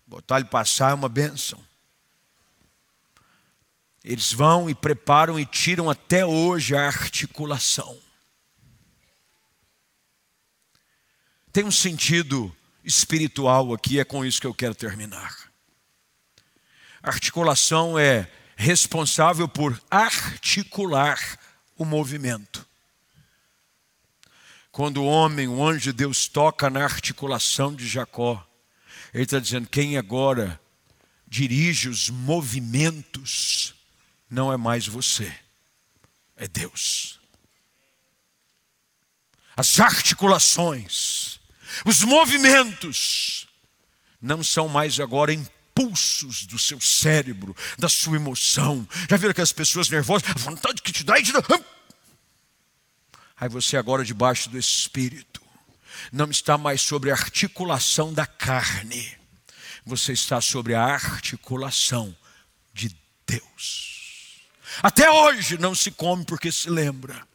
botar 0.07 0.38
ele 0.38 0.47
passar 0.47 0.91
é 0.91 0.93
uma 0.93 1.09
benção. 1.09 1.61
Eles 4.05 4.32
vão 4.32 4.69
e 4.69 4.73
preparam 4.73 5.38
e 5.38 5.45
tiram 5.45 5.89
até 5.89 6.26
hoje 6.26 6.73
a 6.78 6.88
articulação. 6.88 7.99
Tem 11.51 11.65
um 11.65 11.71
sentido 11.71 12.55
espiritual 12.86 13.73
aqui, 13.73 13.99
é 13.99 14.05
com 14.05 14.23
isso 14.23 14.39
que 14.39 14.47
eu 14.47 14.53
quero 14.53 14.75
terminar. 14.75 15.51
Articulação 17.01 17.99
é 17.99 18.31
responsável 18.55 19.47
por 19.47 19.81
articular 19.91 21.19
o 21.75 21.83
movimento. 21.83 22.65
Quando 24.71 25.01
o 25.01 25.05
homem, 25.05 25.47
o 25.47 25.65
anjo 25.65 25.91
de 25.91 25.93
Deus, 25.93 26.27
toca 26.27 26.69
na 26.69 26.83
articulação 26.83 27.73
de 27.73 27.88
Jacó, 27.88 28.45
ele 29.13 29.23
está 29.23 29.39
dizendo: 29.39 29.67
quem 29.67 29.97
agora 29.97 30.59
dirige 31.27 31.89
os 31.89 32.09
movimentos 32.09 33.73
não 34.29 34.51
é 34.51 34.57
mais 34.57 34.88
você, 34.88 35.33
é 36.36 36.47
Deus. 36.47 37.19
As 39.55 39.79
articulações, 39.79 41.39
os 41.84 42.03
movimentos, 42.03 43.47
não 44.21 44.43
são 44.43 44.67
mais 44.67 44.99
agora 44.99 45.34
impulsos 45.34 46.45
do 46.45 46.57
seu 46.57 46.80
cérebro, 46.80 47.55
da 47.78 47.89
sua 47.89 48.15
emoção. 48.15 48.88
Já 49.09 49.17
viram 49.17 49.32
aquelas 49.32 49.51
pessoas 49.51 49.89
nervosas? 49.89 50.30
A 50.30 50.34
vontade 50.34 50.82
que 50.82 50.91
te 50.91 51.03
dá 51.03 51.19
e 51.19 51.23
te 51.23 51.34
dá. 51.34 51.41
Aí 53.38 53.49
você 53.49 53.76
agora 53.76 54.05
debaixo 54.05 54.49
do 54.49 54.57
Espírito, 54.57 55.41
não 56.11 56.30
está 56.30 56.57
mais 56.57 56.82
sobre 56.82 57.11
a 57.11 57.13
articulação 57.13 58.13
da 58.13 58.26
carne, 58.26 59.17
você 59.86 60.13
está 60.13 60.39
sobre 60.39 60.73
a 60.73 60.84
articulação 60.84 62.15
de 62.73 62.95
Deus. 63.28 64.41
Até 64.82 65.09
hoje 65.09 65.57
não 65.57 65.76
se 65.76 65.91
come 65.91 66.26
porque 66.26 66.51
se 66.51 66.69
lembra. 66.69 67.28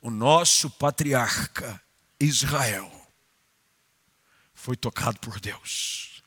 O 0.00 0.10
nosso 0.10 0.70
patriarca 0.70 1.80
Israel 2.20 2.97
foi 4.68 4.76
tocado 4.76 5.18
por 5.20 5.40
Deus. 5.40 6.22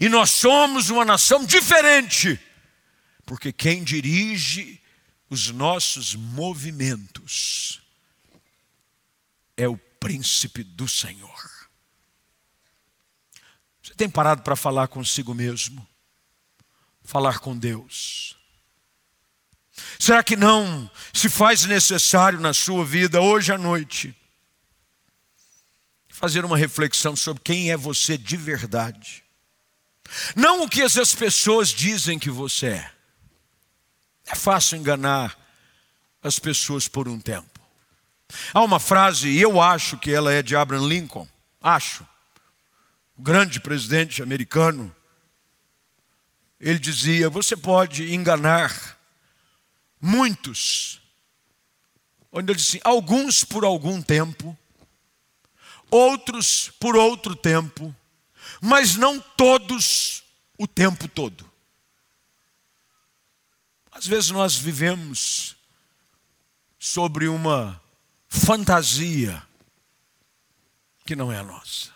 E 0.00 0.08
nós 0.08 0.30
somos 0.30 0.90
uma 0.90 1.04
nação 1.04 1.44
diferente, 1.44 2.38
porque 3.26 3.52
quem 3.52 3.82
dirige 3.82 4.80
os 5.28 5.50
nossos 5.50 6.14
movimentos 6.14 7.82
é 9.56 9.66
o 9.66 9.76
príncipe 9.76 10.62
do 10.62 10.86
Senhor. 10.86 11.68
Você 13.82 13.92
tem 13.96 14.08
parado 14.08 14.42
para 14.42 14.54
falar 14.54 14.86
consigo 14.86 15.34
mesmo? 15.34 15.84
Falar 17.02 17.40
com 17.40 17.58
Deus? 17.58 18.36
Será 19.98 20.22
que 20.22 20.36
não 20.36 20.88
se 21.12 21.28
faz 21.28 21.64
necessário 21.64 22.38
na 22.38 22.54
sua 22.54 22.84
vida, 22.84 23.20
hoje 23.20 23.52
à 23.52 23.58
noite, 23.58 24.16
fazer 26.20 26.44
uma 26.44 26.58
reflexão 26.58 27.16
sobre 27.16 27.42
quem 27.42 27.70
é 27.70 27.76
você 27.78 28.18
de 28.18 28.36
verdade? 28.36 29.24
Não 30.36 30.62
o 30.62 30.68
que 30.68 30.82
essas 30.82 31.14
pessoas 31.14 31.70
dizem 31.70 32.18
que 32.18 32.28
você 32.28 32.66
é. 32.66 32.92
É 34.26 34.34
fácil 34.34 34.76
enganar 34.76 35.34
as 36.22 36.38
pessoas 36.38 36.86
por 36.86 37.08
um 37.08 37.18
tempo. 37.18 37.58
Há 38.52 38.60
uma 38.62 38.78
frase, 38.78 39.30
e 39.30 39.40
eu 39.40 39.62
acho 39.62 39.96
que 39.96 40.12
ela 40.12 40.30
é 40.30 40.42
de 40.42 40.54
Abraham 40.54 40.86
Lincoln, 40.86 41.26
acho, 41.58 42.06
o 43.16 43.22
grande 43.22 43.58
presidente 43.58 44.22
americano. 44.22 44.94
Ele 46.60 46.78
dizia: 46.78 47.30
Você 47.30 47.56
pode 47.56 48.12
enganar 48.14 48.98
muitos, 49.98 51.00
onde 52.30 52.52
ele 52.52 52.58
disse 52.58 52.76
assim, 52.76 52.80
alguns 52.84 53.42
por 53.42 53.64
algum 53.64 54.02
tempo, 54.02 54.56
outros 55.90 56.70
por 56.78 56.96
outro 56.96 57.34
tempo, 57.34 57.94
mas 58.60 58.96
não 58.96 59.20
todos 59.20 60.22
o 60.58 60.66
tempo 60.66 61.08
todo. 61.08 61.50
Às 63.90 64.06
vezes 64.06 64.30
nós 64.30 64.54
vivemos 64.54 65.56
sobre 66.78 67.28
uma 67.28 67.80
fantasia 68.28 69.42
que 71.04 71.16
não 71.16 71.32
é 71.32 71.38
a 71.38 71.42
nossa. 71.42 71.90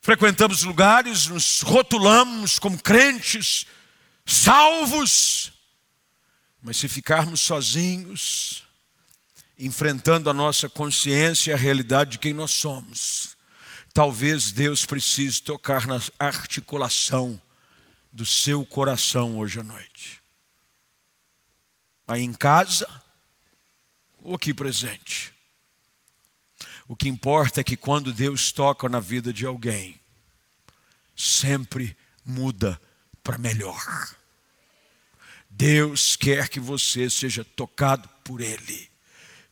Frequentamos 0.00 0.64
lugares, 0.64 1.26
nos 1.28 1.60
rotulamos 1.60 2.58
como 2.58 2.76
crentes, 2.82 3.66
salvos, 4.26 5.52
mas 6.60 6.76
se 6.76 6.88
ficarmos 6.88 7.40
sozinhos, 7.40 8.61
enfrentando 9.58 10.28
a 10.28 10.34
nossa 10.34 10.68
consciência 10.68 11.50
e 11.50 11.54
a 11.54 11.56
realidade 11.56 12.12
de 12.12 12.18
quem 12.18 12.32
nós 12.32 12.52
somos, 12.52 13.36
talvez 13.92 14.52
Deus 14.52 14.84
precise 14.84 15.42
tocar 15.42 15.86
na 15.86 16.00
articulação 16.18 17.40
do 18.12 18.26
seu 18.26 18.64
coração 18.64 19.38
hoje 19.38 19.60
à 19.60 19.62
noite. 19.62 20.22
Aí 22.06 22.22
em 22.22 22.32
casa 22.32 22.86
ou 24.22 24.34
aqui 24.34 24.52
presente. 24.52 25.32
O 26.86 26.94
que 26.94 27.08
importa 27.08 27.60
é 27.60 27.64
que 27.64 27.76
quando 27.76 28.12
Deus 28.12 28.52
toca 28.52 28.88
na 28.88 29.00
vida 29.00 29.32
de 29.32 29.46
alguém, 29.46 29.98
sempre 31.16 31.96
muda 32.24 32.80
para 33.22 33.38
melhor. 33.38 34.14
Deus 35.48 36.16
quer 36.16 36.48
que 36.48 36.60
você 36.60 37.08
seja 37.08 37.44
tocado 37.44 38.08
por 38.24 38.40
Ele, 38.40 38.90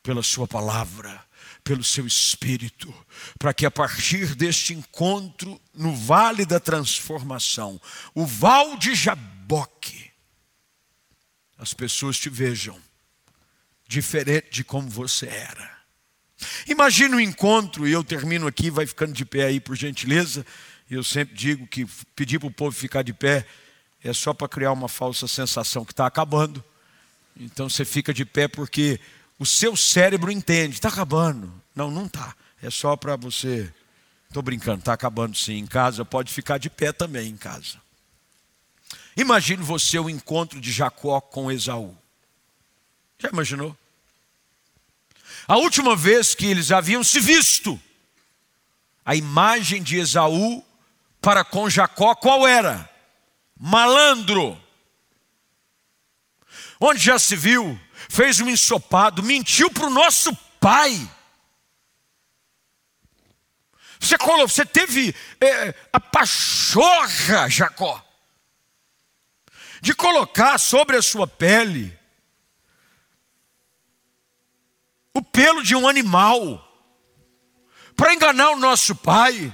pela 0.03 0.23
Sua 0.23 0.47
palavra, 0.47 1.25
pelo 1.63 1.85
seu 1.85 2.07
Espírito, 2.07 2.93
para 3.39 3.53
que 3.53 3.67
a 3.67 3.71
partir 3.71 4.35
deste 4.35 4.75
encontro 4.75 5.61
no 5.75 5.95
Vale 5.95 6.45
da 6.45 6.59
Transformação, 6.59 7.81
o 8.15 8.25
Val 8.25 8.77
de 8.77 8.95
Jaboque, 8.95 10.11
as 11.59 11.75
pessoas 11.75 12.19
te 12.19 12.31
vejam 12.31 12.81
diferente 13.87 14.49
de 14.51 14.65
como 14.65 14.89
você 14.89 15.27
era. 15.27 15.79
Imagina 16.67 17.17
um 17.17 17.21
encontro, 17.21 17.87
e 17.87 17.93
eu 17.93 18.03
termino 18.03 18.47
aqui, 18.47 18.71
vai 18.71 18.87
ficando 18.87 19.13
de 19.13 19.25
pé 19.25 19.45
aí 19.45 19.61
por 19.61 19.77
gentileza. 19.77 20.47
Eu 20.91 21.05
sempre 21.05 21.35
digo 21.35 21.67
que 21.67 21.85
pedir 22.17 22.39
para 22.39 22.49
o 22.49 22.53
povo 22.53 22.75
ficar 22.75 23.03
de 23.03 23.13
pé 23.13 23.47
é 24.03 24.13
só 24.13 24.33
para 24.33 24.49
criar 24.49 24.73
uma 24.73 24.89
falsa 24.89 25.29
sensação 25.29 25.85
que 25.85 25.93
está 25.93 26.07
acabando. 26.07 26.65
Então 27.37 27.69
você 27.69 27.85
fica 27.85 28.15
de 28.15 28.25
pé 28.25 28.49
porque 28.49 28.99
o 29.41 29.45
seu 29.47 29.75
cérebro 29.75 30.31
entende, 30.31 30.75
está 30.75 30.89
acabando. 30.89 31.53
Não, 31.75 31.91
não 31.91 32.07
está. 32.07 32.37
É 32.63 32.71
só 32.71 32.95
para 32.95 33.17
você. 33.17 33.73
Estou 34.29 34.43
brincando, 34.43 34.79
está 34.79 34.93
acabando 34.93 35.37
sim. 35.37 35.55
Em 35.55 35.67
casa 35.67 36.05
pode 36.05 36.33
ficar 36.33 36.59
de 36.59 36.71
pé 36.71 36.93
também 36.93 37.29
em 37.29 37.37
casa. 37.37 37.81
Imagine 39.17 39.63
você 39.63 39.99
o 39.99 40.09
encontro 40.09 40.61
de 40.61 40.71
Jacó 40.71 41.21
com 41.21 41.51
Esaú. 41.51 41.97
Já 43.19 43.31
imaginou? 43.31 43.77
A 45.49 45.57
última 45.57 45.97
vez 45.97 46.35
que 46.37 46.47
eles 46.47 46.71
haviam 46.71 47.03
se 47.03 47.19
visto, 47.19 47.81
a 49.05 49.17
imagem 49.17 49.83
de 49.83 49.99
Esaú 49.99 50.65
para 51.21 51.43
com 51.43 51.69
Jacó 51.69 52.15
qual 52.15 52.47
era? 52.47 52.89
malandro. 53.61 54.59
Onde 56.81 56.99
já 56.99 57.19
se 57.19 57.37
viu, 57.37 57.79
fez 58.11 58.41
um 58.41 58.51
ensopado, 58.51 59.23
mentiu 59.23 59.71
para 59.71 59.87
o 59.87 59.91
nosso 59.91 60.35
pai. 60.59 61.09
Você, 64.01 64.19
colocou, 64.19 64.49
você 64.49 64.67
teve 64.67 65.15
é, 65.41 65.73
a 65.93 66.01
pachorra, 66.01 67.49
Jacó, 67.49 68.05
de 69.81 69.95
colocar 69.95 70.59
sobre 70.59 70.97
a 70.97 71.03
sua 71.03 71.29
pele 71.29 71.97
o 75.15 75.23
pelo 75.23 75.63
de 75.63 75.77
um 75.77 75.87
animal, 75.87 76.67
para 77.95 78.13
enganar 78.13 78.51
o 78.51 78.59
nosso 78.59 78.95
pai. 78.97 79.53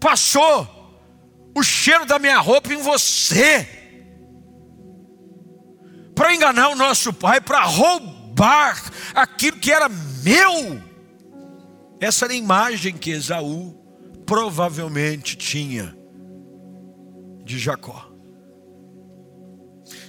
Passou 0.00 0.68
o 1.54 1.62
cheiro 1.62 2.04
da 2.04 2.18
minha 2.18 2.38
roupa 2.38 2.72
em 2.72 2.82
você, 2.82 3.83
para 6.14 6.34
enganar 6.34 6.68
o 6.68 6.76
nosso 6.76 7.12
pai, 7.12 7.40
para 7.40 7.64
roubar 7.64 8.90
aquilo 9.14 9.58
que 9.58 9.72
era 9.72 9.88
meu. 9.88 10.80
Essa 12.00 12.26
era 12.26 12.34
a 12.34 12.36
imagem 12.36 12.96
que 12.96 13.10
Esaú 13.10 13.74
provavelmente 14.24 15.36
tinha 15.36 15.96
de 17.44 17.58
Jacó. 17.58 18.10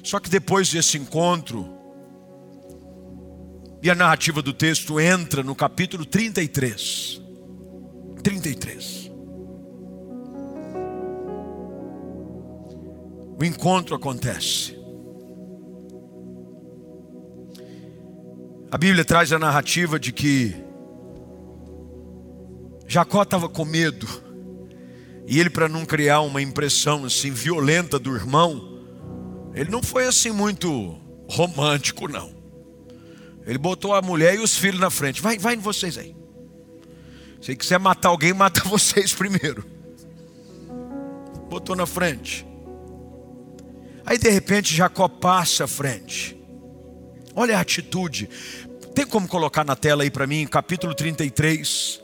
Só 0.04 0.20
que 0.20 0.30
depois 0.30 0.72
desse 0.72 0.98
encontro, 0.98 1.76
e 3.82 3.90
a 3.90 3.96
narrativa 3.96 4.42
do 4.42 4.54
texto 4.54 5.00
entra 5.00 5.44
no 5.44 5.56
capítulo 5.56 6.06
33. 6.06 7.22
33. 8.24 9.12
O 13.38 13.44
encontro 13.44 13.96
acontece. 13.96 14.85
A 18.76 18.78
Bíblia 18.78 19.06
traz 19.06 19.32
a 19.32 19.40
narrativa 19.40 19.98
de 19.98 20.12
que 20.12 20.54
Jacó 22.86 23.24
estava 23.24 23.48
com 23.48 23.64
medo. 23.64 24.06
E 25.26 25.40
ele, 25.40 25.50
para 25.50 25.70
não 25.70 25.86
criar 25.86 26.20
uma 26.20 26.42
impressão 26.42 27.06
assim 27.06 27.32
violenta 27.32 27.98
do 27.98 28.14
irmão, 28.14 28.82
ele 29.54 29.72
não 29.72 29.82
foi 29.82 30.08
assim 30.08 30.30
muito 30.30 31.00
romântico, 31.26 32.10
não. 32.10 32.36
Ele 33.46 33.58
botou 33.58 33.96
a 33.96 34.02
mulher 34.02 34.36
e 34.36 34.40
os 34.40 34.58
filhos 34.58 34.82
na 34.82 34.90
frente. 34.90 35.22
Vai, 35.22 35.38
vai 35.38 35.56
vocês 35.56 35.98
aí. 35.98 36.14
Se 37.42 37.56
quiser 37.56 37.80
matar 37.80 38.10
alguém, 38.10 38.34
mata 38.36 38.62
vocês 38.68 39.14
primeiro. 39.14 39.64
Botou 41.50 41.78
na 41.78 41.86
frente. 41.86 42.46
Aí 44.06 44.18
de 44.18 44.30
repente 44.30 44.76
Jacó 44.76 45.08
passa 45.08 45.64
à 45.64 45.68
frente. 45.68 46.36
Olha 47.36 47.58
a 47.58 47.62
atitude. 47.62 48.30
Tem 48.94 49.06
como 49.06 49.28
colocar 49.28 49.66
na 49.66 49.76
tela 49.76 50.04
aí 50.04 50.10
para 50.10 50.26
mim, 50.26 50.48
capítulo 50.48 50.96
33, 50.96 52.02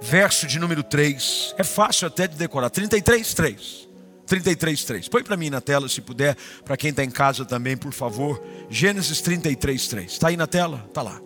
verso 0.00 0.46
de 0.46 0.58
número 0.58 0.82
3. 0.82 1.54
É 1.58 1.64
fácil 1.64 2.06
até 2.06 2.28
de 2.28 2.36
decorar. 2.36 2.70
33, 2.70 3.34
3. 3.34 3.88
33, 4.26 4.84
3. 4.84 5.08
Põe 5.08 5.22
para 5.22 5.36
mim 5.36 5.50
na 5.50 5.60
tela, 5.60 5.88
se 5.88 6.00
puder, 6.00 6.36
para 6.64 6.76
quem 6.76 6.90
está 6.90 7.04
em 7.04 7.10
casa 7.10 7.44
também, 7.44 7.76
por 7.76 7.92
favor. 7.92 8.42
Gênesis 8.70 9.20
33, 9.20 9.88
3. 9.88 10.12
Está 10.12 10.28
aí 10.28 10.36
na 10.36 10.46
tela? 10.46 10.84
Está 10.88 11.02
lá. 11.02 11.20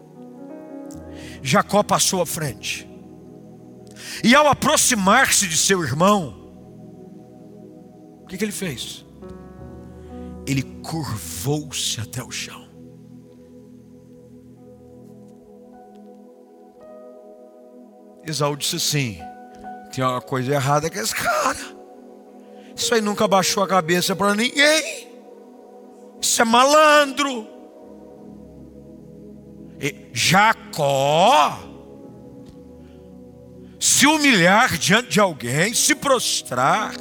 Jacó 1.43 1.83
passou 1.83 2.23
à 2.23 2.27
frente. 2.27 2.89
E 4.25 4.35
ao 4.35 4.49
aproximar-se 4.49 5.47
de 5.47 5.57
seu 5.57 5.83
irmão, 5.85 6.35
o 8.23 8.27
que, 8.27 8.37
que 8.37 8.45
ele 8.45 8.53
fez? 8.53 9.05
Ele 10.47 10.63
curvou-se 10.63 12.01
até 12.01 12.23
o 12.23 12.31
chão. 12.31 12.68
Esaú 18.31 18.57
disse 18.57 18.77
assim: 18.77 19.21
tem 19.93 20.05
uma 20.05 20.21
coisa 20.21 20.53
errada 20.53 20.89
com 20.91 20.99
esse 20.99 21.15
cara. 21.15 21.59
Isso 22.77 22.95
aí 22.95 23.01
nunca 23.01 23.27
baixou 23.27 23.63
a 23.63 23.69
cabeça 23.69 24.15
para 24.15 24.35
ninguém. 24.35 25.09
Isso 26.21 26.41
é 26.41 26.45
malandro. 26.45 27.47
E 29.81 30.07
Jacó 30.13 31.59
se 33.81 34.07
humilhar 34.07 34.77
diante 34.77 35.11
de 35.11 35.21
alguém, 35.21 35.73
se 35.73 35.95
prostrar. 35.95 36.95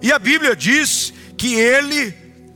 E 0.00 0.12
a 0.12 0.18
Bíblia 0.18 0.56
diz 0.56 1.12
que 1.36 1.54
ele 1.54 2.14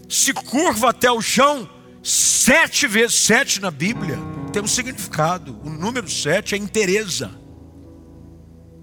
se 0.08 0.32
curva 0.32 0.90
até 0.90 1.10
o 1.10 1.20
chão 1.20 1.68
sete 2.02 2.86
vezes. 2.86 3.24
Sete 3.24 3.60
na 3.60 3.70
Bíblia 3.70 4.18
tem 4.52 4.62
um 4.62 4.66
significado. 4.66 5.58
O 5.64 5.70
número 5.70 6.10
sete 6.10 6.54
é 6.54 6.58
inteireza 6.58 7.41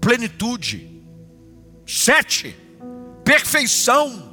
plenitude. 0.00 1.02
Sete, 1.86 2.56
perfeição. 3.24 4.30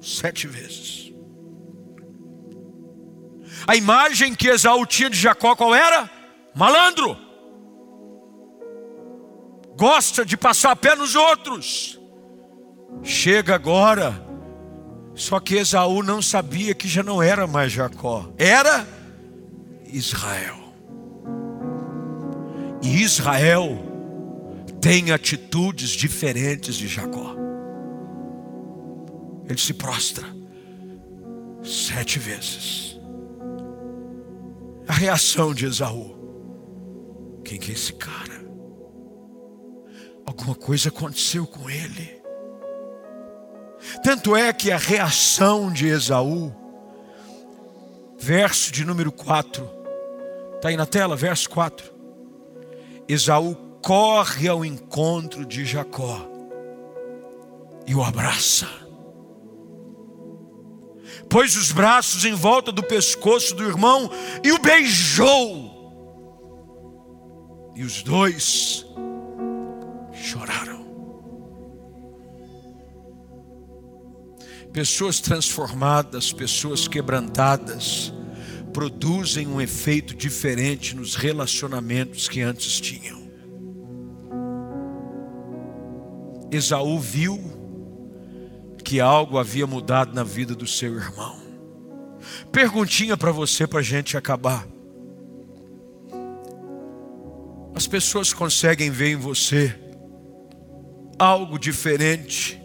Sete 0.00 0.46
vezes. 0.46 1.12
A 3.66 3.76
imagem 3.76 4.34
que 4.34 4.48
Esaú 4.48 4.84
tinha 4.84 5.08
de 5.08 5.16
Jacó 5.16 5.56
qual 5.56 5.74
era? 5.74 6.10
Malandro. 6.54 7.16
Gosta 9.76 10.24
de 10.24 10.36
passar 10.36 10.72
a 10.72 10.76
pé 10.76 10.94
nos 10.94 11.14
outros. 11.14 11.98
Chega 13.02 13.54
agora. 13.54 14.22
Só 15.14 15.40
que 15.40 15.54
Esaú 15.54 16.02
não 16.02 16.20
sabia 16.20 16.74
que 16.74 16.88
já 16.88 17.02
não 17.02 17.22
era 17.22 17.46
mais 17.46 17.72
Jacó. 17.72 18.32
Era 18.36 18.86
Israel. 19.86 20.56
E 22.82 23.02
Israel 23.02 23.93
tem 24.84 25.12
atitudes 25.12 25.88
diferentes 25.88 26.74
de 26.74 26.86
Jacó. 26.86 27.34
Ele 29.48 29.58
se 29.58 29.72
prostra 29.72 30.26
sete 31.62 32.18
vezes. 32.18 33.00
A 34.86 34.92
reação 34.92 35.54
de 35.54 35.64
Esaú: 35.64 36.14
quem 37.42 37.58
que 37.58 37.70
é 37.70 37.74
esse 37.74 37.94
cara? 37.94 38.44
Alguma 40.26 40.54
coisa 40.54 40.90
aconteceu 40.90 41.46
com 41.46 41.70
ele. 41.70 42.22
Tanto 44.02 44.36
é 44.36 44.52
que 44.52 44.70
a 44.70 44.76
reação 44.76 45.72
de 45.72 45.86
Esaú, 45.86 46.54
verso 48.18 48.70
de 48.70 48.84
número 48.84 49.10
4, 49.10 49.66
está 50.56 50.68
aí 50.68 50.76
na 50.76 50.84
tela, 50.84 51.16
verso 51.16 51.48
4. 51.48 51.90
Esaú 53.08 53.63
corre 53.84 54.48
ao 54.48 54.64
encontro 54.64 55.44
de 55.44 55.62
Jacó 55.62 56.26
e 57.86 57.94
o 57.94 58.02
abraça. 58.02 58.66
Pôs 61.28 61.54
os 61.54 61.70
braços 61.70 62.24
em 62.24 62.32
volta 62.32 62.72
do 62.72 62.82
pescoço 62.82 63.54
do 63.54 63.62
irmão 63.62 64.10
e 64.42 64.52
o 64.52 64.58
beijou. 64.58 65.70
E 67.76 67.82
os 67.82 68.02
dois 68.02 68.86
choraram. 70.14 70.82
Pessoas 74.72 75.20
transformadas, 75.20 76.32
pessoas 76.32 76.88
quebrantadas, 76.88 78.14
produzem 78.72 79.46
um 79.46 79.60
efeito 79.60 80.14
diferente 80.14 80.96
nos 80.96 81.16
relacionamentos 81.16 82.28
que 82.28 82.40
antes 82.40 82.80
tinham. 82.80 83.23
Esaú 86.56 86.98
viu 86.98 87.40
que 88.84 89.00
algo 89.00 89.38
havia 89.38 89.66
mudado 89.66 90.14
na 90.14 90.22
vida 90.22 90.54
do 90.54 90.66
seu 90.66 90.94
irmão. 90.94 91.42
Perguntinha 92.52 93.16
para 93.16 93.32
você, 93.32 93.66
para 93.66 93.80
a 93.80 93.82
gente 93.82 94.16
acabar. 94.16 94.66
As 97.74 97.86
pessoas 97.86 98.32
conseguem 98.32 98.90
ver 98.90 99.12
em 99.12 99.16
você 99.16 99.74
algo 101.18 101.58
diferente 101.58 102.60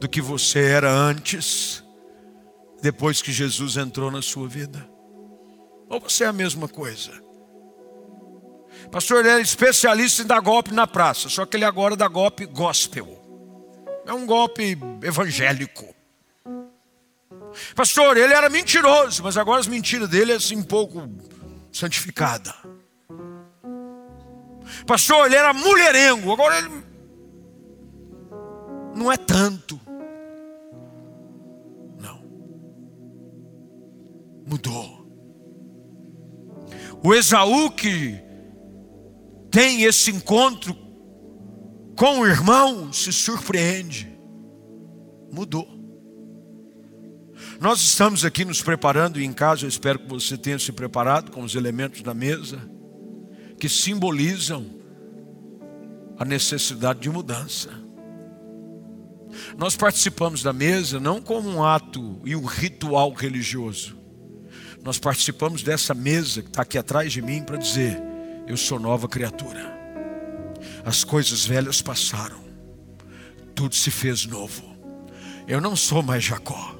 do 0.00 0.08
que 0.08 0.20
você 0.20 0.60
era 0.60 0.90
antes, 0.90 1.84
depois 2.80 3.22
que 3.22 3.30
Jesus 3.30 3.76
entrou 3.76 4.10
na 4.10 4.22
sua 4.22 4.48
vida? 4.48 4.88
Ou 5.88 6.00
você 6.00 6.24
é 6.24 6.26
a 6.26 6.32
mesma 6.32 6.66
coisa? 6.66 7.12
Pastor, 8.92 9.20
ele 9.24 9.30
é 9.30 9.40
especialista 9.40 10.20
em 10.20 10.26
dar 10.26 10.40
golpe 10.40 10.70
na 10.70 10.86
praça, 10.86 11.30
só 11.30 11.46
que 11.46 11.56
ele 11.56 11.64
agora 11.64 11.96
dá 11.96 12.06
golpe 12.06 12.44
gospel. 12.44 13.18
É 14.06 14.12
um 14.12 14.26
golpe 14.26 14.76
evangélico. 15.02 15.94
Pastor, 17.74 18.18
ele 18.18 18.34
era 18.34 18.50
mentiroso, 18.50 19.22
mas 19.22 19.38
agora 19.38 19.60
as 19.60 19.66
mentiras 19.66 20.10
dele 20.10 20.32
é 20.32 20.34
assim 20.34 20.58
um 20.58 20.62
pouco 20.62 21.08
santificada. 21.72 22.54
Pastor, 24.86 25.24
ele 25.24 25.36
era 25.36 25.54
mulherengo, 25.54 26.30
agora 26.30 26.58
ele 26.58 26.84
não 28.94 29.10
é 29.10 29.16
tanto. 29.16 29.80
Não. 31.98 32.22
Mudou. 34.46 35.00
O 37.02 37.14
Esaú 37.14 37.70
que 37.70 38.31
tem 39.52 39.82
esse 39.82 40.10
encontro 40.10 40.74
com 41.94 42.20
o 42.20 42.26
irmão, 42.26 42.90
se 42.90 43.12
surpreende. 43.12 44.10
Mudou. 45.30 45.68
Nós 47.60 47.80
estamos 47.80 48.24
aqui 48.24 48.44
nos 48.44 48.62
preparando, 48.62 49.20
e 49.20 49.24
em 49.24 49.32
casa 49.32 49.64
eu 49.64 49.68
espero 49.68 49.98
que 49.98 50.08
você 50.08 50.38
tenha 50.38 50.58
se 50.58 50.72
preparado 50.72 51.30
com 51.30 51.42
os 51.42 51.54
elementos 51.54 52.00
da 52.02 52.14
mesa, 52.14 52.58
que 53.60 53.68
simbolizam 53.68 54.64
a 56.18 56.24
necessidade 56.24 57.00
de 57.00 57.10
mudança. 57.10 57.70
Nós 59.56 59.76
participamos 59.76 60.42
da 60.42 60.52
mesa 60.52 60.98
não 60.98 61.20
como 61.20 61.48
um 61.48 61.62
ato 61.62 62.20
e 62.24 62.34
um 62.34 62.44
ritual 62.44 63.12
religioso. 63.12 63.98
Nós 64.82 64.98
participamos 64.98 65.62
dessa 65.62 65.94
mesa 65.94 66.42
que 66.42 66.48
está 66.48 66.62
aqui 66.62 66.78
atrás 66.78 67.12
de 67.12 67.20
mim 67.20 67.42
para 67.42 67.58
dizer: 67.58 68.11
eu 68.46 68.56
sou 68.56 68.78
nova 68.78 69.08
criatura. 69.08 69.72
As 70.84 71.04
coisas 71.04 71.44
velhas 71.44 71.80
passaram, 71.82 72.40
tudo 73.54 73.74
se 73.74 73.90
fez 73.90 74.26
novo. 74.26 74.62
Eu 75.46 75.60
não 75.60 75.74
sou 75.74 76.02
mais 76.02 76.24
Jacó, 76.24 76.76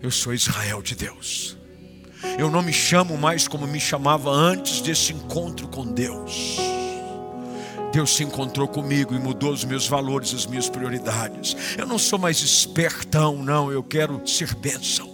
eu 0.00 0.10
sou 0.10 0.32
Israel 0.32 0.82
de 0.82 0.94
Deus. 0.94 1.56
Eu 2.38 2.50
não 2.50 2.62
me 2.62 2.72
chamo 2.72 3.16
mais 3.16 3.48
como 3.48 3.66
me 3.66 3.80
chamava 3.80 4.30
antes 4.30 4.80
desse 4.80 5.12
encontro 5.12 5.68
com 5.68 5.86
Deus. 5.86 6.58
Deus 7.92 8.14
se 8.14 8.22
encontrou 8.22 8.68
comigo 8.68 9.14
e 9.14 9.18
mudou 9.18 9.52
os 9.52 9.64
meus 9.64 9.88
valores, 9.88 10.32
as 10.32 10.46
minhas 10.46 10.68
prioridades. 10.68 11.56
Eu 11.76 11.86
não 11.86 11.98
sou 11.98 12.18
mais 12.18 12.40
espertão, 12.40 13.42
não, 13.42 13.72
eu 13.72 13.82
quero 13.82 14.26
ser 14.28 14.54
bênção. 14.54 15.08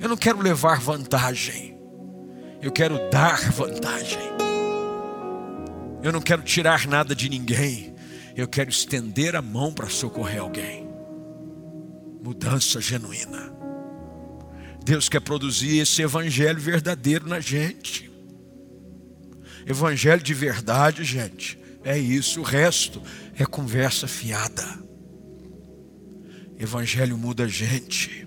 Eu 0.00 0.08
não 0.08 0.16
quero 0.16 0.40
levar 0.40 0.80
vantagem, 0.80 1.73
eu 2.64 2.72
quero 2.72 3.10
dar 3.10 3.50
vantagem. 3.52 4.22
Eu 6.02 6.10
não 6.10 6.20
quero 6.22 6.40
tirar 6.40 6.86
nada 6.86 7.14
de 7.14 7.28
ninguém, 7.28 7.94
eu 8.34 8.48
quero 8.48 8.70
estender 8.70 9.36
a 9.36 9.42
mão 9.42 9.70
para 9.70 9.90
socorrer 9.90 10.40
alguém. 10.40 10.88
Mudança 12.22 12.80
genuína. 12.80 13.52
Deus 14.82 15.10
quer 15.10 15.20
produzir 15.20 15.78
esse 15.78 16.00
evangelho 16.00 16.58
verdadeiro 16.58 17.28
na 17.28 17.38
gente. 17.38 18.10
Evangelho 19.66 20.22
de 20.22 20.32
verdade, 20.32 21.04
gente, 21.04 21.58
é 21.84 21.98
isso. 21.98 22.40
O 22.40 22.44
resto 22.44 23.02
é 23.38 23.44
conversa 23.44 24.08
fiada. 24.08 24.64
Evangelho 26.58 27.18
muda 27.18 27.44
a 27.44 27.48
gente. 27.48 28.26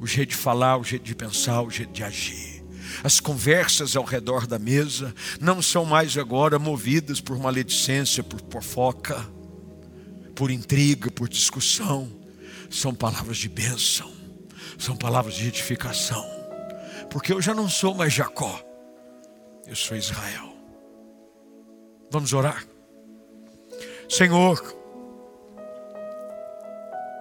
O 0.00 0.06
jeito 0.06 0.30
de 0.30 0.36
falar, 0.36 0.78
o 0.78 0.84
jeito 0.84 1.04
de 1.04 1.14
pensar, 1.14 1.60
o 1.60 1.70
jeito 1.70 1.92
de 1.92 2.02
agir. 2.02 2.55
As 3.02 3.20
conversas 3.20 3.96
ao 3.96 4.04
redor 4.04 4.46
da 4.46 4.58
mesa 4.58 5.14
não 5.40 5.60
são 5.60 5.84
mais 5.84 6.16
agora 6.16 6.58
movidas 6.58 7.20
por 7.20 7.38
maledicência, 7.38 8.22
por 8.22 8.40
fofoca, 8.50 9.24
por 10.34 10.50
intriga, 10.50 11.10
por 11.10 11.28
discussão. 11.28 12.10
São 12.70 12.94
palavras 12.94 13.38
de 13.38 13.48
bênção, 13.48 14.10
são 14.78 14.96
palavras 14.96 15.34
de 15.34 15.48
edificação. 15.48 16.24
Porque 17.10 17.32
eu 17.32 17.40
já 17.40 17.54
não 17.54 17.68
sou 17.68 17.94
mais 17.94 18.12
Jacó, 18.12 18.60
eu 19.66 19.76
sou 19.76 19.96
Israel. 19.96 20.54
Vamos 22.10 22.32
orar. 22.32 22.64
Senhor, 24.08 24.62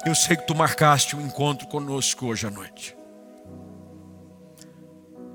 eu 0.05 0.13
sei 0.13 0.37
que 0.37 0.45
tu 0.45 0.55
marcaste 0.55 1.15
um 1.15 1.21
encontro 1.21 1.67
conosco 1.67 2.27
hoje 2.27 2.45
à 2.45 2.51
noite. 2.51 2.94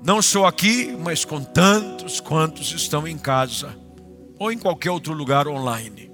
Não 0.03 0.21
sou 0.21 0.45
aqui, 0.45 0.95
mas 0.97 1.23
com 1.23 1.43
tantos 1.43 2.19
quantos 2.19 2.71
estão 2.71 3.07
em 3.07 3.17
casa 3.17 3.77
ou 4.39 4.51
em 4.51 4.57
qualquer 4.57 4.91
outro 4.91 5.13
lugar 5.13 5.47
online. 5.47 6.11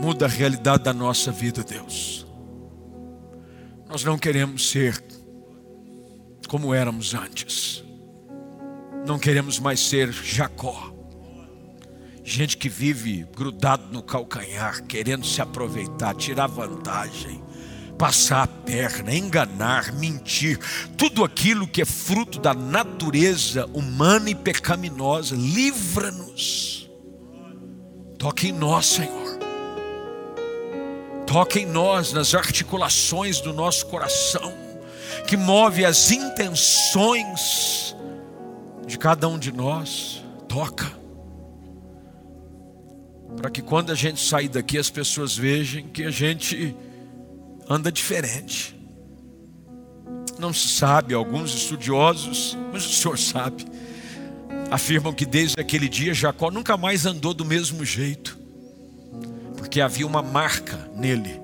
Muda 0.00 0.26
a 0.26 0.28
realidade 0.28 0.84
da 0.84 0.92
nossa 0.92 1.30
vida, 1.30 1.62
Deus. 1.62 2.26
Nós 3.88 4.04
não 4.04 4.18
queremos 4.18 4.70
ser 4.70 5.02
como 6.48 6.74
éramos 6.74 7.14
antes. 7.14 7.84
Não 9.06 9.18
queremos 9.18 9.58
mais 9.58 9.80
ser 9.80 10.12
Jacó 10.12 10.96
Gente 12.28 12.56
que 12.56 12.68
vive 12.68 13.24
grudado 13.36 13.84
no 13.92 14.02
calcanhar, 14.02 14.82
querendo 14.82 15.24
se 15.24 15.40
aproveitar, 15.40 16.12
tirar 16.12 16.48
vantagem, 16.48 17.40
passar 17.96 18.42
a 18.42 18.46
perna, 18.46 19.14
enganar, 19.14 19.92
mentir, 19.92 20.58
tudo 20.96 21.24
aquilo 21.24 21.66
que 21.66 21.82
é 21.82 21.84
fruto 21.84 22.38
da 22.38 22.52
natureza 22.52 23.66
humana 23.72 24.30
e 24.30 24.34
pecaminosa, 24.34 25.34
livra-nos. 25.34 26.90
Toque 28.18 28.48
em 28.48 28.52
nós, 28.52 28.86
Senhor. 28.86 29.38
Toque 31.26 31.60
em 31.60 31.66
nós, 31.66 32.12
nas 32.12 32.34
articulações 32.34 33.40
do 33.40 33.52
nosso 33.52 33.86
coração, 33.86 34.54
que 35.26 35.36
move 35.36 35.84
as 35.84 36.10
intenções 36.10 37.96
de 38.86 38.96
cada 38.96 39.28
um 39.28 39.38
de 39.38 39.52
nós. 39.52 40.22
Toca 40.48 40.96
para 43.36 43.50
que 43.50 43.60
quando 43.60 43.92
a 43.92 43.94
gente 43.94 44.20
sair 44.20 44.48
daqui 44.48 44.78
as 44.78 44.88
pessoas 44.88 45.36
vejam 45.36 45.82
que 45.88 46.04
a 46.04 46.10
gente 46.10 46.74
anda 47.68 47.90
diferente. 47.90 48.74
Não 50.38 50.52
se 50.52 50.68
sabe, 50.68 51.14
alguns 51.14 51.54
estudiosos, 51.54 52.56
mas 52.72 52.84
o 52.84 52.92
senhor 52.92 53.18
sabe, 53.18 53.64
afirmam 54.70 55.12
que 55.12 55.24
desde 55.24 55.60
aquele 55.60 55.88
dia 55.88 56.12
Jacó 56.12 56.50
nunca 56.50 56.76
mais 56.76 57.06
andou 57.06 57.32
do 57.32 57.44
mesmo 57.44 57.84
jeito, 57.84 58.38
porque 59.56 59.80
havia 59.80 60.06
uma 60.06 60.22
marca 60.22 60.90
nele 60.94 61.40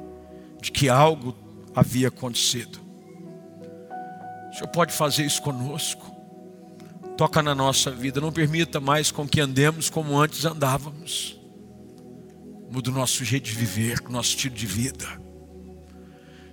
de 0.60 0.70
que 0.70 0.88
algo 0.88 1.34
havia 1.74 2.08
acontecido. 2.08 2.78
O 4.50 4.54
Senhor 4.54 4.68
pode 4.68 4.92
fazer 4.92 5.24
isso 5.24 5.40
conosco. 5.40 6.12
Toca 7.16 7.42
na 7.42 7.54
nossa 7.54 7.90
vida, 7.90 8.20
não 8.20 8.30
permita 8.30 8.80
mais 8.80 9.10
com 9.10 9.26
que 9.26 9.40
andemos 9.40 9.88
como 9.88 10.18
antes 10.18 10.44
andávamos 10.44 11.40
muda 12.72 12.90
o 12.90 12.94
nosso 12.94 13.22
jeito 13.22 13.44
de 13.44 13.54
viver, 13.54 14.00
o 14.08 14.10
nosso 14.10 14.30
estilo 14.30 14.54
de 14.54 14.64
vida. 14.64 15.21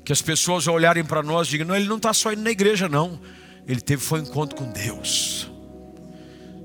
Que 0.03 0.13
as 0.13 0.21
pessoas 0.21 0.67
olharem 0.67 1.03
para 1.03 1.21
nós 1.21 1.47
digam: 1.47 1.67
não, 1.67 1.75
ele 1.75 1.87
não 1.87 1.97
está 1.97 2.13
só 2.13 2.31
indo 2.31 2.41
na 2.41 2.51
igreja, 2.51 2.87
não. 2.89 3.19
Ele 3.67 3.81
teve 3.81 4.01
foi 4.01 4.19
um 4.19 4.23
encontro 4.23 4.55
com 4.55 4.65
Deus. 4.71 5.49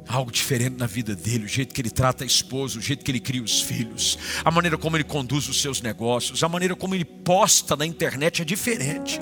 Algo 0.06 0.30
diferente 0.30 0.76
na 0.78 0.86
vida 0.86 1.16
dele, 1.16 1.44
o 1.44 1.48
jeito 1.48 1.74
que 1.74 1.80
ele 1.80 1.90
trata 1.90 2.24
a 2.24 2.26
esposa, 2.26 2.78
o 2.78 2.80
jeito 2.80 3.04
que 3.04 3.10
ele 3.10 3.20
cria 3.20 3.42
os 3.42 3.62
filhos, 3.62 4.18
a 4.44 4.50
maneira 4.50 4.76
como 4.76 4.96
ele 4.96 5.04
conduz 5.04 5.48
os 5.48 5.60
seus 5.60 5.80
negócios, 5.80 6.42
a 6.42 6.48
maneira 6.48 6.76
como 6.76 6.94
ele 6.94 7.04
posta 7.04 7.74
na 7.74 7.86
internet 7.86 8.42
é 8.42 8.44
diferente. 8.44 9.18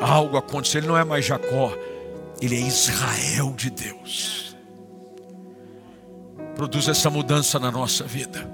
Algo 0.00 0.38
aconteceu, 0.38 0.80
ele 0.80 0.88
não 0.88 0.96
é 0.96 1.04
mais 1.04 1.26
Jacó, 1.26 1.76
ele 2.40 2.56
é 2.56 2.60
Israel 2.60 3.54
de 3.54 3.70
Deus. 3.70 4.56
Produz 6.54 6.88
essa 6.88 7.10
mudança 7.10 7.58
na 7.58 7.70
nossa 7.70 8.04
vida. 8.04 8.46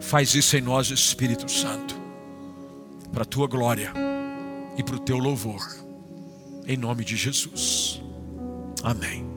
Faz 0.00 0.34
isso 0.34 0.56
em 0.56 0.60
nós, 0.60 0.90
Espírito 0.90 1.50
Santo, 1.50 2.00
para 3.12 3.22
a 3.22 3.26
tua 3.26 3.46
glória 3.46 3.92
e 4.76 4.82
para 4.82 4.96
o 4.96 5.00
teu 5.00 5.18
louvor, 5.18 5.60
em 6.66 6.76
nome 6.76 7.04
de 7.04 7.16
Jesus. 7.16 8.02
Amém. 8.82 9.31